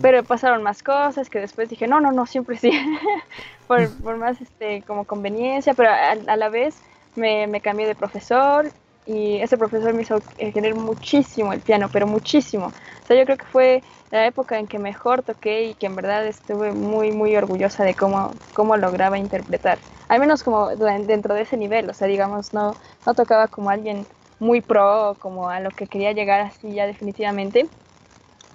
[0.00, 2.70] Pero pasaron más cosas que después dije, no, no, no, siempre sí,
[3.66, 6.76] por, por, más este, como conveniencia, pero a, a la vez
[7.16, 8.70] me, me, cambié de profesor
[9.04, 12.66] y ese profesor me hizo querer muchísimo el piano, pero muchísimo.
[12.68, 15.96] O sea, yo creo que fue la época en que mejor toqué y que en
[15.96, 19.78] verdad estuve muy, muy orgullosa de cómo, cómo lograba interpretar.
[20.08, 24.06] Al menos como dentro de ese nivel, o sea, digamos, no, no tocaba como alguien
[24.38, 27.68] muy pro, como a lo que quería llegar así ya definitivamente,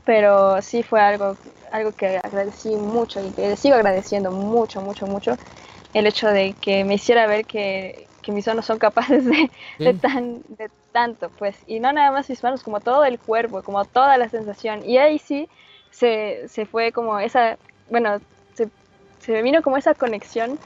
[0.03, 1.37] pero sí fue algo,
[1.71, 5.37] algo que agradecí mucho y que sigo agradeciendo mucho, mucho, mucho,
[5.93, 9.85] el hecho de que me hiciera ver que, que mis manos son capaces de, sí.
[9.85, 13.61] de, tan, de tanto, pues, y no nada más mis manos, como todo el cuerpo,
[13.63, 15.47] como toda la sensación, y ahí sí
[15.91, 17.57] se, se fue como esa,
[17.89, 18.19] bueno,
[18.55, 18.69] se,
[19.19, 20.59] se vino como esa conexión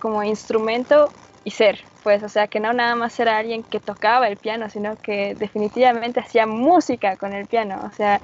[0.00, 1.10] como instrumento
[1.44, 4.68] y ser, pues, o sea, que no nada más era alguien que tocaba el piano,
[4.70, 8.20] sino que definitivamente hacía música con el piano, o sea,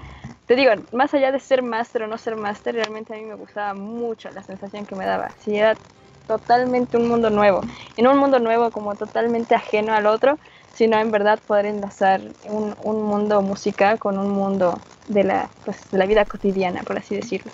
[0.47, 3.35] te digo, más allá de ser máster o no ser máster, realmente a mí me
[3.35, 5.35] gustaba mucho la sensación que me daba.
[5.39, 5.79] Si era
[6.27, 7.61] totalmente un mundo nuevo,
[7.97, 10.39] en un mundo nuevo como totalmente ajeno al otro,
[10.75, 14.79] sino en verdad poder enlazar un, un mundo musical con un mundo
[15.09, 17.53] de la, pues, de la vida cotidiana, por así decirlo.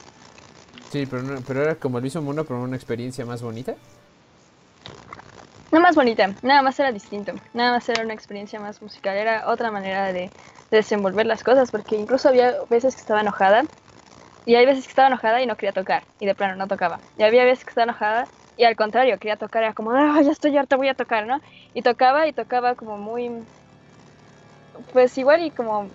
[0.91, 3.75] Sí, pero, no, pero era como el mismo mundo, pero una experiencia más bonita.
[5.71, 9.49] No más bonita, nada más era distinto, nada más era una experiencia más musical, era
[9.49, 10.31] otra manera de, de
[10.71, 13.63] desenvolver las cosas, porque incluso había veces que estaba enojada,
[14.47, 16.99] y hay veces que estaba enojada y no quería tocar, y de plano no tocaba.
[17.17, 18.27] Y había veces que estaba enojada
[18.61, 21.41] y al contrario, quería tocar, era como, ah, ya estoy harta, voy a tocar, ¿no?
[21.73, 23.31] Y tocaba y tocaba como muy,
[24.93, 25.89] pues igual y como,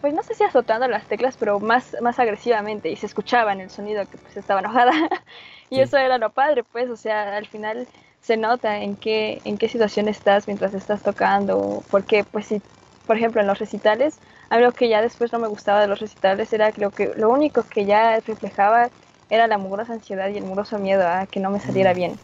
[0.00, 3.60] pues no sé si azotando las teclas, pero más, más agresivamente y se escuchaba en
[3.60, 4.92] el sonido que pues estaba enojada.
[5.68, 5.80] y sí.
[5.80, 7.88] eso era lo padre, pues, o sea, al final
[8.20, 12.62] se nota en qué, en qué situación estás mientras estás tocando, porque pues si,
[13.08, 16.52] por ejemplo, en los recitales, algo que ya después no me gustaba de los recitales
[16.52, 18.90] era lo, que, lo único que ya reflejaba
[19.30, 22.18] era la mugrosa ansiedad y el mugroso miedo a que no me saliera bien.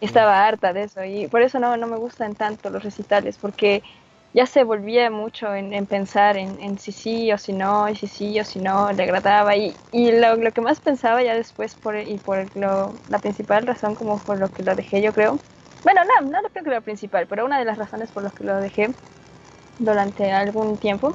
[0.00, 3.36] Y estaba harta de eso y por eso no, no me gustan tanto los recitales,
[3.38, 3.82] porque
[4.34, 7.96] ya se volvía mucho en, en pensar en, en, si sí o si no, y
[7.96, 9.56] si sí o si no, le agradaba.
[9.56, 13.66] Y, y lo, lo, que más pensaba ya después, por, y por lo, la principal
[13.66, 15.38] razón como por lo que lo dejé, yo creo,
[15.82, 18.32] bueno, no, no lo creo que la principal, pero una de las razones por las
[18.34, 18.90] que lo dejé
[19.78, 21.14] durante algún tiempo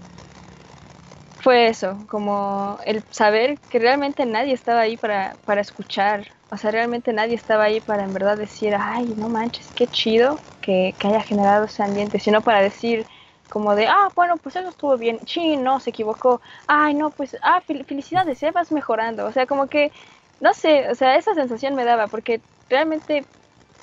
[1.44, 6.72] fue eso, como el saber que realmente nadie estaba ahí para, para escuchar, o sea,
[6.72, 11.08] realmente nadie estaba ahí para en verdad decir, ay, no manches, qué chido que, que
[11.08, 13.08] haya generado ese ambiente, sino para decir
[13.50, 17.38] como de, ah, bueno, pues eso estuvo bien, sí, no, se equivocó, ay, no, pues,
[17.44, 19.92] ah, fel felicidades, eh, vas mejorando, o sea, como que,
[20.40, 23.28] no sé, o sea, esa sensación me daba, porque realmente,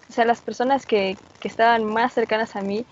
[0.09, 2.87] o sea, las personas que, que estaban más cercanas a mí,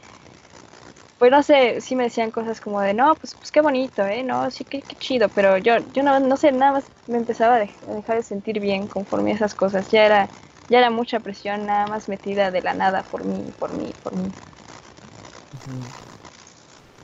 [1.19, 4.23] pues no sé, sí me decían cosas como de, no, pues, pues qué bonito, ¿eh?
[4.23, 7.57] No, sí, qué, qué chido, pero yo, yo no, no sé, nada más me empezaba
[7.57, 10.29] a, de, a, dejar de sentir bien conforme a esas cosas, ya era,
[10.69, 14.15] ya era mucha presión nada más metida de la nada por mí, por mí, por
[14.15, 14.31] mí.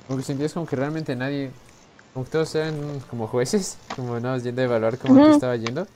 [0.07, 1.51] Como que sentías como que realmente nadie,
[2.12, 5.27] como que todos eran como jueces, como no, yendo a evaluar cómo uh -huh.
[5.27, 5.89] te estaba yendo.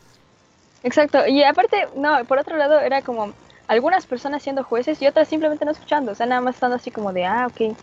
[0.82, 3.32] Exacto, y aparte, no, por otro lado era como
[3.69, 6.90] algunas personas siendo jueces y otras simplemente no escuchando, o sea, nada más estando así
[6.90, 7.77] como de, ah, ok,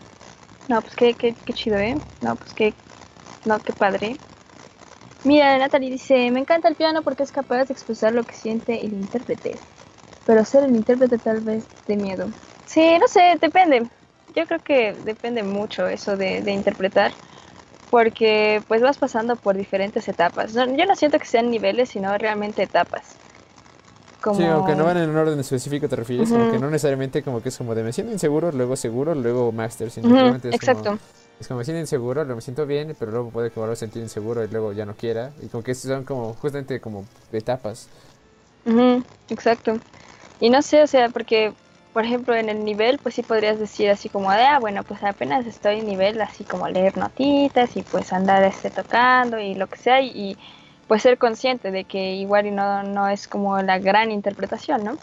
[0.68, 2.00] no, pues qué, qué, qué chido, ¿eh?
[2.20, 2.76] No, pues qué,
[3.44, 4.20] no, qué padre.
[5.22, 8.84] Mira, Natalie dice, me encanta el piano porque es capaz de expresar lo que siente
[8.86, 9.60] el intérprete.
[10.24, 12.34] Pero ser el intérprete tal vez de miedo.
[12.64, 13.90] Sí, no sé, depende.
[14.28, 17.14] Yo creo que depende mucho eso de, de interpretar.
[17.90, 20.54] Porque pues vas pasando por diferentes etapas.
[20.54, 23.20] Yo no siento que sean niveles, sino realmente etapas.
[24.26, 24.40] Como...
[24.40, 26.40] Sí, aunque no van en un orden específico, te refieres, uh -huh.
[26.40, 29.88] aunque no necesariamente como que es como de me siento inseguro, luego seguro, luego master,
[29.88, 30.44] sino uh -huh.
[30.48, 30.82] es Exacto.
[30.82, 30.98] Como,
[31.38, 33.76] es como me siento inseguro, luego me siento bien, pero luego puede que vuelva a
[33.76, 37.86] sentir inseguro y luego ya no quiera, y como que son como justamente como etapas.
[38.64, 39.04] Uh -huh.
[39.28, 39.78] Exacto.
[40.40, 41.52] Y no sé, o sea, porque,
[41.92, 45.04] por ejemplo, en el nivel, pues sí podrías decir así como de, ah, bueno, pues
[45.04, 49.68] apenas estoy en nivel así como leer notitas y pues andar este tocando y lo
[49.68, 50.36] que sea, y, y
[50.86, 55.00] pues ser consciente de que igual y no, no es como la gran interpretación, ¿no?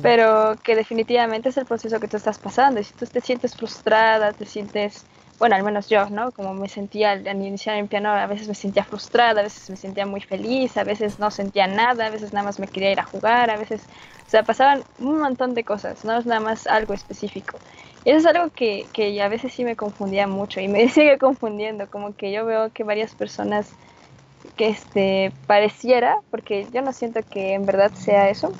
[0.00, 2.80] Pero que definitivamente es el proceso que tú estás pasando.
[2.80, 5.06] Y si tú te sientes frustrada, te sientes
[5.38, 6.32] bueno, al menos yo, ¿no?
[6.32, 9.70] Como me sentía al, al iniciar en piano, a veces me sentía frustrada, a veces
[9.70, 12.90] me sentía muy feliz, a veces no sentía nada, a veces nada más me quería
[12.90, 13.88] ir a jugar, a veces,
[14.26, 17.60] o sea, pasaban un montón de cosas, no es nada más algo específico.
[18.04, 21.18] Y eso es algo que, que a veces sí me confundía mucho y me sigue
[21.18, 23.76] confundiendo, como que yo veo que varias personas
[24.56, 28.52] que este pareciera, porque yo no siento que en verdad sea eso,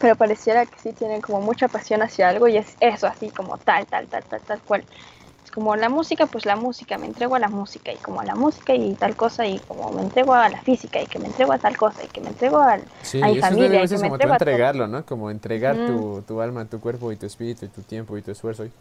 [0.00, 3.58] pero pareciera que sí tienen como mucha pasión hacia algo y es eso, así como
[3.58, 4.84] tal, tal, tal, tal, tal cual.
[5.44, 8.24] Es como la música, pues la música, me entrego a la música y como a
[8.24, 11.26] la música y tal cosa y como me entrego a la física y que me
[11.28, 13.80] entrego a tal cosa y que me entrego al, Sí, a mi es familia y
[13.80, 14.58] a que veces me como tú entrego a todo.
[14.58, 15.04] entregarlo, ¿no?
[15.06, 18.64] Como entregar tu alma, tu cuerpo y tu espíritu y tu tiempo y tu esfuerzo.
[18.66, 18.72] y-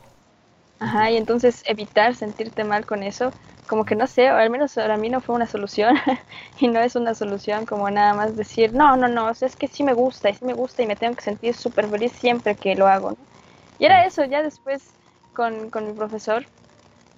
[0.79, 3.33] Ajá, y entonces evitar sentirte mal con eso,
[3.67, 5.95] como que no sé, o al menos para mí no fue una solución,
[6.59, 9.83] y no es una solución como nada más decir, no, no, no, es que sí
[9.83, 12.75] me gusta, y sí me gusta, y me tengo que sentir súper feliz siempre que
[12.75, 13.17] lo hago, ¿no?
[13.79, 14.93] Y era eso, ya después
[15.33, 16.45] con, con mi profesor,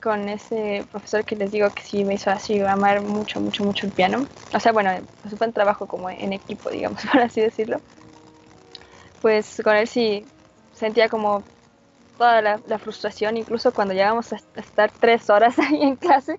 [0.01, 3.85] con ese profesor que les digo que sí me hizo así amar mucho, mucho, mucho
[3.85, 4.91] el piano, o sea, bueno,
[5.21, 7.81] pues fue un trabajo como en equipo, digamos, por así decirlo,
[9.21, 10.25] pues con él sí
[10.71, 11.43] sentía como
[12.19, 16.37] toda la, la frustración, incluso cuando llegábamos a, estar tres horas ahí en clase,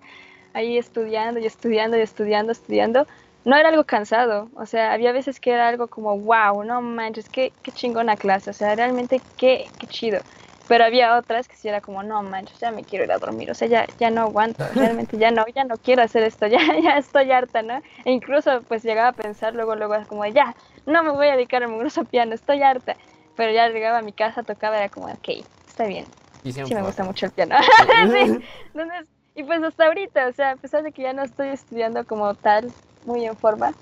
[0.52, 3.06] ahí estudiando y estudiando y estudiando, estudiando,
[3.46, 7.28] no era algo cansado, o sea, había veces que era algo como, wow, no manches,
[7.30, 10.20] qué, qué chingona clase, o sea, realmente qué, qué chido.
[10.68, 13.50] Pero había otras que sí era como, no manches, ya me quiero ir a dormir,
[13.50, 16.60] o sea, ya, ya no aguanto, realmente ya no, ya no quiero hacer esto, ya,
[16.82, 17.80] ya estoy harta, ¿no?
[18.04, 20.54] E incluso pues llegaba a pensar luego, luego como, ya,
[20.84, 22.96] no me voy a dedicar al mugroso piano, estoy harta.
[23.36, 25.46] Pero ya llegaba a mi casa, tocaba, era como, ok,
[25.80, 26.04] está bien,
[26.44, 27.56] un sí me gusta mucho el piano.
[28.12, 28.40] Sí,
[28.74, 32.04] entonces, y pues hasta ahorita, o sea, a pesar de que ya no estoy estudiando
[32.06, 32.70] como tal,
[33.06, 33.72] muy en forma,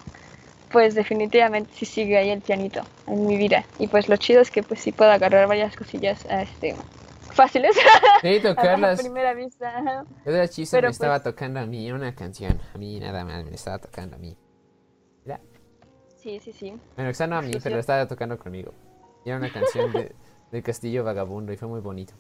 [0.70, 3.64] pues definitivamente sí sigue ahí el pianito en mi vida.
[3.78, 6.76] Y pues lo chido es que pues sí puedo agarrar varias cosillas este,
[7.32, 7.74] fáciles
[8.20, 9.00] Sí, a la tocarlas.
[9.00, 10.04] primera vista.
[10.24, 12.60] de chiste me estaba pues- tocando a mí una canción.
[12.74, 14.36] A mí nada más me estaba tocando a mí.
[16.16, 16.74] Sí, sí, sí.
[16.96, 17.62] Bueno, quizá no a mí, Exclusión.
[17.70, 18.74] pero estaba tocando conmigo.
[19.24, 20.12] Y era una canción de,
[20.50, 22.14] del Castillo Vagabundo y fue muy bonito.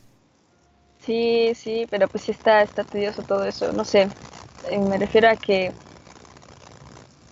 [0.98, 3.72] Sí, sí, pero pues sí está, está tedioso todo eso.
[3.72, 4.08] No sé,
[4.70, 5.72] eh, me refiero a que,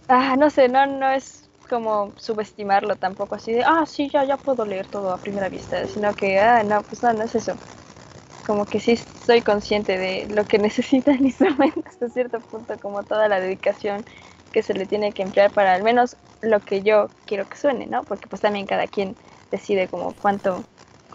[0.09, 4.37] ah, no sé, no, no es como subestimarlo tampoco, así de, ah, sí, ya, ya
[4.37, 7.55] puedo leer todo a primera vista, sino que, ah, no, pues no, no es eso.
[8.47, 13.03] Como que sí soy consciente de lo que necesita el instrumento hasta cierto punto, como
[13.05, 14.05] toda la dedicación
[14.53, 17.87] que se le tiene que emplear para al menos lo que yo quiero que suene,
[17.87, 18.05] ¿no?
[18.05, 19.17] Porque pues también cada quien
[19.51, 20.65] decide como cuánto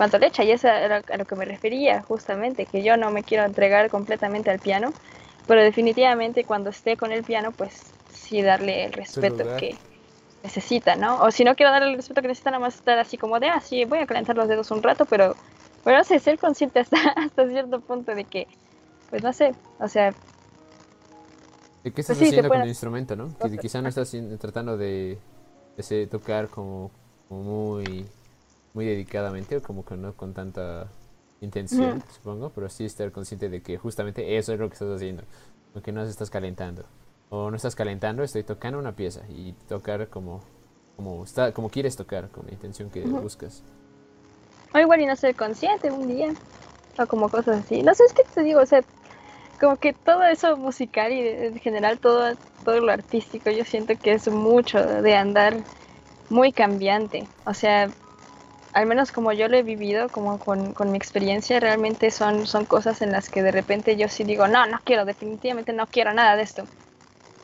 [0.01, 3.11] cuánto le echa y eso era a lo que me refería justamente, que yo no
[3.11, 4.91] me quiero entregar completamente al piano,
[5.45, 9.75] pero definitivamente cuando esté con el piano, pues sí darle el respeto que
[10.41, 11.21] necesita, ¿no?
[11.21, 13.49] O si no quiero darle el respeto que necesita, nada más estar así como de,
[13.49, 15.35] ah, sí, voy a calentar los dedos un rato, pero,
[15.83, 18.47] pero no sé, ser consciente hasta, hasta cierto punto de que,
[19.11, 20.15] pues no sé, o sea,
[21.83, 23.37] ¿De qué estás sí, se haciendo con puede el instrumento, no?
[23.37, 25.19] Que quizá no estás tratando de,
[25.77, 26.89] de tocar como,
[27.27, 28.07] como muy,
[28.73, 30.87] muy dedicadamente o como que no con tanta
[31.41, 35.23] intención, supongo, pero sí estar consciente de que justamente eso es lo que estás haciendo,
[35.73, 36.85] o que no estás calentando.
[37.29, 40.41] O no estás calentando, estoy tocando una pieza y tocar como,
[40.97, 43.63] como, está, como quieres tocar, con la intención que buscas.
[44.73, 46.33] O igual y no ser consciente un día.
[46.99, 47.81] O como cosas así.
[47.83, 48.81] No sé, es que te digo, o sea,
[49.59, 52.33] como que todo eso musical y en general todo,
[52.65, 55.55] todo lo artístico, yo siento que es mucho de andar
[56.29, 57.27] muy cambiante.
[57.45, 57.89] O sea,
[58.73, 62.65] al menos como yo lo he vivido, como con, con mi experiencia, realmente son, son
[62.65, 66.13] cosas en las que de repente yo sí digo, no, no quiero, definitivamente no quiero
[66.13, 66.63] nada de esto.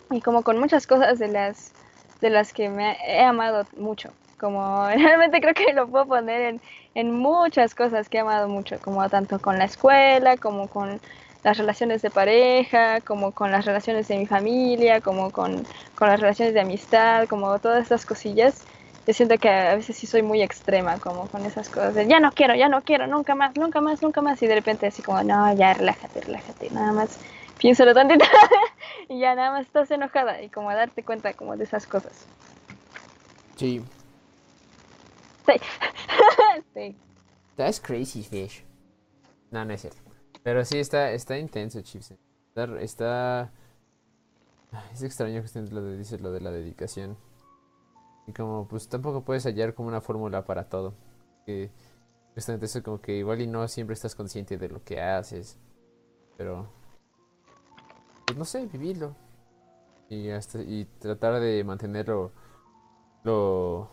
[0.09, 1.73] Y como con muchas cosas de las,
[2.21, 4.09] de las que me he amado mucho.
[4.39, 6.61] Como realmente creo que lo puedo poner en,
[6.95, 11.01] en muchas cosas que he amado mucho, como tanto con la escuela, como con
[11.43, 16.19] las relaciones de pareja, como con las relaciones de mi familia, como con, con las
[16.19, 18.65] relaciones de amistad, como todas estas cosillas.
[19.07, 22.19] Yo siento que a veces sí soy muy extrema, como con esas cosas de ya
[22.19, 24.41] no quiero, ya no quiero, nunca más, nunca más, nunca más.
[24.43, 27.17] Y de repente así como, no, ya relájate, relájate, nada más
[27.57, 28.25] piénsalo tantito
[29.09, 32.27] y ya nada más estás enojada y como darte cuenta como de esas cosas.
[33.55, 33.81] Sí.
[35.45, 35.53] Sí.
[36.73, 36.95] sí.
[37.55, 38.63] That's crazy fish.
[39.51, 40.01] No, no es cierto.
[40.43, 42.11] Pero sí está, está intenso, Chips.
[42.49, 43.51] Está, está-
[44.93, 47.17] Es extraño que usted lo de, dice lo de la dedicación.
[48.27, 50.93] Y como pues tampoco puedes hallar como una fórmula para todo.
[52.35, 55.57] Justamente eso como que igual y no siempre estás consciente de lo que haces.
[56.37, 56.67] Pero
[58.25, 59.15] pues no sé, vivirlo.
[60.09, 62.31] Y hasta y tratar de mantenerlo
[63.23, 63.89] lo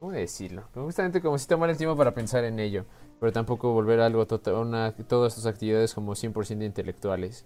[0.00, 0.64] ¿Cómo decirlo?
[0.74, 2.84] Justamente como si tomar el tiempo para pensar en ello.
[3.18, 7.44] pero tampoco volver algo total, una, todas tus actividades como 100% intelectuales.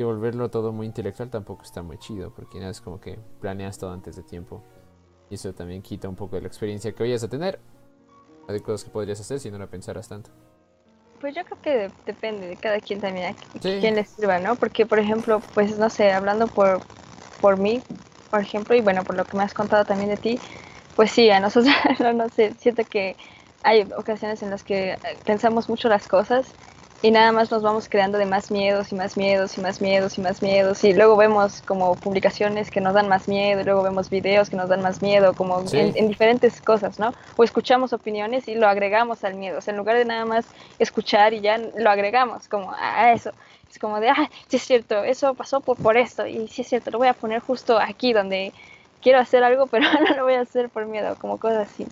[0.00, 3.76] Que volverlo todo muy intelectual tampoco está muy chido, porque nada es como que planeas
[3.76, 4.62] todo antes de tiempo.
[5.28, 7.60] Y eso también quita un poco de la experiencia que vayas a tener,
[8.48, 10.30] de cosas que podrías hacer si no la pensaras tanto.
[11.20, 14.38] Pues yo creo que de- depende de cada quien también, a qui- quién le sirva,
[14.38, 14.56] ¿no?
[14.56, 16.80] Porque, por ejemplo, pues no sé, hablando por,
[17.42, 17.82] por mí,
[18.30, 20.40] por ejemplo, y bueno, por lo que me has contado también de ti,
[20.96, 23.18] pues sí, a nosotros, no, no sé, siento que
[23.62, 26.54] hay ocasiones en las que eh, pensamos mucho las cosas
[27.02, 30.18] y nada más nos vamos creando de más miedos y más miedos y más miedos
[30.18, 33.82] y más miedos y luego vemos como publicaciones que nos dan más miedo y luego
[33.82, 35.78] vemos videos que nos dan más miedo como Sí.
[35.78, 37.14] en, en diferentes cosas, ¿no?
[37.36, 40.46] O escuchamos opiniones y lo agregamos al miedo, o sea, en lugar de nada más
[40.78, 43.32] escuchar y ya lo agregamos como a eso.
[43.70, 46.68] Es como de, ah, sí es cierto, eso pasó por, por esto y sí es
[46.68, 48.52] cierto, lo voy a poner justo aquí donde
[49.00, 51.86] quiero hacer algo, pero no lo voy a hacer por miedo, como cosas así.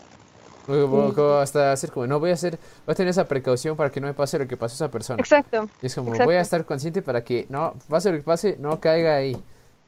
[0.68, 4.06] Hasta hacer como, no voy a hacer, voy a tener esa precaución para que no
[4.06, 5.18] me pase lo que pasó a esa persona.
[5.20, 5.68] Exacto.
[5.80, 6.26] Y es como, Exacto.
[6.26, 9.36] voy a estar consciente para que no, pase lo que pase, no caiga ahí.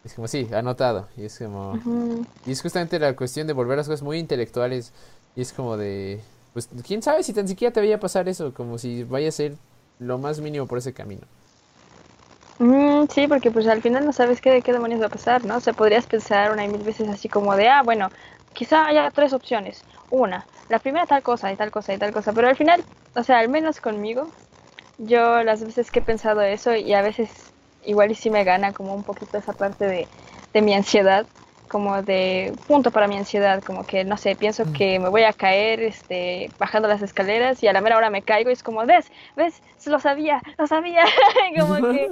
[0.04, 1.08] Es como, sí, anotado.
[1.16, 1.78] Y es como,
[2.46, 4.92] y es justamente la cuestión de volver las cosas muy intelectuales.
[5.36, 6.20] Y es como de,
[6.54, 9.32] pues, quién sabe si tan siquiera te vaya a pasar eso, como si vaya a
[9.32, 9.56] ser
[9.98, 11.22] lo más mínimo por ese camino.
[12.58, 15.56] Mm, sí, porque pues al final no sabes qué, qué demonios va a pasar, ¿no?
[15.56, 18.10] O sea, podrías pensar una y mil veces así como de, ah, bueno,
[18.52, 19.82] quizá haya tres opciones.
[20.10, 22.82] Una, la primera tal cosa y tal cosa y tal cosa, pero al final,
[23.14, 24.28] o sea, al menos conmigo,
[24.98, 27.52] yo las veces que he pensado eso y a veces
[27.84, 30.06] igual y sí me gana como un poquito esa parte de,
[30.52, 31.26] de mi ansiedad,
[31.68, 35.32] como de punto para mi ansiedad, como que no sé, pienso que me voy a
[35.32, 38.86] caer este, bajando las escaleras y a la mera hora me caigo y es como,
[38.86, 41.04] ves, ves, lo sabía, lo sabía,
[41.58, 42.10] como que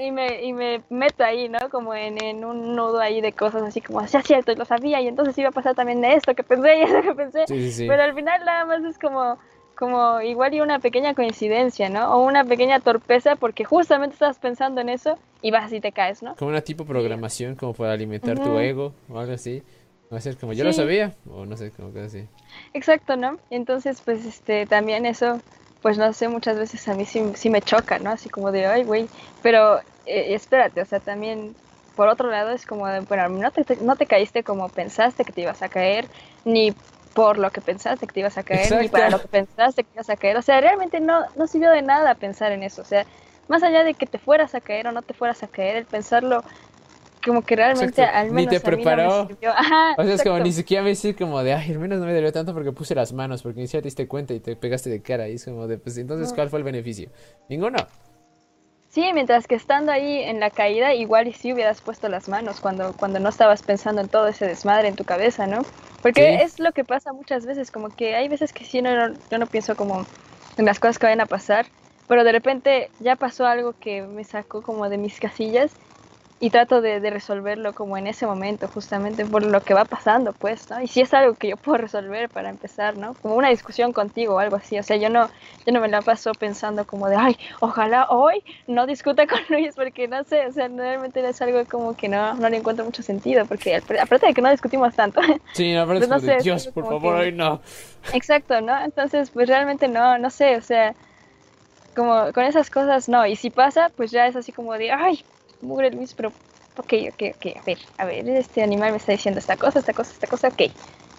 [0.00, 1.58] y me, y me meto ahí, ¿no?
[1.70, 5.00] Como en, en un nudo ahí de cosas así como, es cierto, y lo sabía,
[5.00, 7.58] y entonces iba a pasar también de esto que pensé y eso que pensé, Sí,
[7.60, 7.86] sí, sí.
[7.88, 9.38] pero al final nada más es como,
[9.76, 12.14] como igual y una pequeña coincidencia, ¿no?
[12.14, 16.22] O una pequeña torpeza porque justamente estabas pensando en eso y vas y te caes,
[16.22, 16.36] ¿no?
[16.36, 19.62] Como una tipo programación, como para alimentar tu ego o algo así.
[20.12, 22.26] Va a ser como, yo lo sabía, o no sé, como cosas así.
[22.74, 23.38] Exacto, ¿no?
[23.48, 25.40] Entonces, pues, este, también eso,
[25.82, 28.10] pues, no sé, muchas veces a mí sí, sí me choca, ¿no?
[28.12, 29.10] Así como de, ay, güey,
[29.42, 31.56] pero eh, espérate, o sea, también,
[31.94, 35.24] por otro lado, es como de, bueno, no te, te- no te caíste como pensaste
[35.24, 36.10] que te ibas a caer,
[36.44, 36.72] ni
[37.14, 39.90] por lo que pensaste que te ibas a caer, ni para lo que pensaste que
[39.90, 42.82] te ibas a caer, o sea, realmente no, no sirvió de nada pensar en eso,
[42.82, 43.06] o sea,
[43.48, 45.86] más allá de que te fueras a caer o no te fueras a caer, el
[45.86, 46.44] pensarlo
[47.24, 49.28] como que realmente Exacto, al ni menos te a mí no me preparó.
[49.56, 52.06] Ajá, O sea, es como ni siquiera me decir como de, ay, al menos no
[52.06, 54.56] me dolió tanto porque puse las manos, porque ni siquiera te diste cuenta y te
[54.56, 55.28] pegaste de cara.
[55.28, 56.34] Y es como de, pues entonces, No.
[56.34, 57.10] ¿cuál fue el beneficio?
[57.48, 57.78] Ninguno.
[58.88, 62.60] Sí, mientras que estando ahí en la caída, igual y sí hubieras puesto las manos
[62.60, 65.62] cuando, cuando no estabas pensando en todo ese desmadre en tu cabeza, ¿no?
[66.02, 66.42] Porque Sí.
[66.42, 69.38] es lo que pasa muchas veces, como que hay veces que sí, no, no- yo
[69.38, 70.04] no pienso como
[70.58, 71.64] en las cosas que vayan a pasar,
[72.06, 75.72] pero de repente ya pasó algo que me sacó como de mis casillas
[76.44, 80.32] y trato de, de resolverlo como en ese momento, justamente por lo que va pasando,
[80.32, 80.80] pues, ¿no?
[80.82, 83.14] Y si es algo que yo puedo resolver para empezar, ¿no?
[83.22, 85.30] Como una discusión contigo o algo así, o sea, yo no,
[85.64, 89.72] yo no me la paso pensando como de, ay, ojalá hoy no discuta con Luis,
[89.76, 93.04] porque no sé, o sea, realmente es algo como que no, no le encuentro mucho
[93.04, 95.20] sentido, porque apar- aparte de que no discutimos tanto,
[95.54, 97.60] Sí, la verdad Pues es no sé, Dios, por favor, que- hoy no.
[98.12, 98.76] Exacto, ¿no?
[98.84, 100.92] Entonces, pues realmente no, no sé, o sea,
[101.94, 105.24] como con esas cosas no, y si pasa, pues ya es así como de, ay,
[105.62, 106.32] mugre Luis, pero,
[106.76, 109.92] ok, ok, ok, a ver, a ver, este animal me está diciendo esta cosa, esta
[109.92, 110.62] cosa, esta cosa, ok,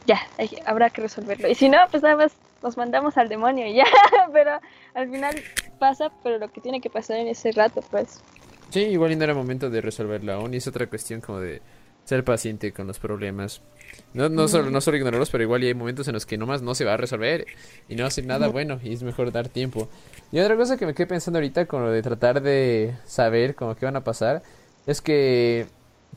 [0.05, 0.19] ya,
[0.65, 1.47] habrá que resolverlo.
[1.47, 3.85] Y si no, pues nada más nos mandamos al demonio y ya,
[4.33, 4.59] pero
[4.93, 5.35] al final
[5.79, 8.21] pasa, pero lo que tiene que pasar en ese rato, pues.
[8.69, 10.53] Sí, igual no era momento de resolverlo aún.
[10.53, 11.61] Y es otra cuestión como de
[12.05, 13.61] ser paciente con los problemas.
[14.13, 16.61] No, no, solo, no solo ignorarlos, pero igual y hay momentos en los que nomás
[16.61, 17.45] no se va a resolver
[17.87, 19.87] y no hacer nada bueno y es mejor dar tiempo.
[20.31, 23.75] Y otra cosa que me quedé pensando ahorita con lo de tratar de saber como
[23.75, 24.41] qué van a pasar
[24.87, 25.67] es que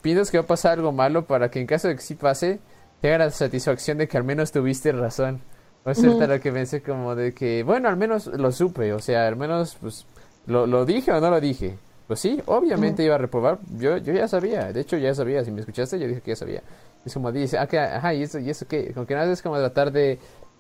[0.02, 2.60] piensas que va a pasar algo malo para que en caso de que sí pase,
[3.00, 5.40] te haga la satisfacción de que al menos tuviste razón.
[5.84, 6.20] O sea, Ujú.
[6.26, 9.76] lo que pensé como de que, bueno, al menos lo supe, o sea, al menos
[9.80, 10.06] pues
[10.46, 11.76] lo, lo dije o no lo dije.
[12.06, 13.58] Pues sí, obviamente iba a reprobar.
[13.78, 14.72] Yo, yo ya sabía.
[14.72, 15.44] De hecho, ya sabía.
[15.44, 16.62] Si me escuchaste, yo dije que ya sabía.
[17.04, 18.92] Es como dice, ah, que- ajá, ¿y eso, y eso qué?
[18.92, 20.18] Como que nada es como tratar de,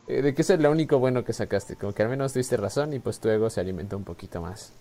[0.08, 1.76] eh, de que eso es lo único bueno que sacaste.
[1.76, 4.72] Como que al menos tuviste razón y pues tu ego se alimentó un poquito más.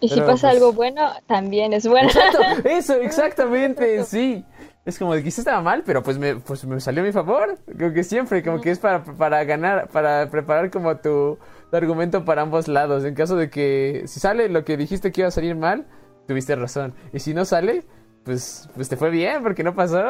[0.00, 2.08] Y si pasa pues- algo bueno, también es bueno.
[2.08, 4.44] Exacto, eso, exactamente, sí.
[4.86, 7.12] Es como de que sí estaba mal, pero pues me, pues me salió a mi
[7.12, 7.58] favor.
[7.78, 11.38] Como que siempre, como que es para, para ganar, para preparar como tu,
[11.70, 13.04] tu argumento para ambos lados.
[13.04, 15.86] En caso de que si sale lo que dijiste que iba a salir mal,
[16.28, 16.94] tuviste razón.
[17.12, 17.84] Y si no sale,
[18.24, 20.02] pues, pues te fue bien porque no pasó.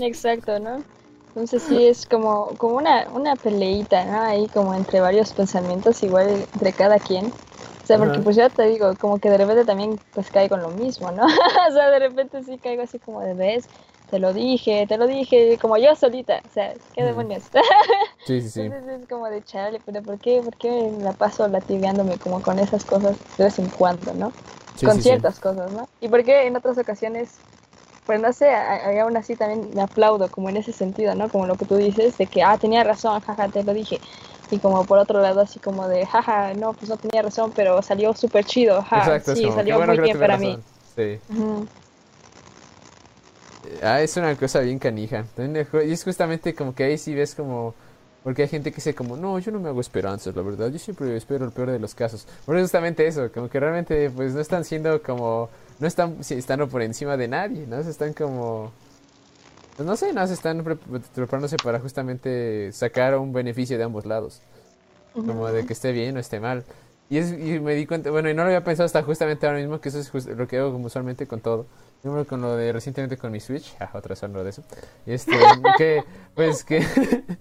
[0.00, 0.82] Exacto, ¿no?
[1.28, 4.20] Entonces sí es como, como una, una peleita, ¿no?
[4.20, 7.26] Ahí como entre varios pensamientos, igual entre cada quien.
[7.26, 8.22] O sea, porque Ajá.
[8.22, 11.24] pues ya te digo, como que de repente también pues caigo en lo mismo, ¿no?
[11.68, 13.66] o sea, de repente sí caigo así como de vez,
[14.12, 17.44] te lo dije, te lo dije, como yo solita, o sea, qué demonios.
[18.26, 18.60] Sí, sí, sí.
[18.60, 22.58] Entonces es como de chale, pero ¿por qué, por qué la paso latigándome como con
[22.58, 24.32] esas cosas de vez en cuando, ¿no?
[24.76, 25.08] Sí, con sí, sí.
[25.08, 25.88] ciertas cosas, ¿no?
[26.02, 27.40] Y por qué en otras ocasiones,
[28.06, 31.30] pues no sé, aún así también me aplaudo como en ese sentido, ¿no?
[31.30, 34.00] Como lo que tú dices, de que, ah, tenía razón, jaja, te lo dije.
[34.50, 37.80] Y como por otro lado, así como de, jaja, no, pues no tenía razón, pero
[37.82, 40.58] salió súper chido, ja, Exacto, sí, como, salió bueno muy bien para mí.
[40.58, 40.64] razón.
[40.94, 41.20] Sí.
[41.28, 41.68] Ujú.
[43.82, 45.24] Ah, es una cosa bien canija.
[45.36, 47.74] También Y es justamente como que ahí sí ves como...
[48.24, 50.70] Porque hay gente que dice como, no, yo no me hago esperanzas, la verdad.
[50.70, 52.26] Yo siempre espero el peor de los casos.
[52.46, 55.48] Por eso justamente eso, como que realmente pues no están siendo como...
[55.80, 57.82] No están estando por encima de nadie, ¿no?
[57.82, 58.72] Se están como...
[59.76, 60.76] pues, no sé, no, se están pre-
[61.14, 64.40] preparándose para justamente sacar un beneficio de ambos lados.
[65.14, 66.64] Como de que esté bien o esté mal.
[67.10, 69.58] Y, es, y me di cuenta, bueno, y no lo había pensado hasta justamente ahora
[69.58, 71.66] mismo, que eso es lo que hago como usualmente con todo.
[72.04, 74.62] Yo con lo de recientemente con mi Switch, ah, otra hablo de eso.
[75.06, 75.32] Este,
[75.78, 76.02] que,
[76.34, 76.84] pues que,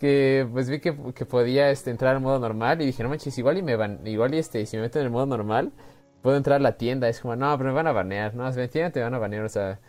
[0.00, 3.36] que pues vi que, que podía este, entrar al modo normal y dije, no manches,
[3.38, 5.72] igual y me van, igual y este, si me meto en el modo normal,
[6.22, 7.08] puedo entrar a la tienda.
[7.08, 9.18] Es como, no, pero me van a banear, no, si me tienda te van a
[9.18, 9.80] banear, o sea,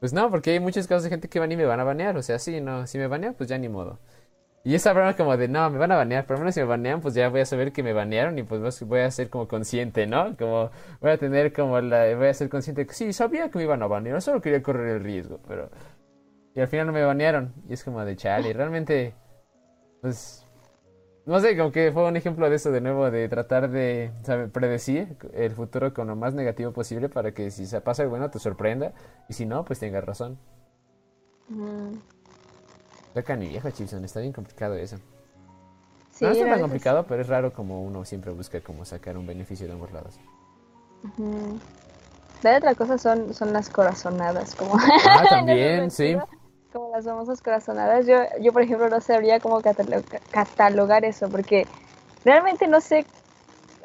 [0.00, 2.16] pues no, porque hay muchos casos de gente que van y me van a banear,
[2.16, 3.98] o sea, sí, no, si me banean, pues ya ni modo.
[4.64, 6.66] Y esa broma como de, no, me van a banear, pero al menos si me
[6.66, 9.48] banean, pues ya voy a saber que me banearon y pues voy a ser como
[9.48, 10.36] consciente, ¿no?
[10.36, 10.70] Como
[11.00, 13.82] voy a tener como la, voy a ser consciente que sí, sabía que me iban
[13.82, 15.68] a banear, solo quería correr el riesgo, pero...
[16.54, 19.14] Y al final no me banearon, y es como de chale, realmente,
[20.00, 20.46] pues...
[21.24, 24.48] No sé, como que fue un ejemplo de eso de nuevo, de tratar de sabe,
[24.48, 28.30] predecir el futuro con lo más negativo posible para que si se pasa algo bueno
[28.30, 28.92] te sorprenda,
[29.28, 30.38] y si no, pues tengas razón.
[33.12, 33.18] Ujú.
[33.18, 34.98] Está caniviejo, Chilson, está bien complicado eso.
[36.10, 39.26] Sí, no está tan complicado, pero es raro como uno siempre busca como sacar un
[39.26, 40.14] beneficio de ambos lados.
[40.14, 40.20] sí.
[41.22, 41.60] Ujú.
[42.42, 44.74] La otra cosa son, son las corazonadas, como...
[45.04, 46.16] Ah, también, sí.
[46.72, 48.06] Como las famosas corazonadas.
[48.06, 51.66] Yo, yo, por ejemplo, no sabría cómo catalo- catalogar eso, porque
[52.24, 53.06] realmente no sé,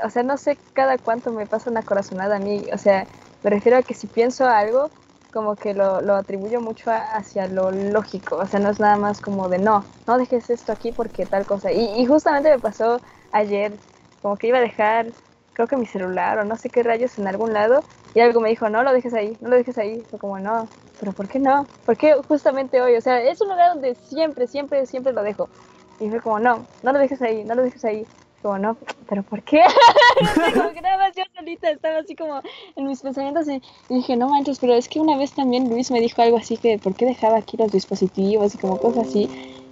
[0.03, 2.65] o sea, no sé cada cuánto me pasa una corazonada a mí.
[2.73, 3.07] O sea,
[3.43, 4.89] me refiero a que si pienso algo,
[5.37, 8.37] como que lo, lo atribuyo mucho a- hacia lo lógico.
[8.37, 11.45] O sea, no es nada más como de no, no dejes esto aquí porque tal
[11.45, 11.71] cosa.
[11.71, 13.01] Y, y justamente me pasó
[13.31, 13.79] ayer,
[14.21, 15.13] como que iba a dejar,
[15.53, 18.49] creo que mi celular o no sé qué rayos en algún lado, y algo me
[18.49, 20.03] dijo, no lo dejes ahí, no lo dejes ahí.
[20.09, 21.69] Fue como, no, pero ¿por qué no?
[21.85, 22.95] ¿Por qué justamente hoy?
[22.95, 25.51] O sea, es un lugar donde siempre, siempre, siempre lo dejo.
[25.99, 28.07] Y fue como, no, no lo dejes ahí, no lo dejes ahí.
[28.41, 28.77] Como, no,
[29.09, 29.61] pero ¿por qué?
[30.53, 32.41] como que nada más yo solita estaba así como
[32.75, 35.99] en mis pensamientos y, dije, no manches, pero es que una vez también Luis me
[35.99, 39.29] dijo algo así que, ¿por qué dejaba aquí los dispositivos y como cosas así?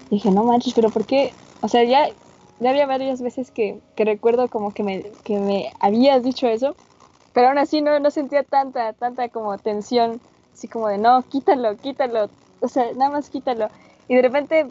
[0.09, 1.31] Dije, no manches, pero ¿por qué?
[1.61, 2.09] O sea, ya,
[2.59, 6.75] ya había varias veces que, que recuerdo como que me, que me habías dicho eso,
[7.33, 10.21] pero aún así no, no sentía tanta, tanta como tensión,
[10.53, 12.29] así como de, no, quítalo, quítalo,
[12.61, 13.67] o sea, nada más quítalo.
[14.07, 14.67] Y de repente,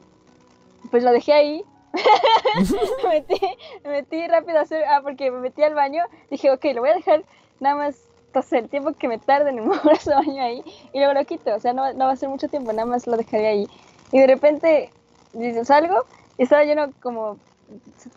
[0.91, 1.65] pues lo dejé ahí,
[3.05, 3.41] me, metí,
[3.85, 6.91] me metí rápido a hacer, ah, porque me metí al baño, dije, ok, lo voy
[6.91, 7.25] a dejar
[7.61, 7.97] nada más,
[8.33, 10.63] pues el tiempo que me tarde en mover ese baño ahí,
[10.93, 13.07] y luego lo quito, o sea, no, no va a ser mucho tiempo, nada más
[13.07, 13.69] lo dejaré ahí.
[14.13, 14.91] Y de repente,
[15.65, 16.05] salgo,
[16.39, 17.39] y estaba lleno como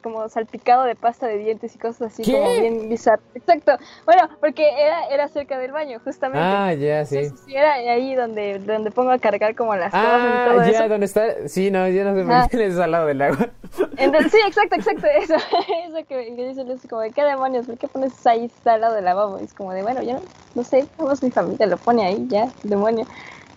[0.03, 2.33] como salpicado de pasta de dientes y cosas así ¿Qué?
[2.33, 3.21] como bien bizarro.
[3.35, 3.77] Exacto.
[4.05, 6.45] Bueno, porque era, era cerca del baño, justamente.
[6.45, 7.17] Ah, ya, sí.
[7.17, 10.65] Entonces, sí, era ahí donde, donde pongo a cargar como las cosas y todo Ah,
[10.71, 10.89] ya, eso.
[10.89, 11.47] ¿dónde está?
[11.47, 12.41] Sí, no, ya no sé Ah.
[12.49, 13.49] por qué es al lado del agua.
[13.97, 15.35] Entonces, sí, exacto, exacto, eso,
[15.87, 18.95] eso que, que dice Lucy, como de qué demonios, ¿por qué pones ahí al lado
[18.95, 19.39] del lavabo?
[19.39, 20.21] Y es como de, bueno, yo no,
[20.55, 23.05] no sé, vamos mi familia lo pone ahí, ya, demonio.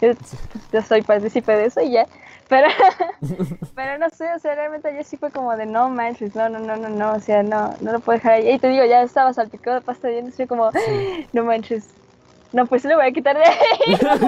[0.00, 0.12] Yo,
[0.72, 2.06] yo soy partícipe de eso y ya.
[2.50, 2.68] Pero,
[3.74, 6.58] pero no sé, o sea, realmente ayer sí fue como de no manches, no, no,
[6.58, 8.50] no, no, no, o sea, no, no lo puedo dejar ahí.
[8.50, 10.70] Y te digo, ya estaba salpicado de pasta de dientes, yo como,
[11.32, 11.88] no manches.
[12.52, 13.96] No, pues lo voy a quitar de ahí.
[14.00, 14.26] Como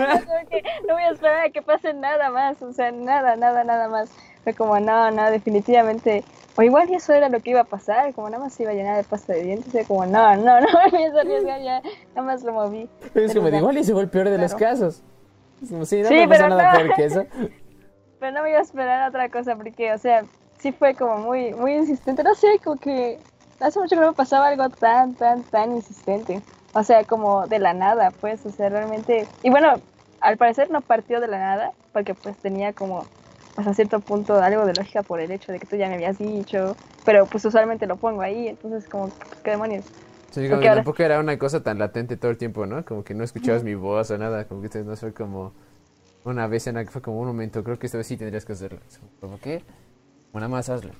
[0.87, 4.11] no voy a esperar a que pase nada más, o sea, nada, nada, nada más.
[4.45, 6.23] Fue como, no, no, definitivamente.
[6.57, 8.75] O igual eso era lo que iba a pasar, como nada más se iba a
[8.75, 9.73] llenar de pasta de dientes.
[9.73, 11.83] Fue como, no, no, no me voy a arriesgar ya,
[12.15, 12.89] nada más lo moví.
[13.03, 13.59] Es Pero como de ya.
[13.59, 15.03] igual y se fue el peor de los casos.
[15.63, 16.79] Es como, sí, no Sí, pero nada no.
[16.79, 17.27] peor que eso.
[18.19, 20.25] Pero no me iba a esperar a otra cosa, porque, o sea,
[20.59, 22.23] sí fue como muy, muy insistente.
[22.23, 23.19] No sé, como que
[23.59, 26.41] hace mucho que no me pasaba algo tan, tan, tan insistente.
[26.73, 29.27] O sea, como de la nada, pues, o sea, realmente...
[29.43, 29.81] Y bueno,
[30.21, 33.05] al parecer no partió de la nada, porque pues tenía como,
[33.57, 36.19] hasta cierto punto, algo de lógica por el hecho de que tú ya me habías
[36.19, 39.11] dicho, pero pues usualmente lo pongo ahí, entonces como,
[39.43, 39.85] ¿qué demonios?
[40.33, 42.85] Sí, como que ahora- tampoco era una cosa tan latente todo el tiempo, ¿no?
[42.85, 45.53] Como que no escuchabas mi voz o nada, como que no fue como...
[46.25, 48.45] una vez en la que fue como un momento, creo que esta vez sí tendrías
[48.45, 48.81] que hacerlo.
[49.21, 49.63] Como, ¿Por qué?
[50.33, 50.93] Una más hazlo.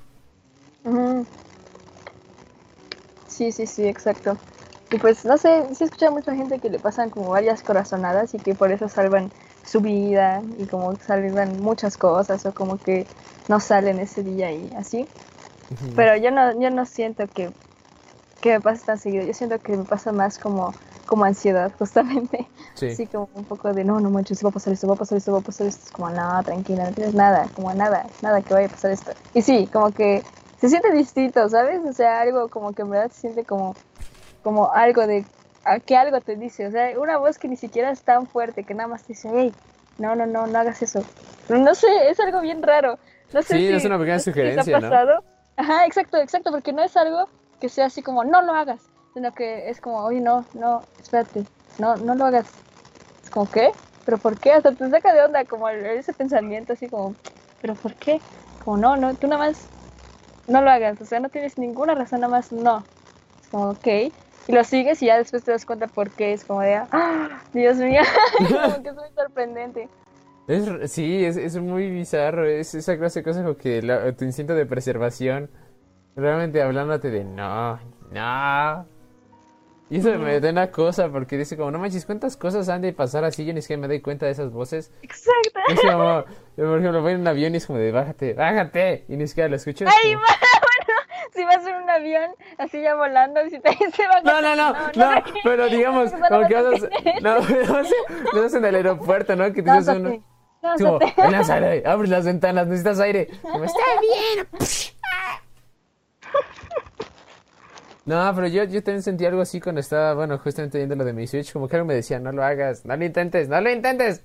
[3.29, 4.37] Sí, sí, sí, exacto.
[4.91, 7.63] Y pues, no sé, sí he escuchado a mucha gente que le pasan como varias
[7.63, 9.31] corazonadas y que por eso salvan
[9.65, 13.07] su vida y como salvan muchas cosas o como que
[13.49, 15.07] no salen ese día y así.
[15.97, 17.51] Pero yo no, yo no siento que,
[18.43, 19.25] que me pase tan seguido.
[19.25, 20.75] Yo siento que me pasa más como,
[21.07, 22.47] como ansiedad, justamente.
[22.75, 22.89] Sí.
[22.89, 25.17] Así como un poco de, no, no manches, va a pasar esto, va a pasar
[25.17, 25.85] esto, va a pasar esto.
[25.87, 29.13] Es como, no, tranquila, no tienes nada, como nada, nada que vaya a pasar esto.
[29.33, 30.23] Y sí, como que
[30.61, 31.81] se siente distinto, ¿sabes?
[31.89, 33.75] O sea, algo como que en verdad se siente como,
[34.43, 35.25] como algo de,
[35.65, 36.67] a- que algo te dice.
[36.67, 39.31] O sea, una voz que ni siquiera es tan fuerte, que nada más te dice,
[39.33, 39.55] hey,
[39.99, 41.05] no, no, no, no hagas eso.
[41.47, 42.99] Pero no sé, es algo bien raro.
[43.33, 44.89] No sé Sí, si, es una pequeña no sé si sugerencia, ha ¿no?
[44.91, 45.25] pasado.
[45.57, 47.29] Ajá, exacto, exacto, porque no es algo
[47.63, 48.83] que sea así como, no lo hagas,
[49.15, 51.45] sino que es como, oye, no, no, espérate,
[51.79, 52.51] no, no lo hagas.
[53.23, 53.71] Es como, ¿qué?
[54.05, 54.51] ¿Pero por qué?
[54.51, 57.15] Hasta te saca de onda como ese pensamiento así como,
[57.61, 58.21] ¿pero por qué?
[58.65, 59.69] Como, no, no, tú nada más
[60.49, 62.85] no lo hagas, o sea, no tienes ninguna razón, nada más no.
[63.41, 63.87] Es como, ok.
[64.49, 66.33] Y lo sigues y ya después te das cuenta por qué.
[66.33, 67.29] Es como de, ¡ah!
[67.53, 68.01] Dios mío,
[68.39, 69.89] como que es muy sorprendente.
[70.49, 72.45] Es, sí, es, es muy bizarro.
[72.45, 75.49] Es esa clase de cosas como que la- tu instinto de preservación
[76.17, 77.79] realmente hablándote de no,
[78.11, 78.87] no.
[79.91, 82.95] Y eso me da una cosa porque dice como, no manches, ¿cuántas cosas han de
[82.95, 83.45] pasar así?
[83.45, 84.91] Yo ni siquiera me doy cuenta de esas voces.
[85.03, 85.61] Exacto.
[85.69, 86.25] Es como,
[86.57, 89.05] por ejemplo, voy en un avión y es como de, bájate, bájate.
[89.09, 89.85] Y ni siquiera lo escucho.
[89.85, 90.25] es Ay, como-
[90.63, 91.01] bueno,
[91.35, 94.57] si vas en un avión así ya volando y si te dice va No, no,
[94.57, 97.21] no, no, pero digamos, no, no, como que no, vas, a-
[98.35, 99.53] no, vas, en el aeropuerto, ¿no?
[99.53, 101.15] Que tienes uno, como, lánzate.
[101.21, 103.29] "Ven, lanza aire, abres las ventanas, necesitas aire.
[103.43, 104.49] Como, está bien.
[108.05, 111.13] No, pero yo, yo también sentí algo así cuando estaba, bueno, justamente viendo lo de
[111.13, 113.71] mi Switch, como que algo me decía, no lo hagas, no lo intentes, no lo
[113.71, 114.23] intentes.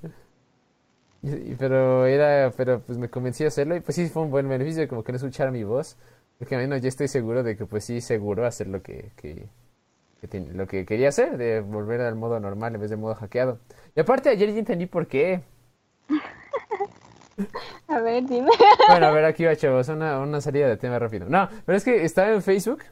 [1.60, 4.88] Pero era, pero pues me convencí a hacerlo y pues sí fue un buen beneficio,
[4.88, 5.98] como que no escuchara mi voz,
[6.38, 9.50] porque al menos ya estoy seguro de que pues sí, seguro hacer lo que, que,
[10.54, 13.60] lo que quería hacer, de volver al modo normal en vez de modo hackeado.
[13.96, 15.42] Y aparte ayer ya entendí por qué.
[17.88, 18.50] A ver, dime.
[18.90, 21.28] Bueno, a ver, aquí va, chavos, una, una salida de tema rápido.
[21.30, 22.84] No, pero es que estaba en Facebook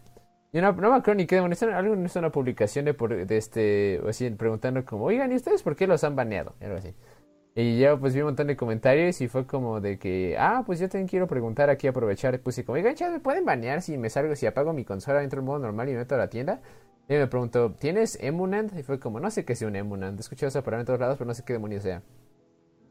[0.56, 4.00] y no, no me acuerdo ni qué algo, es una publicación de, por, de este,
[4.02, 6.56] o así, preguntando como, oigan, ¿y ustedes por qué los han baneado?
[6.62, 6.94] Algo así.
[7.56, 10.80] Y yo pues vi un montón de comentarios y fue como de que, ah, pues
[10.80, 14.10] yo también quiero preguntar aquí, aprovechar, puse como, oigan, chavos, ¿me pueden banear si me
[14.10, 16.62] salgo, si apago mi consola dentro del modo normal y me meto a la tienda?
[17.10, 18.80] Y me preguntó, ¿tienes Emunand?
[18.80, 21.00] Y fue como, no sé qué sea un Emunand, he escuchado esa palabra en todos
[21.02, 22.02] lados, pero no sé qué demonios sea.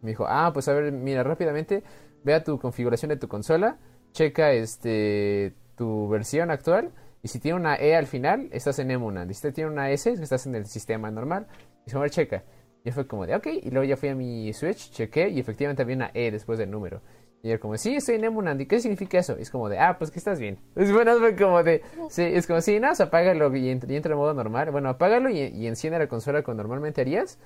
[0.04, 1.82] Me dijo, ah, pues a ver, mira, rápidamente,
[2.22, 3.78] ve a tu configuración de tu consola,
[4.12, 9.30] checa este tu versión actual, y si tiene una E al final, estás en Emunand.
[9.30, 11.46] Y si tiene una S, estás en el sistema normal.
[11.86, 12.44] Y se me checa.
[12.84, 15.80] Y fue como de, ok, y luego ya fui a mi Switch, chequé, y efectivamente
[15.80, 17.00] había una E después del número.
[17.42, 19.36] Y yo como, sí, estoy en ¿y qué significa eso?
[19.38, 20.58] Es como de, ah, pues que estás bien.
[20.76, 23.90] Es bueno, fue como de, sí, es como, sí, no, o sea, apágalo y entra,
[23.90, 24.70] y en modo normal.
[24.70, 27.38] Bueno, apágalo y, y enciende la consola como normalmente harías.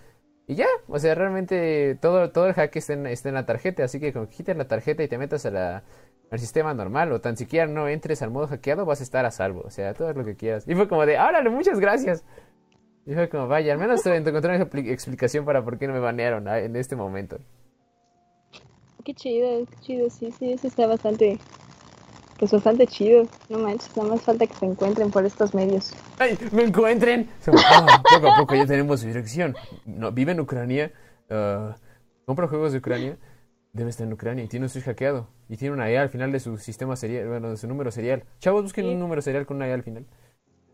[0.48, 3.84] Y ya, o sea, realmente todo, todo el hack está en, está en la tarjeta,
[3.84, 5.82] así que que quites la tarjeta y te metas a
[6.30, 9.30] al sistema normal, o tan siquiera no entres al modo hackeado, vas a estar a
[9.30, 10.66] salvo, o sea, todo lo que quieras.
[10.66, 12.24] Y fue como de, órale, muchas gracias.
[13.06, 15.94] Y fue como, vaya, al menos te encontré una expli- explicación para por qué no
[15.94, 17.38] me banearon en este momento.
[19.04, 21.38] Qué chido, qué chido, sí, sí, eso está bastante,
[22.38, 23.24] pues bastante chido.
[23.48, 25.92] No manches, nada más falta que se encuentren por estos medios.
[26.18, 27.28] ¡Ay, me encuentren!
[27.44, 29.56] Poco a poco ya tenemos su dirección.
[29.84, 30.92] No, vive en Ucrania,
[31.30, 31.76] ah,
[32.24, 33.16] compra juegos de Ucrania,
[33.72, 35.28] debe estar en Ucrania y tiene un Switch hackeado.
[35.48, 38.24] Y tiene una E al final de su sistema serial, bueno, de su número serial.
[38.38, 38.90] Chavos, busquen Sí.
[38.92, 40.04] un número serial con una E al final.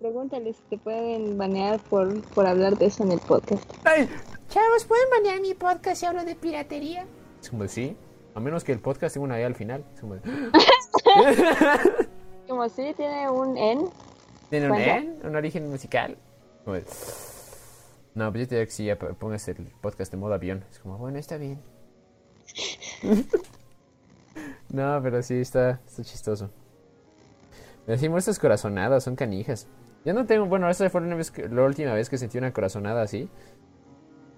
[0.01, 3.63] Pregúntales si te pueden banear por, por hablar de eso en el podcast.
[3.85, 4.09] ¡Ay!
[4.49, 7.07] Chavos, ¿pueden banear mi podcast si hablo de piratería?
[7.41, 7.97] Es como sí,
[8.35, 9.85] a menos que el podcast tenga una E al final.
[9.95, 10.21] Es como de,
[12.49, 13.85] Como si tiene un N.
[14.51, 14.77] ¿Tiene un.
[14.79, 15.19] E?
[15.25, 16.19] ¿Un origen musical?
[16.65, 16.85] Como de,
[18.15, 20.65] no, pues yo te diría que sí, ya pongas el podcast en modo avión.
[20.71, 21.61] Es como, bueno, está bien.
[24.69, 26.51] no, pero sí, está, está chistoso.
[27.99, 29.67] Sí, estas corazonadas son canijas.
[30.05, 32.53] Yo no tengo, bueno, esta fue la, vez que- la última vez que sentí una
[32.53, 33.29] corazonada así.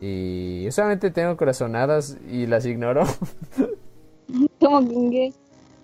[0.01, 3.05] Y yo solamente tengo corazonadas y las ignoro.
[4.71, 5.35] Como que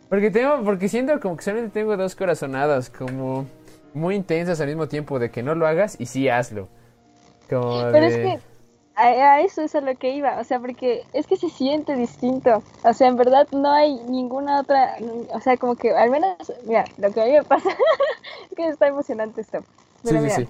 [0.08, 3.46] Porque tengo, porque siento como que solamente tengo dos corazonadas, como
[3.94, 6.68] muy intensas al mismo tiempo, de que no lo hagas y sí hazlo.
[7.48, 8.40] Como Pero es que
[8.94, 11.94] a, a eso es a lo que iba, o sea, porque es que se siente
[11.96, 12.62] distinto.
[12.84, 14.96] O sea, en verdad no hay ninguna otra,
[15.30, 17.70] o sea, como que al menos, mira, lo que a mí me pasa,
[18.50, 19.64] es que está emocionante esto.
[20.04, 20.48] Sí, Pero sí, mira, sí.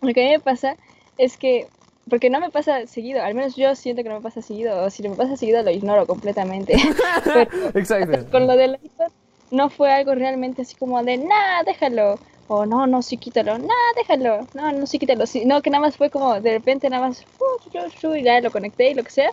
[0.00, 0.76] lo que a mí me pasa
[1.18, 1.68] es que
[2.08, 4.90] porque no me pasa seguido, al menos yo siento que no me pasa seguido, o
[4.90, 6.74] si me pasa seguido lo ignoro completamente.
[7.24, 7.48] Pero
[7.78, 8.30] Exacto.
[8.30, 9.08] con lo del iPad
[9.50, 12.18] no fue algo realmente así como de, nah, déjalo,
[12.48, 15.44] o no, no, sí, quítalo, nah, déjalo, no, no, sí, quítalo, sí.
[15.44, 17.24] no, que nada más fue como, de repente nada más,
[17.64, 19.30] y ya lo conecté y lo que sea,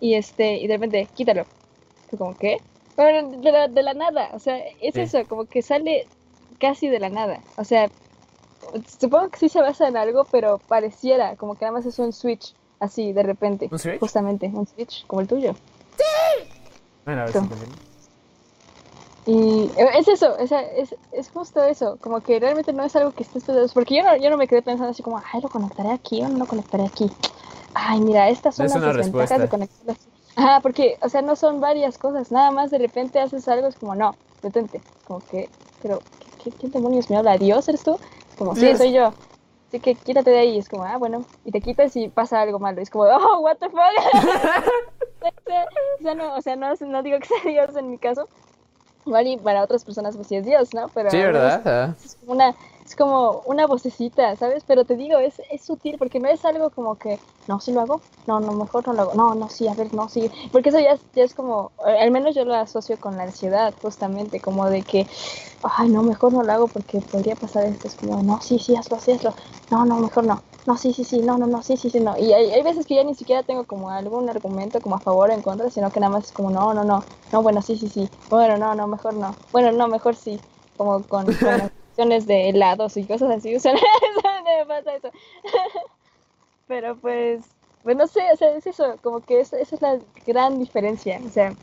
[0.00, 1.44] y este, y de repente, quítalo.
[2.10, 2.58] Fue como, ¿qué?
[2.96, 5.00] Bueno, de la, de la nada, o sea, es Sí.
[5.00, 6.06] eso, como que sale
[6.58, 7.88] casi de la nada, o sea,
[8.98, 12.12] supongo que sí se basa en algo, pero pareciera como que nada más es un
[12.12, 13.98] switch, así, de repente, ¿Un switch?
[14.00, 15.54] justamente, un switch, como el tuyo.
[17.04, 17.38] Bueno, a ver si.
[19.28, 23.10] Y eh, es eso, sea, es, es justo eso, como que realmente no es algo
[23.10, 25.48] que estés pensando, porque yo no, yo no me quedé pensando así como, ay, lo
[25.48, 27.10] conectaré aquí o no lo conectaré aquí.
[27.74, 29.38] Ay, mira, estas son Es las desventajas respuesta.
[29.38, 30.08] de conectarlo así.
[30.36, 33.74] Ajá, porque, o sea, no son varias cosas, nada más de repente haces algo, es
[33.76, 35.48] como, no, detente, como que,
[35.82, 37.36] pero, ¿qué, qué, quién demonios me habla?
[37.36, 37.98] ¿Dios eres tú?
[38.36, 39.12] Como, sí, soy yo.
[39.68, 42.58] Así que quítate de ahí, es como, ah, bueno, y te quitas y pasa algo
[42.58, 43.80] malo, es como, oh, what the fuck.
[45.98, 48.28] o, sea, no, o sea, no, no digo que sea Dios en mi caso,
[49.04, 50.88] igual y para otras personas pues sí es Dios, ¿no?
[50.94, 51.62] Pero Sí, ¿verdad?
[51.64, 51.94] Ah.
[52.04, 52.54] es como una
[52.86, 54.62] es como una vocecita, ¿sabes?
[54.64, 57.18] Pero te digo, es, es sutil porque no es algo como que,
[57.48, 59.92] no, sí lo hago, no, no, mejor no lo hago, no, no, sí, a ver,
[59.92, 62.96] no, sí, porque eso ya es, ya es como, eh, al menos yo lo asocio
[63.00, 65.04] con la ansiedad, justamente, como de que,
[65.64, 68.76] ay, no, mejor no lo hago porque podría pasar esto, es como, no, sí, sí,
[68.76, 69.34] hazlo, sí, hazlo,
[69.70, 72.16] no, no, mejor no, no, sí, sí, sí, no, no, no, sí, sí, sí, no,
[72.16, 75.30] y hay, hay veces que ya ni siquiera tengo como algún argumento como a favor
[75.30, 77.02] o en contra, sino que nada más es como, no, no, no,
[77.32, 80.38] no, bueno, sí, sí, sí, bueno, no, no, mejor no, bueno, no, mejor sí,
[80.76, 81.26] como con,
[81.96, 83.72] cuestiones de helados y cosas así, o sea,
[84.44, 85.10] me pasa eso.
[86.66, 90.00] Pero pues, pues no sé, o sea, es eso, como que es- esa es la
[90.26, 91.56] gran diferencia, o sea,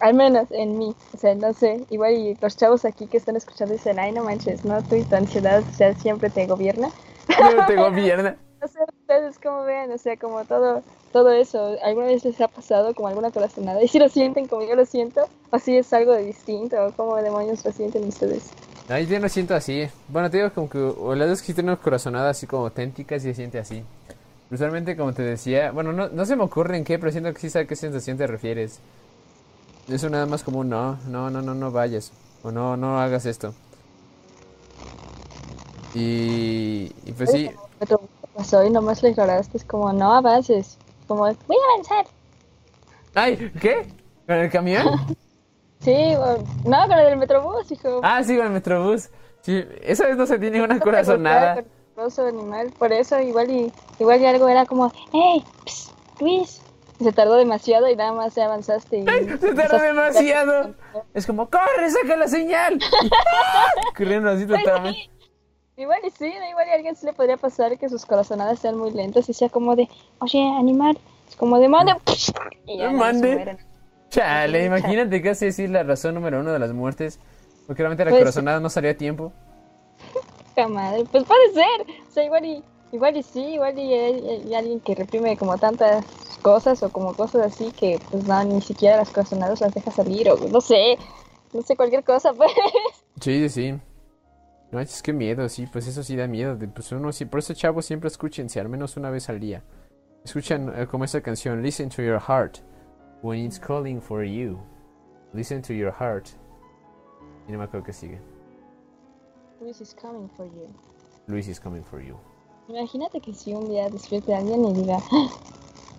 [0.00, 3.36] al menos en mí, o sea, no sé, igual y los chavos aquí que están
[3.36, 6.92] escuchando dicen, ay, no manches, no, tú y tu ansiedad, o sea, siempre te gobierna.
[7.58, 8.36] No te gobierna.
[8.60, 10.82] No sé, ustedes cómo ven, o sea, como todo,
[11.12, 13.82] todo eso, ¿alguna vez les ha pasado como alguna corazonada?
[13.82, 16.92] Y si lo sienten como yo lo siento, o si es algo de distinto, o
[16.92, 18.54] cómo demonios lo sienten ustedes.
[18.88, 19.88] Ay, yo no siento así.
[20.08, 23.28] Bueno, te digo como que o las dos que tienen corazonadas así como auténticas y
[23.28, 23.82] se siente así.
[24.50, 27.40] Usualmente, como te decía, bueno, no, no se me ocurre en qué, pero siento que
[27.40, 28.78] sí sé a qué sensación te refieres.
[29.88, 32.12] Eso nada más como un no, no, no, no, no vayas.
[32.42, 33.54] O no, no hagas esto.
[35.94, 40.76] Y, y pues sí, Pero ¿qué pasó y nomás lo ignoraste, es como, no avances,
[41.06, 42.06] como, voy a avanzar.
[43.14, 43.52] ¡Ay!
[43.60, 43.86] ¿Qué?
[44.26, 44.86] ¿Con el camión?
[45.84, 46.14] Sí,
[46.64, 48.00] no, con el del Metrobús, hijo.
[48.02, 49.10] Ah, sí, con el Metrobús.
[49.42, 51.56] Sí, esa vez no sentí ninguna corazonada.
[51.56, 55.92] Con el oso animal, por eso igual y, igual y algo era como, hey, psst,
[56.20, 56.62] Luis.
[56.98, 58.98] Y se tardó demasiado y nada más ya avanzaste.
[59.00, 59.04] Y,
[59.38, 60.74] Se tardó demasiado.
[61.12, 62.78] Es como, ¡corre, saca la señal!
[63.96, 65.10] Corriendo así totalmente.
[65.76, 68.78] Igual y sí, igual y a alguien sí le podría pasar que sus corazonadas sean
[68.78, 69.88] muy lentas y sea como de,
[70.20, 70.96] oye, animal,
[71.28, 71.94] es como de mande.
[72.64, 73.44] Y ya, Mande.
[73.44, 73.73] se.
[74.14, 77.18] Chale, imagínate que hace decir la razón número uno de las muertes.
[77.66, 79.32] Porque realmente la Pues- corazonada no salía a tiempo.
[80.70, 82.02] Madre, pues puede ser.
[82.08, 82.62] O sea, igual y,
[82.92, 86.04] igual y sí, igual y hay, hay alguien que reprime como tantas
[86.42, 90.28] cosas o como cosas así que pues no, ni siquiera las corazonadas las deja salir
[90.30, 90.98] o no sé,
[91.52, 92.52] no sé, cualquier cosa, pues.
[93.20, 93.80] Sí, sí.
[94.70, 96.56] No, es que miedo, sí, pues eso sí da miedo.
[96.72, 99.62] Pues uno sí, por eso chavos siempre escúchense, al menos una vez al día.
[100.24, 102.58] Escuchan eh, como esa canción, Listen to your heart
[103.24, 104.58] when it's calling for you.
[105.32, 106.28] Listen to your heart.
[107.48, 108.20] Y no me acuerdo que sigue.
[109.60, 110.66] Luis is coming for you.
[111.26, 112.16] Luis is coming for you.
[112.68, 115.28] Imagínate que si un día despierte a alguien y diga, "Ah,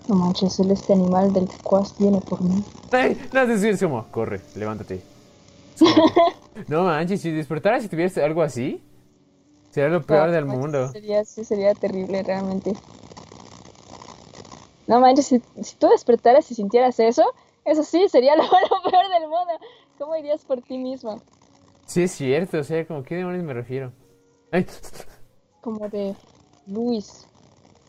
[0.08, 2.64] no manches, solo este animal del quest viene por mí.
[2.92, 3.18] ¡Ay!
[3.34, 5.02] No, es decir, es como, corre, levántate.
[6.70, 8.82] No manches, si despertaras y tuvieras algo así,
[9.72, 10.88] sería lo peor No, del manches, mundo.
[10.94, 12.74] Sería, sí, sería terrible realmente.
[14.88, 17.24] No manches, si, si tú despertaras y sintieras eso,
[17.64, 19.54] eso sí, sería lo, lo peor del mundo.
[19.98, 21.22] ¿Cómo irías por ti mismo?
[21.86, 23.92] Sí, es cierto, o sea, como, ¿qué demonios me refiero?
[24.52, 24.66] Ay,
[25.62, 26.16] Como de
[26.68, 27.28] Luis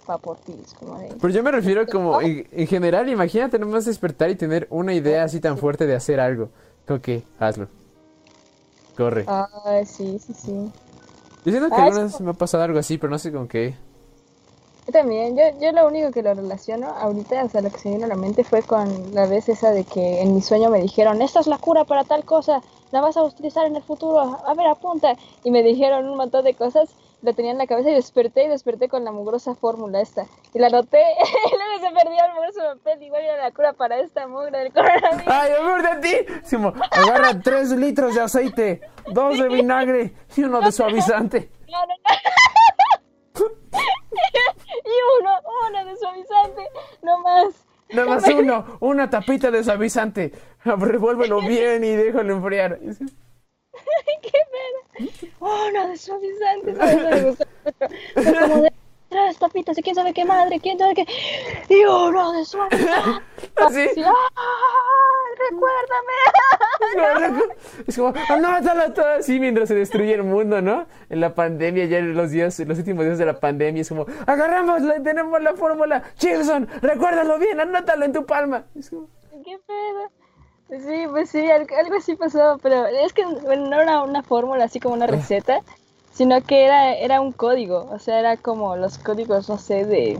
[0.08, 0.54] va por ti.
[0.64, 1.08] Es como de.
[1.20, 5.24] pero yo me refiero como, en, en general, imagínate nomás despertar y tener una idea
[5.24, 6.50] así tan fuerte de hacer algo.
[6.86, 7.68] Como que, hazlo.
[8.96, 9.24] Corre.
[9.26, 10.72] Ay, sí, sí, sí.
[11.44, 13.46] Yo siento que Ah, alguna es me ha pasado algo así, pero no sé con
[13.48, 13.74] qué.
[14.86, 17.88] Yo también, yo, yo lo único que lo relaciono ahorita, o sea, lo que se
[17.88, 20.70] me vino a la mente fue con la vez esa de que en mi sueño
[20.70, 23.82] me dijeron, esta es la cura para tal cosa, la vas a utilizar en el
[23.82, 25.14] futuro, a ver, apunta.
[25.42, 26.88] Y me dijeron un montón de cosas,
[27.22, 30.26] lo tenía en la cabeza y desperté y desperté con la mugrosa fórmula esta.
[30.54, 31.02] Y la anoté
[31.46, 34.72] y luego se perdió el mugroso papel, igual era la cura para esta mugre del
[34.72, 35.26] coronavirus.
[35.26, 36.32] ¡Ay, amor de ti!
[36.44, 41.50] Es como, agarra 3 litros de aceite, 2 de vinagre y uno de suavizante.
[41.68, 41.94] No, no, no.
[44.84, 45.30] y uno,
[45.68, 46.62] uno de suavizante,
[47.02, 47.66] no más.
[47.90, 50.32] Nada más uno, una tapita de suavizante.
[50.64, 52.78] Revuélvelo bien y déjalo enfriar.
[52.82, 55.32] Ay, qué pena.
[55.40, 56.74] Uno de suavizante,
[58.14, 58.72] como de
[59.08, 61.06] tres tapitas y quién sabe qué madre, quién sabe qué.
[61.68, 63.22] Y uno de suavizante.
[63.56, 63.88] Así.
[64.04, 64.12] ¡ah!
[65.50, 67.44] ¡Recuérdame!
[67.86, 70.86] Es como, anótalo todo así mientras se destruye el mundo, ¿no?
[71.10, 73.88] En la pandemia, ya en los días, en los últimos días de la pandemia, es
[73.88, 78.64] como, agarramos, tenemos la fórmula, Chilson, recuérdalo bien, anótalo en tu palma.
[78.74, 79.08] Es como,
[79.44, 80.10] ¡Qué pedo!
[80.80, 84.64] Sí, pues sí, al- algo así pasó, pero es que bueno, no era una fórmula
[84.64, 85.60] así como una receta,
[86.16, 90.18] sino que era, era un código, o sea, era como los códigos, no sé, de,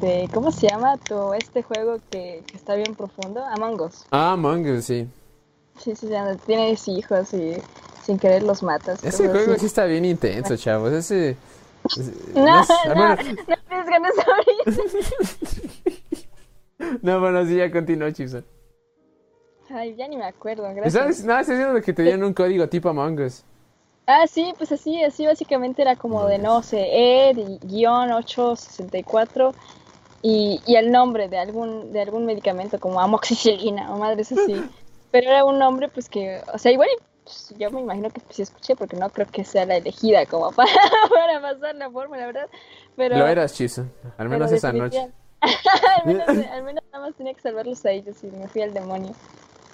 [0.00, 3.44] de ¿cómo se llama tu, este juego que, que está bien profundo?
[3.44, 4.06] Among Us.
[4.10, 5.08] ah, Mongo, sí.
[5.78, 7.54] Sí, sí, donde tienes hijos y
[8.02, 9.02] sin querer los matas.
[9.04, 9.60] Ese juego así.
[9.60, 10.92] sí está bien intenso, chavos.
[10.92, 11.36] Ese.
[11.96, 14.82] ese- No, no, bueno, no tienes ganas ahorita.
[17.02, 18.44] no, bueno, sí, ya continuó, Chilson.
[19.70, 20.76] Ay, ya ni me acuerdo, ¿Sabes?
[20.92, 21.24] gracias.
[21.24, 23.44] No, estás diciendo que te dieron un código tipo Among Us.
[24.06, 29.54] Ah, sí, pues así, así básicamente era como de, no sé, E, de guion 864
[30.22, 34.62] y, y el nombre de algún, de algún medicamento como amoxicilina o madres así.
[35.10, 36.88] Pero era un nombre pues que, o sea, igual
[37.24, 40.50] pues, yo me imagino que sí escuché porque no creo que sea la elegida como
[40.52, 40.70] para,
[41.08, 42.48] para pasar la forma, la verdad.
[42.96, 43.92] Pero, Lo eras, Chilson.
[44.18, 45.08] Al menos esa noche.
[45.40, 48.74] al, menos, al menos nada más tenía que salvarlos a ellos y me fui al
[48.74, 49.12] demonio.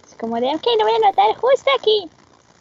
[0.06, 2.10] Es como de, ok, lo voy a anotar justo aquí.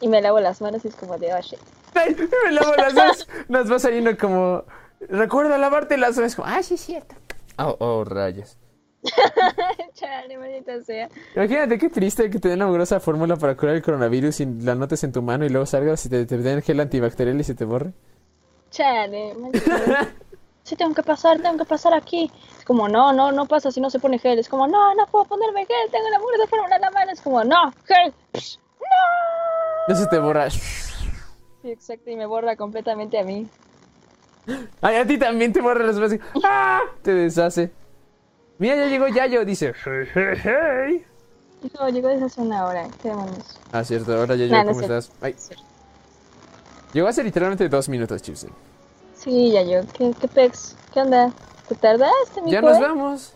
[0.02, 1.60] Y me lavo las manos y es como de, oh shit.
[2.46, 3.28] Me lavo las dos.
[3.48, 4.66] Nos va saliendo como.
[5.00, 6.36] Recuerda lavarte las manos.
[6.36, 7.16] Como, ah, sí, es cierto.
[7.58, 8.58] Oh, oh, rayos.
[9.94, 11.10] Chale, maldita sea.
[11.36, 14.76] Imagínate qué triste que te den una grosa fórmula para curar el coronavirus y la
[14.76, 17.54] notes en tu mano y luego salgas y te, te den gel antibacterial y se
[17.54, 17.94] te borre.
[18.72, 20.16] Chale, maldita sea.
[20.66, 22.32] Sí, tengo que pasar, tengo que pasar aquí.
[22.58, 24.40] Es como, no, no, no pasa si no se pone gel.
[24.40, 27.12] Es como, no, no puedo ponerme gel, tengo la de fórmula en la mano.
[27.12, 28.12] Es como, no, gel.
[28.34, 29.45] Psh, no.
[29.88, 30.50] No se te borra.
[30.50, 30.60] Sí,
[31.66, 33.48] exacto, y me borra completamente a mí.
[34.82, 36.20] Ay, a ti también te borra las manos.
[36.44, 36.82] ¡Ah!
[37.02, 37.72] Te deshace.
[38.58, 39.74] Mira, ya llegó Yayo, dice.
[39.84, 41.06] Hey, hey, hey.
[41.64, 42.88] Hijo, llegó desde hace una hora.
[43.02, 43.60] ¿Qué demonios?
[43.72, 44.98] Ah, cierto, ahora Yayo, No, no ¿cómo cierto.
[44.98, 45.16] estás?
[45.22, 45.36] Ay.
[46.94, 48.52] Llegó hace literalmente dos minutos, Chipsen.
[49.16, 49.82] Sí, ya yo.
[49.94, 50.76] ¿Qué, qué pex?
[50.94, 51.32] ¿Qué onda?
[51.68, 53.34] ¿Te tardaste, mi Ya nos vamos.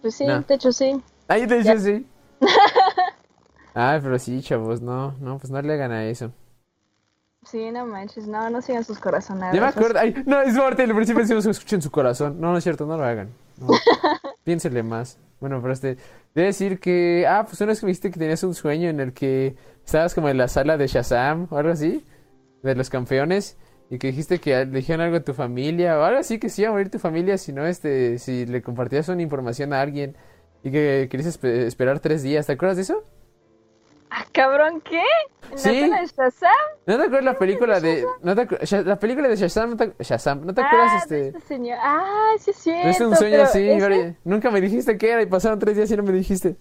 [0.00, 0.40] Pues sí, No.
[0.42, 1.02] de hecho sí.
[1.28, 2.06] Ay, de hecho sí.
[3.74, 6.32] Ay, pero sí, chavos, no, no, pues no le hagan a eso.
[7.44, 9.54] Sí, no manches, no, no sigan sus corazonadas.
[9.54, 12.38] Ya me acuerdo, ay, no, es parte, al principio decimos que escuchen su corazón.
[12.40, 13.30] No, no es cierto, no lo hagan.
[13.58, 13.68] No.
[14.44, 15.18] Piénsenle más.
[15.40, 15.96] Bueno, pero este,
[16.34, 19.00] debe decir que, ah, pues una vez que me dijiste que tenías un sueño en
[19.00, 19.56] el que
[19.86, 22.04] estabas como en la sala de Shazam o algo así,
[22.62, 23.56] de los campeones,
[23.88, 26.60] y que dijiste que le dijeron algo a tu familia o algo así, que se
[26.62, 30.14] iba a morir tu familia si no, este, si le compartías una información a alguien
[30.62, 32.46] y que querías espe- esperar tres días.
[32.46, 33.02] ¿Te acuerdas de eso?
[34.10, 35.02] Ah, cabrón, ¿qué?
[35.52, 35.88] ¿En Sí.
[35.88, 36.50] la de Shazam?
[36.86, 40.44] ¿No te acuerdas la película de, no te la película de Shazam, no te, Shazam,
[40.44, 41.14] ¿no te acuerdas ah, este?
[41.14, 41.78] de este señor.
[41.80, 42.88] Ah, sí es cierto.
[42.88, 44.16] Es un sueño así, ese-.
[44.24, 46.56] Nunca me dijiste qué era y pasaron tres días y no me dijiste.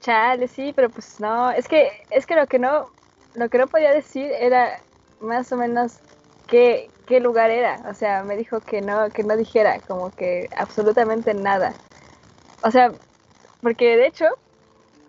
[0.00, 2.90] Chale, sí, pero pues no, es que es que lo que no
[3.34, 4.80] lo que no podía decir era
[5.20, 5.98] más o menos
[6.46, 10.48] qué, qué lugar era, o sea, me dijo que no que no dijera como que
[10.56, 11.72] absolutamente nada.
[12.62, 12.92] O sea,
[13.62, 14.26] porque de hecho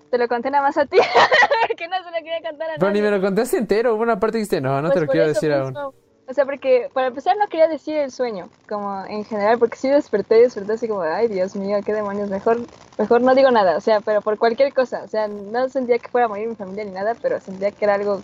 [0.10, 0.98] te lo conté nada más a ti,
[1.68, 3.96] porque no se lo quería contar a Pero ni me lo contaste entero.
[3.96, 5.76] Hubo una parte que dijiste, no, no te Pues lo quiero decir aún.
[5.78, 9.90] O sea, porque para empezar no quería decir el sueño, como en general, porque sí
[9.90, 12.60] desperté y desperté así como, ay Dios mío, qué demonios, mejor,
[13.00, 16.08] mejor no digo nada, o sea, pero por cualquier cosa, o sea, no sentía que
[16.08, 18.22] fuera a morir mi familia ni nada, pero sentía que era algo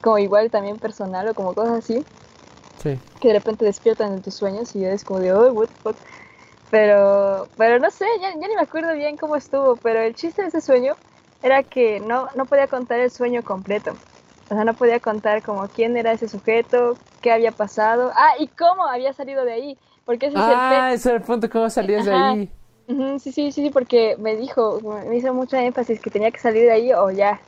[0.00, 2.02] como igual también personal o como cosas así,
[2.82, 2.98] Sí.
[3.20, 5.96] que de repente despiertan en tus sueños y eres como de, oh, what the fuck.
[6.70, 10.40] Pero, pero no sé, ya, ya ni me acuerdo bien cómo estuvo, pero el chiste
[10.42, 10.94] de ese sueño
[11.44, 13.92] era que no, no podía contar el sueño completo.
[14.50, 18.46] O sea, no podía contar como quién era ese sujeto, qué había pasado, ah, y
[18.48, 22.06] cómo había salido de ahí, porque ese Ah, es ese era el punto, ¿cómo salías
[22.06, 22.50] de ahí?
[22.88, 23.20] el...
[23.20, 26.72] Sí, sí, sí, porque me dijo, me hizo mucha énfasis que tenía que salir de
[26.72, 27.40] ahí o ya,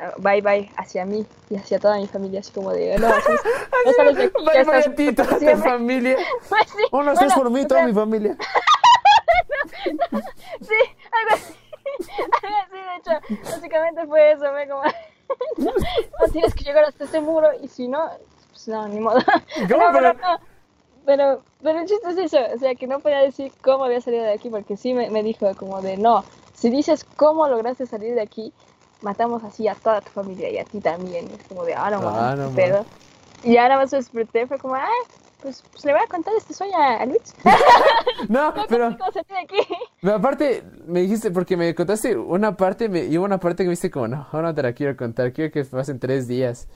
[0.00, 3.08] ah, bye bye, hacia mí y hacia toda mi familia, así como de, no,
[3.84, 5.70] Bye, bye estás a ti, toda tu siempre".
[5.70, 6.16] familia.
[6.48, 8.36] Pues sí, Uno, bueno, por mí, o toda sea, mi familia.
[10.60, 10.74] Sí,
[11.12, 11.54] algo así.
[12.00, 14.82] Así, de hecho, básicamente fue eso, fue como,
[15.58, 18.08] no tienes que llegar hasta ese muro y si no,
[18.50, 19.20] pues no, ni modo.
[19.70, 19.84] ¿Cómo?
[19.86, 20.40] No, Pero- no.
[21.06, 24.24] pero, pero el chiste es eso, o sea, que no podía decir cómo había salido
[24.24, 26.24] de aquí, porque sí me, me dijo como de, no,
[26.54, 28.52] si dices cómo lograste salir de aquí,
[29.02, 31.26] matamos así a toda tu familia y a ti también.
[31.30, 32.50] Es como de, ah, no, Ah, no.
[33.42, 34.86] Y nada más me desperté, fue como, ah,
[35.42, 37.34] pues, pues le voy a contar este sueño a, Luis.
[38.28, 38.96] No, pero.
[40.00, 43.68] Pero aparte, me dijiste, porque me contaste una parte me, y hubo una parte que
[43.68, 46.68] me dijiste como, no, ahora no te la quiero contar, quiero que pasen tres días.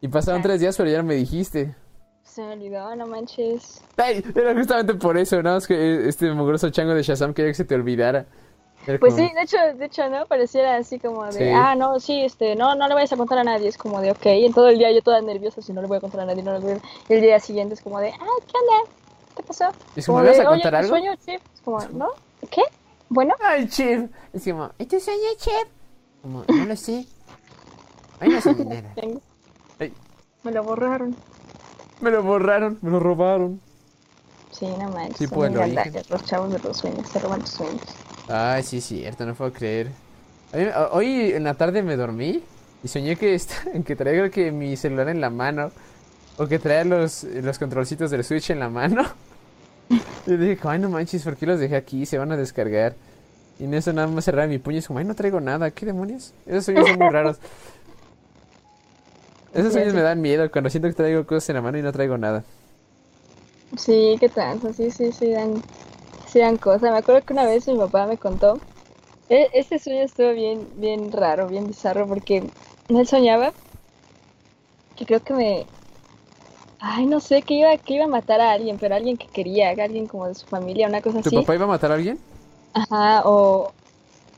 [0.00, 1.74] Y pasaron tres días, pero ya no me dijiste.
[2.22, 3.82] Se me olvidó, no manches.
[3.96, 5.56] Ay, era justamente por eso, ¿no?
[5.56, 8.26] Es que este mugroso chango de Shazam quería que se te olvidara.
[8.86, 10.26] Pues como- sí, de hecho, de hecho, ¿no?
[10.26, 11.50] Pareciera así como de, Sí.
[11.54, 13.68] ah, no, sí, este, no, no le vayas a contar a nadie.
[13.68, 15.88] Es como de, ok, y en todo el día yo toda nerviosa, si no le
[15.88, 16.80] voy a contar a nadie, no le voy a...
[17.08, 18.16] Y el día siguiente es como de, ah,
[18.46, 18.92] ¿qué onda?
[19.36, 19.64] ¿Qué pasó?
[19.96, 20.88] Es como, ¿me vas de, a contar Oye, algo?
[20.94, 21.40] ¿tu sueño, Chip?
[21.54, 22.08] Es como, ¿no?
[22.50, 22.62] ¿Qué?
[23.08, 24.10] Bueno, Ay, Chip.
[24.32, 25.68] Es como, ¿Y tu sueño, chef?
[26.22, 27.06] Como, no lo sé.
[28.20, 28.94] Ay, no sé nada.
[30.44, 31.16] Me lo borraron.
[32.00, 33.62] me lo borraron, me lo robaron.
[34.50, 35.16] Sí, no manches.
[35.16, 37.80] Sí, pues, lo los chavos de los sueños, se roban tus sueños.
[38.26, 39.92] Ay, sí, es cierto, no puedo creer.
[40.92, 42.48] Hoy en la tarde me dormí
[42.82, 43.52] y soñé que, est-
[43.86, 45.72] que traía que mi celular en la mano
[46.36, 49.04] o que traía los, los controlcitos del Switch en la mano.
[50.26, 52.06] Y dije, ay, no manches, ¿por qué los dejé aquí?
[52.06, 52.96] Se van a descargar.
[53.58, 55.70] Y en eso nada más cerraba mi puño y es como, ay, no traigo nada,
[55.70, 56.34] ¿qué demonios?
[56.46, 57.38] Esos sueños son muy raros.
[59.52, 59.96] Esos sueños sí.
[59.96, 62.44] me dan miedo cuando siento que traigo cosas en la mano y no traigo nada.
[63.76, 65.62] Sí, qué tranza, sí, sí, sí, dan,
[66.40, 66.90] dan cosas.
[66.92, 68.62] Me acuerdo que una vez mi papá me contó,
[69.28, 72.52] e- este sueño estuvo bien, bien raro, bien bizarro, porque
[72.88, 73.54] él soñaba
[74.96, 75.70] que creo que me,
[76.78, 79.70] ay, no sé, que iba, que iba a matar a alguien, pero alguien que quería,
[79.70, 81.36] alguien como de su familia, una cosa ¿Tu así.
[81.36, 82.20] papá iba a matar a alguien?
[82.72, 83.74] Ajá, o...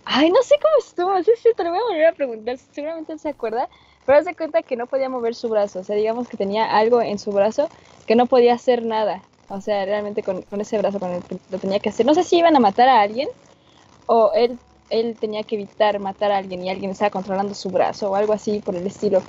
[0.04, 3.12] Ay, no sé cómo estuvo, sí, sí, te lo voy a volver a preguntar, seguramente
[3.14, 3.68] él se acuerda,
[4.04, 6.66] pero haz de cuenta que no podía mover su brazo, o sea, digamos que tenía
[6.76, 7.70] algo en su brazo
[8.06, 11.36] que no podía hacer nada, o sea, realmente con, con ese brazo con el que
[11.50, 12.06] lo tenía que hacer.
[12.06, 13.28] No sé si iban a matar a alguien
[14.06, 14.58] o él,
[14.90, 18.32] él tenía que evitar matar a alguien y alguien estaba controlando su brazo o algo
[18.32, 19.22] así por el estilo.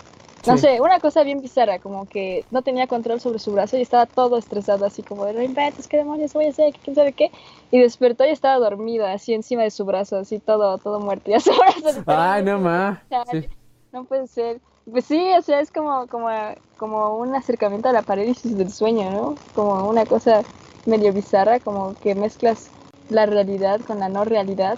[0.46, 0.62] No Sí.
[0.62, 4.06] sé, una cosa bien bizarra, como que no tenía control sobre su brazo y estaba
[4.06, 7.32] todo estresado, así como de no inventes, qué demonios voy a hacer, quién sabe qué.
[7.70, 11.30] Y despertó y estaba dormido, así encima de su brazo, así todo, todo muerto.
[11.32, 12.98] Y a su brazo, Ay, no
[13.32, 13.50] Sí.
[13.92, 14.62] No puede ser.
[14.90, 16.30] Pues sí, o sea, es como, como,
[16.78, 19.36] como un acercamiento a la parálisis del sueño, ¿no?
[19.54, 20.44] Como una cosa
[20.86, 22.70] medio bizarra, como que mezclas
[23.10, 24.78] la realidad con la no realidad.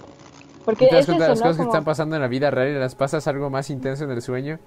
[0.64, 1.44] Porque Y te das es cuenta de eso, las ¿no?
[1.44, 4.10] cosas que están pasando en la vida real y las pasas algo más intenso en
[4.10, 4.58] el sueño.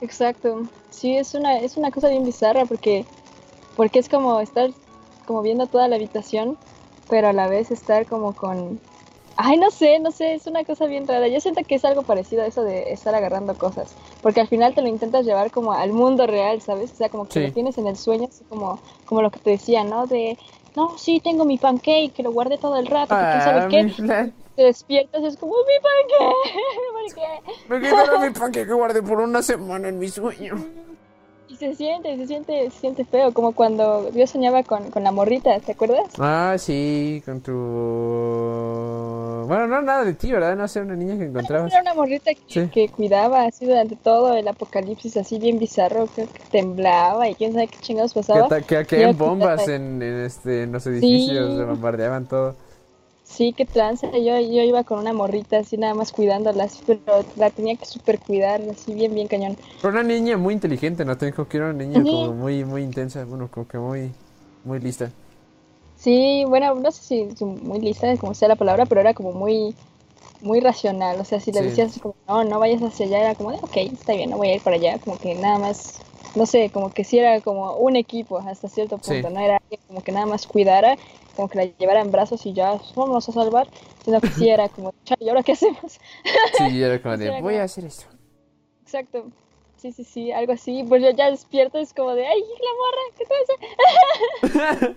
[0.00, 0.62] Exacto.
[0.90, 3.06] Sí, es una, es una cosa bien bizarra porque,
[3.76, 4.70] porque es como estar
[5.26, 6.58] como viendo toda la habitación,
[7.08, 8.80] pero a la vez estar como con...
[9.36, 11.26] Ay, no sé, no sé, es una cosa bien rara.
[11.28, 14.74] Yo siento que es algo parecido a eso de estar agarrando cosas, porque al final
[14.74, 16.92] te lo intentas llevar como al mundo real, ¿sabes?
[16.92, 17.46] O sea, como que Sí.
[17.46, 20.06] lo tienes en el sueño, así como, como lo que te decía, ¿no?
[20.06, 20.38] De,
[20.76, 23.68] no, sí, tengo mi pancake, que lo guardé todo el rato, que quién Ah, sabe
[23.68, 24.30] qué.
[24.54, 26.54] Te despiertas y es como, mi pancake,
[26.92, 27.68] ¿por qué?
[27.68, 30.54] Me quedaron mi panque que guardé por una semana en mi sueño.
[31.62, 35.60] Se siente, se siente, se siente feo, como cuando yo soñaba con, con la morrita,
[35.60, 36.00] ¿te acuerdas?
[36.18, 37.52] Ah, sí, con tu...
[39.46, 40.56] Bueno, no, nada de ti, ¿verdad?
[40.56, 41.70] No sé, una niña que encontrabas.
[41.70, 42.68] Era una morrita que, Sí.
[42.72, 47.52] que cuidaba así durante todo el apocalipsis, así bien bizarro, creo que temblaba y quién
[47.52, 48.60] sabe qué chingados Que, pasaba.
[48.62, 51.56] que a quitar bombas en, en, este, en los edificios, Sí.
[51.58, 52.56] se bombardeaban todo.
[53.32, 57.02] Sí, qué trance, yo, yo iba con una morrita así nada más cuidándola, así, pero
[57.34, 59.58] la tenía que super cuidar, así bien, bien cañón.
[59.80, 61.16] Pero una niña muy inteligente, ¿no?
[61.18, 64.16] Te dijo que era una niña como muy, muy intensa, bueno, como que muy,
[64.62, 65.12] muy lista.
[65.94, 69.32] Sí, bueno, no sé si, si muy lista, como sea la palabra, pero era como
[69.32, 69.76] muy,
[70.40, 71.20] muy racional.
[71.20, 71.64] O sea, si le Sí.
[71.64, 74.50] decías como, no, no vayas hacia allá, era como de, ok, está bien, no voy
[74.50, 74.98] a ir para allá.
[75.00, 76.04] Como que nada más,
[76.34, 79.22] no sé, como que sí era como un equipo hasta cierto Sí.
[79.22, 80.98] punto, no era alguien como que nada más cuidara,
[81.36, 83.68] como que la llevara en brazos y ya, vámonos a salvar,
[84.04, 85.98] sino que sí era como, "Chale, ¿y ahora qué hacemos?
[86.58, 88.06] Sí, era como de, era voy como- a hacer esto.
[88.82, 89.30] Exacto.
[89.76, 90.84] Sí, sí, sí, algo así.
[90.88, 94.96] Pues yo ya despierto, es como de, ay, la morra, ¿qué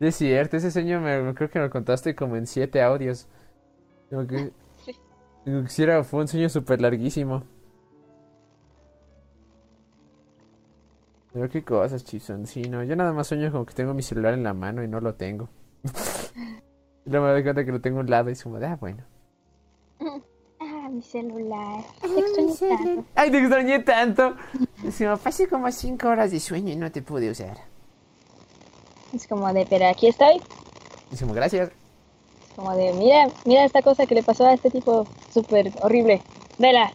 [0.06, 3.26] Es cierto, ese sueño me, creo que me lo contaste como en siete audios.
[4.10, 4.50] Como que,
[4.84, 4.94] Sí.
[5.44, 7.44] como que sí era- fue un sueño súper larguísimo.
[11.32, 12.46] Pero qué cosas, Chison.
[12.46, 14.88] Sí, no, yo nada más sueño como que tengo mi celular en la mano y
[14.88, 15.48] no lo tengo.
[17.04, 18.66] y luego me doy cuenta que lo tengo a un lado y es como de,
[18.66, 19.04] ah, bueno.
[20.62, 21.82] Ah, mi celular.
[22.02, 22.78] Te Ay, extraño mi celular.
[22.84, 23.04] tanto.
[23.14, 24.36] ¡Ay, te extrañé tanto!
[25.22, 27.56] Pasé como cinco horas de sueño y no te pude usar.
[29.14, 30.40] Es como de, pero aquí estoy.
[31.10, 31.70] Y como, gracias.
[32.56, 36.20] Como de, mira, mira esta cosa que le pasó a este tipo súper horrible.
[36.58, 36.92] Vela.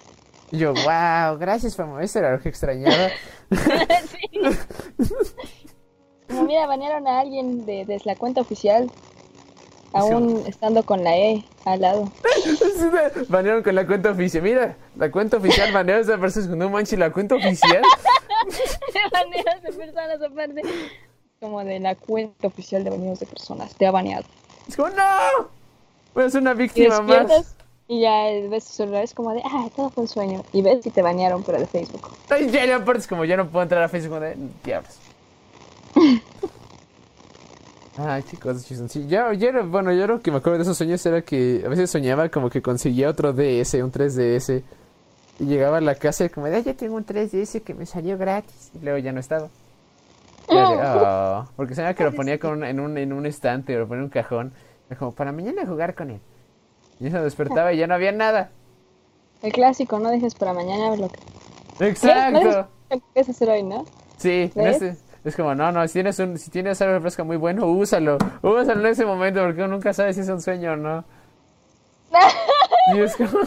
[0.51, 1.99] Y yo, wow, gracias, famo.
[1.99, 3.07] Eso era lo que extrañaba.
[4.07, 4.39] Sí.
[6.27, 8.89] Como mira, banearon a alguien de, de la cuenta oficial.
[9.93, 12.11] Aún estando con la E al lado.
[13.29, 14.43] Banearon con la cuenta oficial.
[14.43, 16.53] Mira, la cuenta oficial baneó a esa persona.
[16.55, 17.81] No manches, la cuenta oficial.
[19.13, 20.61] Banearon a personas aparte.
[21.39, 23.73] como de la cuenta oficial de baneados de personas.
[23.75, 24.25] Te ha baneado.
[24.67, 25.49] Es como, ¡no!
[26.13, 27.55] Voy a ser una víctima más.
[27.87, 30.43] Y ya ves tu celular, es como de, ah, todo fue un sueño.
[30.53, 32.09] Y ves si te banearon, pero de Facebook.
[32.29, 34.97] Ay, ya, ya, aparte es como ya no puedo entrar a Facebook de diablos.
[37.97, 38.61] Ay, chicos.
[38.63, 41.69] Sí, yo, yo, bueno, yo lo que me acuerdo de esos sueños era que a
[41.69, 44.63] veces soñaba como que conseguía otro DS, un 3DS.
[45.39, 47.85] Y llegaba a la casa y como de, ay, ya tengo un 3DS que me
[47.85, 48.71] salió gratis.
[48.73, 49.47] Y luego ya no estaba.
[50.49, 53.79] Y de, "Oh", porque sabía que lo ponía con, en, un, en un estante o
[53.79, 54.53] lo ponía en un cajón.
[54.89, 56.19] Era como, para mañana jugar con él.
[56.99, 58.51] Y eso despertaba y ya no había nada.
[59.41, 61.19] El clásico, no dejes para mañana ver lo que...
[61.79, 62.69] No Exacto.
[62.89, 63.85] que puedes hacer hoy, ¿no?
[64.17, 64.51] Sí,
[65.25, 68.17] es como, no, no, si tienes, un, si tienes algo refresco muy bueno, úsalo.
[68.43, 71.03] Úsalo en ese momento porque uno nunca sabe si es un sueño o no.
[72.93, 73.43] Y es como,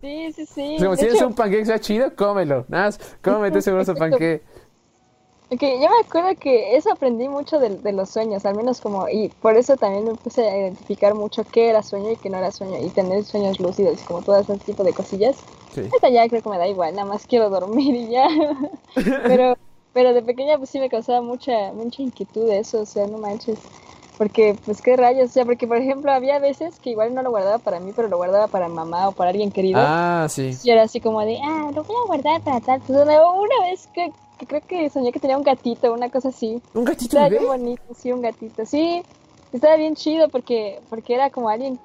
[0.00, 0.74] sí, sí, sí.
[0.76, 2.66] es como, si tienes un panqueque que sea chido, cómelo.
[2.68, 2.90] Nada
[3.22, 4.42] cómete seguro su panqueque.
[5.52, 9.08] Ok, yo me acuerdo que eso aprendí mucho de, de los sueños, al menos como,
[9.08, 12.38] y por eso también me puse a identificar mucho qué era sueño y qué no
[12.38, 15.38] era sueño, y tener sueños lúcidos, como todo ese tipo de cosillas.
[15.74, 15.80] Sí.
[15.92, 18.28] Esta ya creo que me da igual, nada más quiero dormir y ya.
[18.94, 19.56] Pero,
[19.92, 23.58] pero de pequeña pues sí me causaba mucha, mucha inquietud eso, o sea, no manches.
[24.18, 27.30] Porque, pues, qué rayos, o sea, porque, por ejemplo, había veces que igual no lo
[27.30, 29.80] guardaba para mí, pero lo guardaba para mamá o para alguien querido.
[29.82, 30.54] Ah, sí.
[30.62, 32.80] Y era así como de, ah, lo voy a guardar para tal.
[32.86, 36.28] Pues una, una vez que, que creo que soñé que tenía un gatito, una cosa
[36.28, 36.62] así.
[36.72, 38.64] ¿Un gatito Estaba bien bonito, sí, un gatito.
[38.64, 39.02] Sí,
[39.52, 41.78] estaba bien chido porque, porque era como alguien,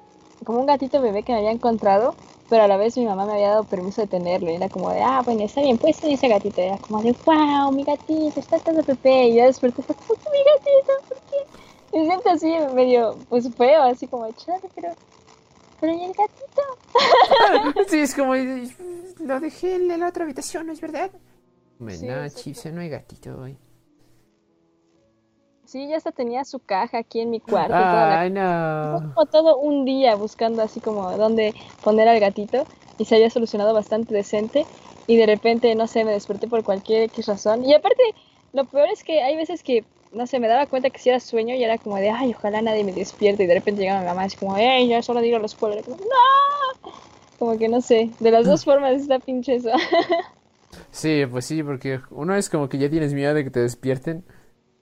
[0.44, 2.14] como un gatito bebé que me había encontrado,
[2.48, 4.50] pero a la vez mi mamá me había dado permiso de tenerlo.
[4.50, 6.62] Y era como de, ah, bueno, está bien, tener ese gatito.
[6.62, 9.28] Y era como de, wow, mi gatito, está todo Pepe.
[9.28, 11.98] Y yo desperté, fue como, mi gatito, ¿por qué?
[11.98, 14.94] Y siempre así, medio, pues feo, así como, chale, pero,
[15.78, 17.84] pero ¿y el gatito?
[17.90, 21.10] Sí, es como, Lo dejé en la otra habitación, ¿no es verdad?
[21.78, 23.56] "Me- Sí, no, hay gatito hoy.
[25.66, 27.74] Sí, ya hasta tenía su caja aquí en mi cuarto.
[27.74, 28.30] la
[28.80, 29.14] Fue no.
[29.14, 32.64] como todo un día buscando así como dónde poner al gatito
[32.98, 34.64] y se había solucionado bastante decente
[35.08, 37.64] y de repente, no sé, me desperté por cualquier X razón.
[37.64, 38.02] Y aparte,
[38.52, 41.20] lo peor es que hay veces que, no sé, me daba cuenta que si era
[41.20, 44.06] sueño y era como de, ay, ojalá nadie me despierte y de repente llegaba mi
[44.06, 45.74] mamá como, hey, ya es hora de ir a la escuela.
[45.74, 46.92] Y era como, no,
[47.38, 49.70] como que no sé, de las dos formas está pinche eso.
[50.90, 54.24] Sí, pues sí, porque uno es como que ya tienes miedo de que te despierten.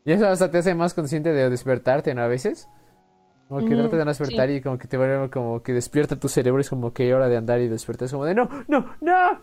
[0.05, 2.23] Y eso hasta te hace más consciente de despertarte, ¿no?
[2.23, 2.69] A veces.
[3.49, 6.19] Como que Mm, tratas de no despertar y como que te vuelve como que despierta
[6.19, 6.61] tu cerebro.
[6.61, 8.07] Es como que hora de andar y despertar.
[8.07, 9.41] Es como de no, no, no.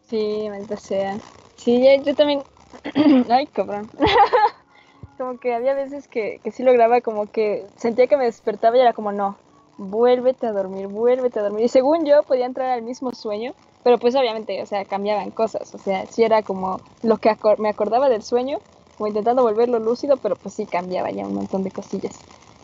[0.00, 1.18] Sí, maldita sea.
[1.56, 2.42] Sí, yo, yo también.
[3.30, 3.90] Ay, cabrón.
[5.18, 8.80] como que había veces que, que sí lograba, como que sentía que me despertaba y
[8.80, 9.36] era como, no,
[9.78, 11.64] vuélvete a dormir, vuélvete a dormir.
[11.64, 13.54] Y según yo podía entrar al mismo sueño,
[13.86, 15.72] pero pues obviamente, o sea, cambiaban cosas.
[15.72, 18.58] O sea, sí era como lo que acor- me acordaba del sueño,
[18.98, 22.18] como intentando volverlo lúcido, pero pues sí cambiaba ya un montón de cosillas.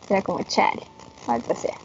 [0.09, 0.83] Era como, chale,
[1.25, 1.77] maldita sea.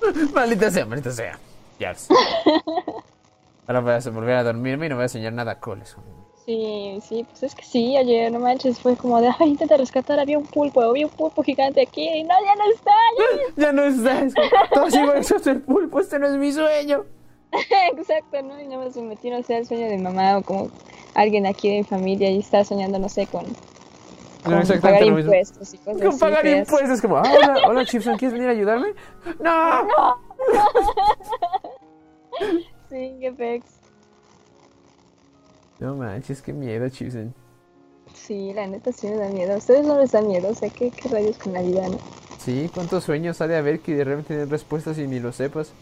[0.32, 1.36] Maldita sea, maldita sea.
[1.80, 1.88] Ya.
[1.88, 2.06] ves.
[3.66, 5.82] Ahora voy a volver a dormirme y no voy a soñar nada cool.
[5.82, 9.48] es como- Sí, sí, pues es que sí, ayer, no manches, fue como de, ay,
[9.50, 12.90] intenta rescatar, había un pulpo, había un pulpo gigante aquí, y no, ya no está,
[13.18, 14.20] ya Ya no está.
[14.20, 15.98] es como, Todos igual sos el pulpo.
[16.00, 17.04] Este no es mi sueño.
[17.96, 18.60] Exacto, ¿no?
[18.60, 20.70] Y nada más me metí, no sé, el sueño de mamá o como
[21.14, 23.44] alguien aquí de mi familia y está soñando, no sé, con,
[24.44, 27.00] con No, pagar impuestos y cosas Con pagar impuestos.
[27.00, 28.94] Como, ah, hola, hola, Chipson, ¿quieres venir a ayudarme?
[29.40, 29.86] No.
[32.88, 33.66] Sí, qué pex.
[35.78, 37.32] No manches, qué miedo, Chipson.
[38.14, 39.54] Sí, la neta sí me da miedo.
[39.54, 41.98] A ustedes no les da miedo, o sea, ¿qué, qué rayos con la vida, no?
[42.38, 45.72] Sí, ¿cuántos sueños ha de haber que de repente tienen respuestas y ni lo sepas?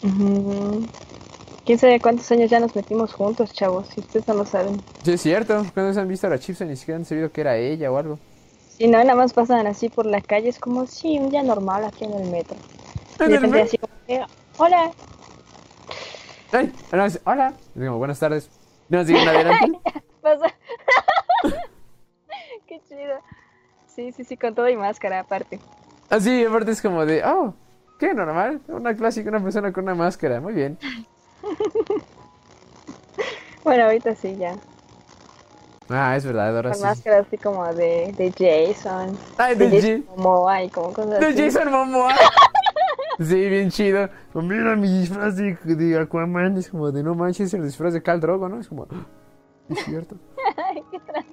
[0.00, 3.88] ¿Quién sabe cuántos años ya nos metimos juntos, chavos?
[3.88, 4.80] Si ustedes no lo saben.
[5.02, 5.64] Sí, es cierto.
[5.74, 7.96] Cuando se han visto a la Chipson ni siquiera han sabido que era ella o
[7.98, 8.18] algo.
[8.78, 11.84] Y no, nada más pasan así por la calle, es como, sí, un día normal
[11.84, 12.56] aquí en el metro.
[13.18, 13.62] Y ¿En de el metro?
[13.64, 14.22] así como, que,
[14.56, 14.92] hola,
[16.52, 17.52] Ay, no, es- hola.
[17.74, 18.48] Como, buenas tardes.
[18.88, 19.78] No, siguen adelante.
[20.22, 20.46] pasa.
[22.66, 23.18] Qué chido.
[23.86, 25.58] Sí, sí, sí, con todo y máscara aparte.
[26.08, 27.52] Así, aparte es como de, oh,
[27.98, 28.60] qué normal.
[28.68, 30.40] Una clásica, una persona con una máscara.
[30.40, 30.78] Muy bien.
[33.64, 34.54] Bueno, ahorita sí, ya.
[35.90, 36.84] Ah, es verdad, ahora Con sí.
[36.84, 39.18] máscara así como de, de Jason.
[39.36, 41.36] Ay, de, Jason Momoa y como cosas de así.
[41.44, 42.14] Jason Momoa.
[43.20, 44.08] Sí, bien chido.
[44.32, 46.56] Oh, Mira mi disfraz de, de Aquaman.
[46.56, 48.60] Es como de no manches el disfraz de Cal Drogo, ¿no?
[48.60, 49.04] Es como, "Ah,
[49.68, 50.14] es cierto.
[50.56, 51.24] Ay, qué tra-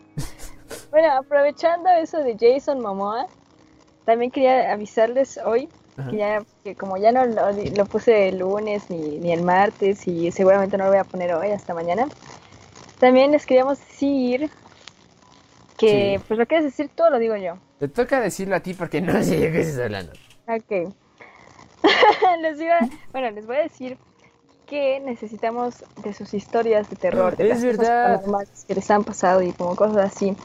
[0.89, 3.27] Bueno, aprovechando eso de Jason Momoa,
[4.03, 5.69] también quería avisarles hoy.
[6.09, 10.07] Que ya, que como ya no lo, lo puse el lunes ni, ni el martes
[10.07, 12.07] y seguramente no lo voy a poner hoy hasta mañana,
[12.99, 14.49] también les queríamos decir
[15.77, 16.26] Que Sí.
[16.27, 17.57] pues lo quieres decir tú o lo digo yo.
[17.80, 20.13] Te toca decirlo a ti porque no sé de qué estás hablando.
[20.47, 20.93] Ok.
[22.41, 22.80] les iba,
[23.11, 23.97] bueno, les voy a decir
[24.67, 28.22] que necesitamos de sus historias de terror, de Es las verdad.
[28.67, 30.35] que les han pasado y como cosas así.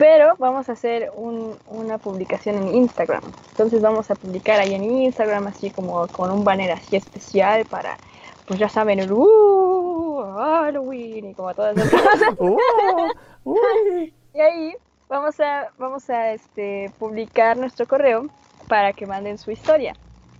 [0.00, 3.20] Pero vamos a hacer un- una publicación en Instagram.
[3.50, 7.98] Entonces vamos a publicar ahí en Instagram así como con un banner así especial para,
[8.46, 12.34] pues ya saben, el uh, Halloween y como todas esas cosas.
[12.38, 12.56] ¡Oh!
[13.44, 14.14] ¡Uy!
[14.32, 14.74] Y ahí
[15.06, 18.24] vamos a, vamos a este, publicar nuestro correo
[18.68, 19.94] para que manden su historia.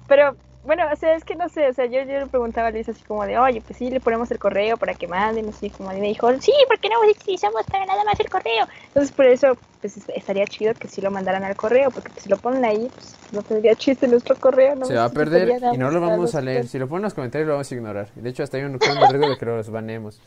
[0.09, 2.71] Pero bueno, o sea, es que no sé, o sea, yo, yo le preguntaba a
[2.71, 5.71] Luis así como de, oye, pues sí, le ponemos el correo para que manden, así
[5.71, 8.67] como, y me dijo, sí, porque no utilizamos para nada más el correo.
[8.89, 12.25] Entonces, por eso, pues est- estaría chido que sí lo mandaran al correo, porque pues,
[12.25, 14.75] si lo ponen ahí, pues no tendría chiste nuestro correo.
[14.75, 16.67] No Se va a perder y no lo vamos a leer.
[16.69, 18.09] Si lo ponen en los comentarios lo vamos a ignorar.
[18.15, 20.21] De hecho hasta hay un riesgo de que los banemos.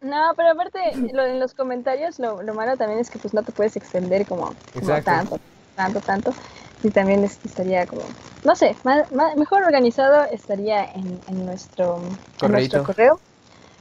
[0.00, 0.78] No, pero aparte,
[1.12, 4.26] lo, en los comentarios, lo, lo malo también es que pues no te puedes extender
[4.26, 5.38] como, como tanto,
[5.76, 6.34] tanto, tanto.
[6.82, 8.02] Y también es- estaría como,
[8.44, 11.98] no sé, ma- ma- mejor organizado estaría en, en nuestro,
[12.42, 13.20] en nuestro correo.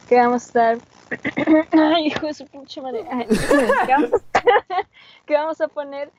[0.08, 0.78] Que vamos a estar...
[1.72, 3.06] Ay, hijo de su pinche madre.
[3.12, 3.26] Ay,
[3.86, 4.10] que, vamos,
[5.26, 6.12] que vamos a poner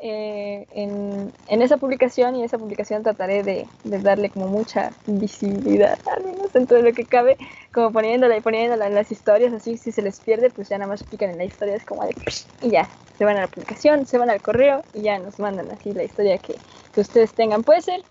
[0.00, 6.24] eh, en, en esa publicación y esa publicación trataré de, darle como mucha visibilidad, al
[6.24, 7.36] menos dentro de lo que cabe,
[7.72, 10.88] como poniéndola y poniéndola en las historias, así si se les pierde, pues ya nada
[10.88, 12.14] más pican en la historia, es como de
[12.62, 15.68] y ya, se van a la publicación, se van al correo y ya nos mandan
[15.70, 16.54] así la historia que,
[16.94, 17.64] que ustedes tengan.
[17.64, 18.02] Puede ser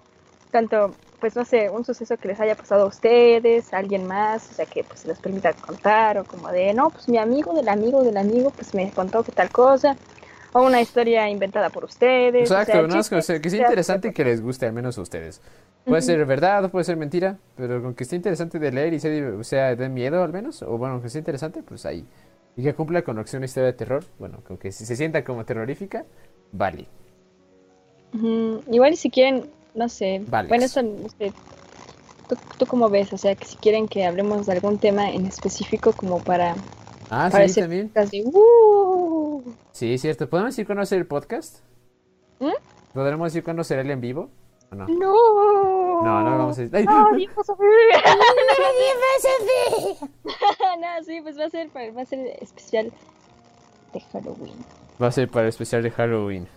[0.51, 4.51] tanto, pues no sé, un suceso que les haya pasado a ustedes, a alguien más,
[4.51, 7.53] o sea, que pues se les permita contar, o como de, no, pues mi amigo
[7.53, 9.95] del amigo del amigo, pues me contó que tal cosa,
[10.53, 12.43] o una historia inventada por ustedes.
[12.45, 14.65] o sea, Exacto, no, es que, sea, que sea sea- interesante y que les guste,
[14.65, 15.41] al menos a ustedes.
[15.85, 18.99] Puede ser verdad o puede ser mentira, pero con que esté interesante de leer y
[18.99, 22.05] sea, o sea, de miedo al menos, o bueno, que sea interesante, pues ahí.
[22.57, 24.85] Y que cumpla con lo que sea una historia de terror, bueno, con que si
[24.85, 26.03] se sienta como terrorífica,
[26.51, 26.87] vale.
[28.13, 30.49] Ujú, Igual y si quieren, no sé, Vales.
[30.49, 30.81] bueno, eso
[32.27, 33.13] ¿tú, tú cómo ves?
[33.13, 36.55] O sea, que si quieren que hablemos de algún tema en específico como para,
[37.09, 37.91] Ah, para sí, ese también.
[38.33, 39.41] "Uh".
[39.71, 40.29] Sí, cierto.
[40.29, 41.59] ¿Podemos decir cuándo hacer el podcast?
[42.39, 42.49] ¿Mm?
[42.93, 44.29] ¿Podremos decir cuándo será el en vivo?
[44.71, 44.87] ¿O no?
[44.87, 46.03] No.
[46.03, 46.75] No, no lo vamos a decir.
[46.75, 46.85] ¡Ay!
[46.85, 47.67] No, Dios, Sofía.
[50.79, 52.91] no, sí, pues va a ser, va a ser especial
[53.93, 54.55] de Halloween.
[55.01, 56.47] Va a ser para el especial de Halloween.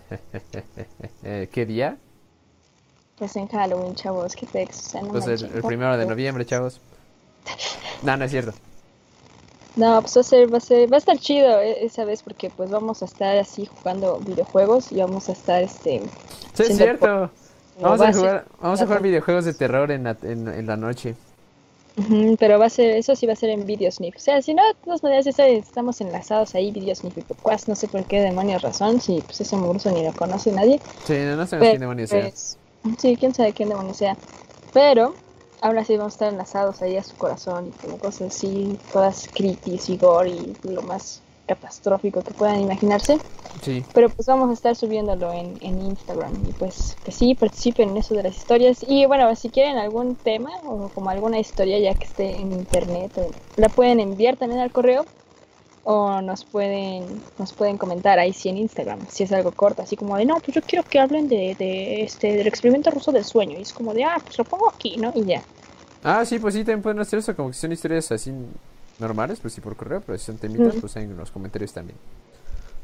[1.51, 1.97] ¿Qué día?
[3.17, 5.55] Pues en Halloween, chavos, qué pex, o sea, no Va a ser manchen.
[5.57, 6.81] el primero de noviembre, chavos.
[8.01, 8.51] No, no es cierto.
[9.75, 12.23] No, pues va a ser, va a ser, va a estar chido e- esa vez
[12.23, 16.01] porque pues vamos a estar así jugando videojuegos y vamos a estar este
[16.53, 17.31] Sí, es cierto.
[17.79, 21.15] Vamos a jugar, vamos a jugar videojuegos de terror en la, en, en la noche.
[22.39, 24.15] Pero va a ser, eso sí va a ser en Videosnif.
[24.15, 27.87] O sea, si no, de todas maneras estamos enlazados ahí, Videosnif y Podcast, no sé
[27.87, 30.79] por qué demonios razón, si pues ese mugroso ni lo conoce nadie.
[31.05, 32.21] Sí, no, no sabemos Pero, quién demonios sea.
[32.21, 32.57] pues,
[32.97, 34.15] sí, quién sabe quién demonios sea.
[34.73, 35.13] Pero
[35.61, 39.29] aún así vamos a estar enlazados ahí a su corazón y como cosas así, todas
[39.35, 43.19] y gore y lo más catastrófico que puedan imaginarse.
[43.61, 43.83] Sí.
[43.93, 47.97] Pero pues vamos a estar subiéndolo en, en Instagram y pues, pues sí, participen en
[47.97, 48.85] eso de las historias.
[48.87, 53.11] Y bueno, si quieren algún tema o como alguna historia ya que esté en internet,
[53.57, 55.05] la pueden enviar también al correo
[55.83, 57.05] o nos pueden
[57.37, 60.35] nos pueden comentar ahí sí en Instagram, si es algo corto, así como de, no,
[60.39, 63.57] pues yo quiero que hablen de, de este del experimento ruso del sueño.
[63.57, 65.11] Y es como de, ah, pues lo pongo aquí, ¿no?
[65.15, 65.43] Y ya.
[66.03, 68.31] Ah, sí, pues sí, también pueden hacer eso, como que son historias así
[68.99, 70.81] normales, pues sí por correo, pero si son temitas, Ujú.
[70.81, 71.97] pues en los comentarios también.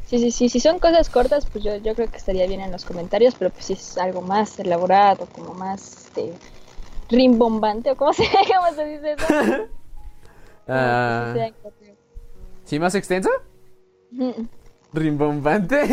[0.06, 2.72] Sí, sí, sí, si son cosas cortas, pues yo, yo creo que estaría bien en
[2.72, 6.34] los comentarios, pero pues si es algo más elaborado, como más este,
[7.10, 9.26] rimbombante, o cómo se, cómo se dice eso.
[10.70, 11.87] Ah, Pues.
[12.68, 13.30] ¿Sí más extenso?
[14.92, 15.86] ¿Rimbombante?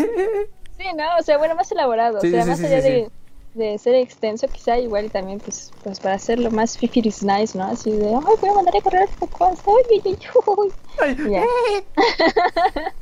[0.77, 3.09] Sí, no, o sea, bueno, más elaborado, Sí, o sea, sí, más sí, allá de,
[3.53, 7.63] de ser extenso, quizá igual y también, pues, pues para hacerlo más fifiris nice, ¿no?
[7.63, 10.17] Así de, ay, voy a mandar a correr esta cosa, uy,
[10.57, 10.73] uy.
[10.99, 11.43] Ay, Y ya.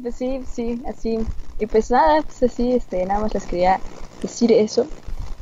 [0.00, 1.18] Pues sí, sí, así.
[1.58, 3.80] Y pues nada, pues así, este, nada más les quería
[4.20, 4.88] decir eso.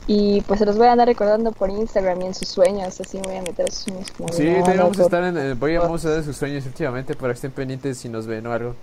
[0.06, 3.18] Y pues se los voy a andar recordando por Instagram y en sus sueños, así
[3.18, 5.54] me voy a meter a sus sueños como Sí, también vamos a estar en, eh,
[5.54, 8.46] voy a, vamos a dar sus sueños últimamente para que estén pendientes si nos ven
[8.46, 8.74] o algo.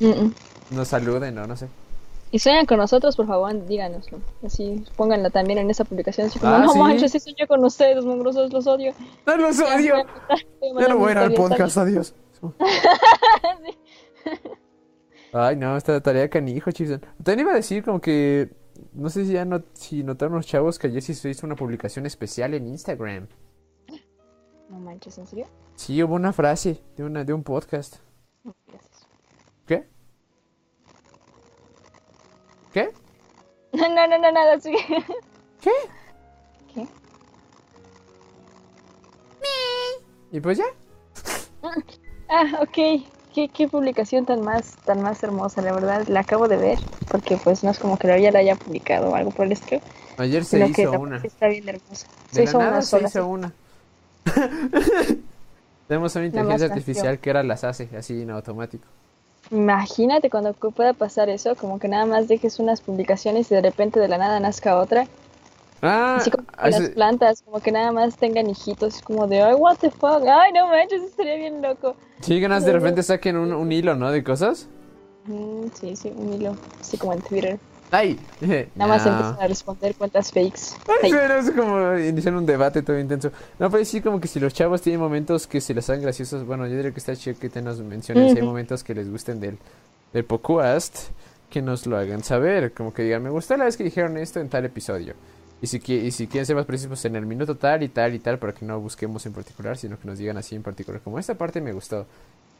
[0.00, 0.34] Mm, mm.
[0.70, 1.68] Nos saluden o no sé.
[2.30, 4.18] Y sueñan con nosotros, por favor, díganoslo.
[4.44, 6.26] Así, pónganla también en esa publicación.
[6.26, 6.78] Así como, Ah, no sí.
[6.78, 8.92] manches, sí soñé con ustedes, mongrosos, los odio.
[9.26, 9.94] ¡No los odio!
[10.78, 12.14] Ya no voy a ir al podcast, adiós.
[15.32, 17.00] Ay, no, esta tarea canijo, chicos.
[17.22, 18.50] También iba a decir como que
[18.92, 21.56] no sé si ya no, si notaron los chavos que ayer sí se hizo una
[21.56, 23.28] publicación especial en Instagram.
[24.68, 25.46] No manches, ¿en serio?
[25.76, 27.96] Sí, hubo una frase de una de un podcast.
[28.66, 29.06] Gracias.
[29.66, 29.88] ¿Qué?
[32.72, 32.90] ¿Qué?
[33.72, 34.78] No, no, no, nada, sigue.
[35.60, 35.70] ¿Qué?
[36.72, 36.88] ¿Qué?
[40.32, 40.64] Y pues ya.
[42.30, 43.08] Ah, ok.
[43.38, 46.04] ¿Qué, qué publicación tan más, tan más hermosa, la verdad.
[46.08, 46.78] La acabo de ver,
[47.08, 49.80] porque pues no es como que ya la haya publicado o algo por el estilo.
[50.16, 51.16] Ayer se que hizo la una.
[51.18, 52.08] está bien hermosa.
[52.32, 53.06] De Se la hizo nada una se sola.
[53.08, 53.52] hizo una.
[55.86, 56.72] Tenemos una inteligencia nació.
[56.74, 58.84] artificial que ahora las hace así en automático.
[59.52, 63.62] Imagínate cuando pu- pueda pasar eso, como que nada más dejes unas publicaciones y de
[63.62, 65.06] repente de la nada nazca otra.
[65.82, 69.76] Ah, Así como las plantas, como que nada más tengan hijitos, como de, ay, what
[69.78, 71.94] the fuck, ay, no manches, estaría bien loco.
[72.20, 74.10] sí, ganas de repente saquen un, un hilo, ¿no?
[74.10, 74.68] De cosas.
[75.26, 77.58] Mm, sí, sí, un hilo, así como en Twitter.
[77.90, 78.18] ¡Ay!
[78.74, 79.12] Nada más No.
[79.12, 80.76] empiezan a responder cuentas fakes.
[81.02, 83.30] Ay, pero es como iniciar un debate todo intenso.
[83.58, 86.44] No, pero sí, como que si los chavos tienen momentos que se les hagan graciosos,
[86.44, 89.10] bueno, yo diría que está chido que te nos mencionen si hay momentos que les
[89.10, 89.58] gusten del,
[90.12, 90.98] del podcast,
[91.48, 92.72] que nos lo hagan saber.
[92.74, 95.14] Como que digan, me gustó la vez que dijeron esto en tal episodio.
[95.60, 98.20] Y si, y si quieren ser más precisos, en el minuto tal y tal y
[98.20, 101.18] tal, para que no busquemos en particular, sino que nos digan así en particular, como
[101.18, 102.06] esta parte me gustó.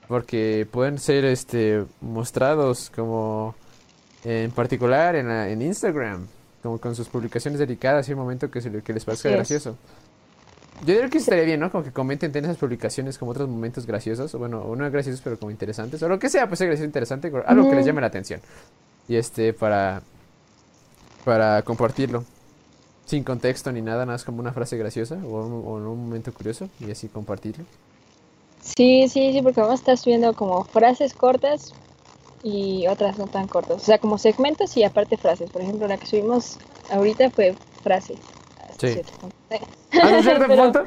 [0.08, 3.54] Porque pueden ser este mostrados como
[4.24, 6.26] en particular en, la- en Instagram,
[6.62, 9.36] como con sus publicaciones dedicadas y un momento que, se que les parezca Así es.
[9.36, 9.76] gracioso.
[10.80, 11.70] Yo diría que estaría bien, ¿no?
[11.70, 15.20] Como que comenten en esas publicaciones como otros momentos graciosos, o bueno, o no graciosos,
[15.22, 18.00] pero como interesantes, o lo que sea, pues sea gracioso interesante, algo que les llame
[18.00, 18.40] la atención.
[19.08, 20.02] Y este, para,
[21.24, 22.24] para compartirlo.
[23.08, 26.30] Sin contexto ni nada, nada más como una frase graciosa o un, o un momento
[26.32, 27.64] curioso y así compartirlo.
[28.60, 31.72] Sí, sí, sí, porque vamos a estar subiendo como frases cortas
[32.42, 33.76] y otras no tan cortas.
[33.76, 35.50] O sea, como segmentos y aparte frases.
[35.50, 36.58] Por ejemplo, la que subimos
[36.90, 38.14] ahorita fue frase.
[38.68, 38.92] hasta Sí.
[38.92, 39.36] cierto punto.
[39.90, 40.84] ¿Hasta cierto punto?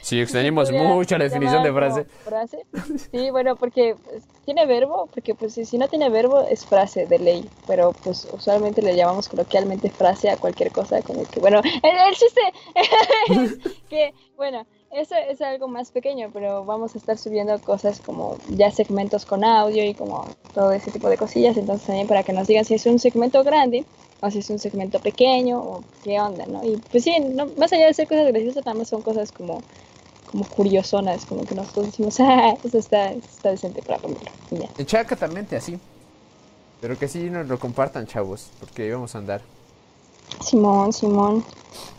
[0.00, 2.04] Sí, extrañamos mucho la definición de frase.
[2.24, 2.66] frase.
[3.10, 7.18] Sí, bueno, porque pues, tiene verbo, porque pues si no tiene verbo es frase de
[7.18, 12.08] ley, pero pues usualmente le llamamos coloquialmente frase a cualquier cosa, como que bueno, el,
[12.08, 12.40] el chiste
[12.74, 13.58] es
[13.88, 18.70] que bueno, eso es algo más pequeño, pero vamos a estar subiendo cosas como ya
[18.70, 22.46] segmentos con audio y como todo ese tipo de cosillas, entonces también para que nos
[22.46, 23.84] digan si es un segmento grande
[24.24, 26.64] o si es un segmento pequeño o qué onda, ¿no?
[26.64, 29.60] Y pues sí, no, más allá de ser cosas graciosas, también son cosas como
[30.34, 34.30] como curiosonas, como que nosotros decimos, ah, eso está, eso está decente para comerlo.
[34.50, 34.68] Y ya.
[34.78, 35.78] Exactamente así.
[36.80, 39.42] Pero que sí nos lo compartan, chavos, porque ahí vamos a andar.
[40.40, 41.44] Simón, Simón.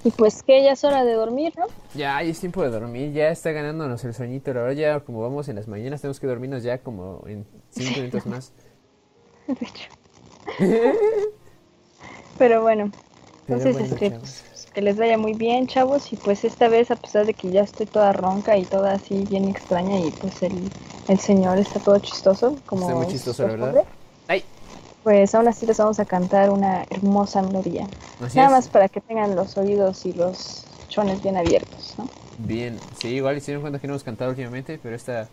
[0.03, 1.65] Y pues que ya es hora de dormir, ¿no?
[1.93, 4.53] Ya, ya es tiempo de dormir, ya está ganándonos el sueñito.
[4.53, 7.99] La verdad, ya como vamos en las mañanas, tenemos que dormirnos ya como en 5
[7.99, 8.51] minutos más.
[9.47, 9.89] De hecho.
[12.37, 12.91] Pero bueno,
[13.45, 16.11] Pero entonces bueno, este, pues, que les vaya muy bien, chavos.
[16.13, 19.25] Y pues esta vez, a pesar de que ya estoy toda ronca y toda así
[19.25, 20.73] bien extraña, y pues el,
[21.07, 23.77] el señor está todo chistoso, como Está muy chistoso, la verdad.
[23.77, 23.85] costumbre,
[24.27, 24.45] Ay,
[25.03, 27.89] Pues aún así les vamos a cantar una hermosa melodía.
[28.19, 28.51] así Nada es.
[28.51, 32.09] más para que tengan los oídos y los chones bien abiertos, ¿no?
[32.37, 35.31] Bien, sí, igual se dieron cuenta que no hemos cantado últimamente, pero esta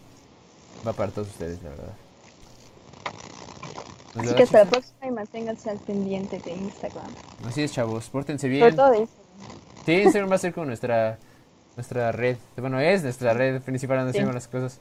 [0.87, 2.01] va para todos ustedes, la verdad.
[4.15, 7.07] ¿Nos Así que hasta la próxima y manténganse al pendiente de Instagram.
[7.47, 8.77] Así es, chavos, pórtense Sobre bien.
[8.77, 9.27] todo de Instagram.
[9.87, 11.19] Sí, Instagram va a ser como nuestra
[11.77, 12.37] nuestra red.
[12.59, 14.19] Bueno, es nuestra red principal donde Sí.
[14.19, 14.79] hacemos las cosas.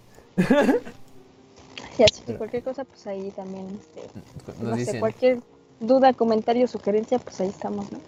[1.98, 4.02] Y así que cualquier cosa, pues ahí también, este,
[4.48, 5.00] Nos no sé, dicen.
[5.00, 5.40] cualquier
[5.80, 8.00] duda, comentario, sugerencia, pues ahí estamos, ¿no?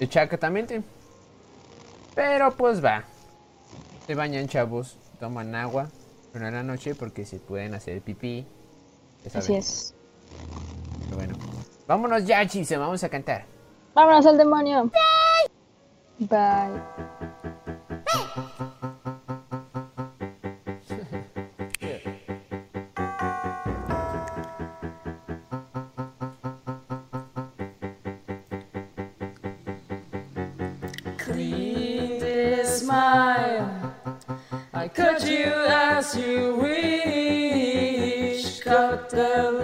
[0.00, 0.82] Exactamente.
[2.14, 3.04] Pero pues va.
[4.06, 4.96] Se bañan, chavos.
[5.20, 5.88] Toman agua.
[6.32, 8.46] Pero en la noche porque se pueden hacer pipí.
[9.32, 9.93] Ya Así es.
[11.04, 11.34] Pero bueno.
[11.86, 12.78] Vámonos ya, Chisa.
[12.78, 13.44] Vamos a cantar.
[13.94, 14.90] ¡Vámonos al demonio!
[16.18, 16.80] Bye.
[31.18, 33.68] Clean this smile.
[34.72, 36.84] I cut you as you wish.
[38.60, 39.62] Cut the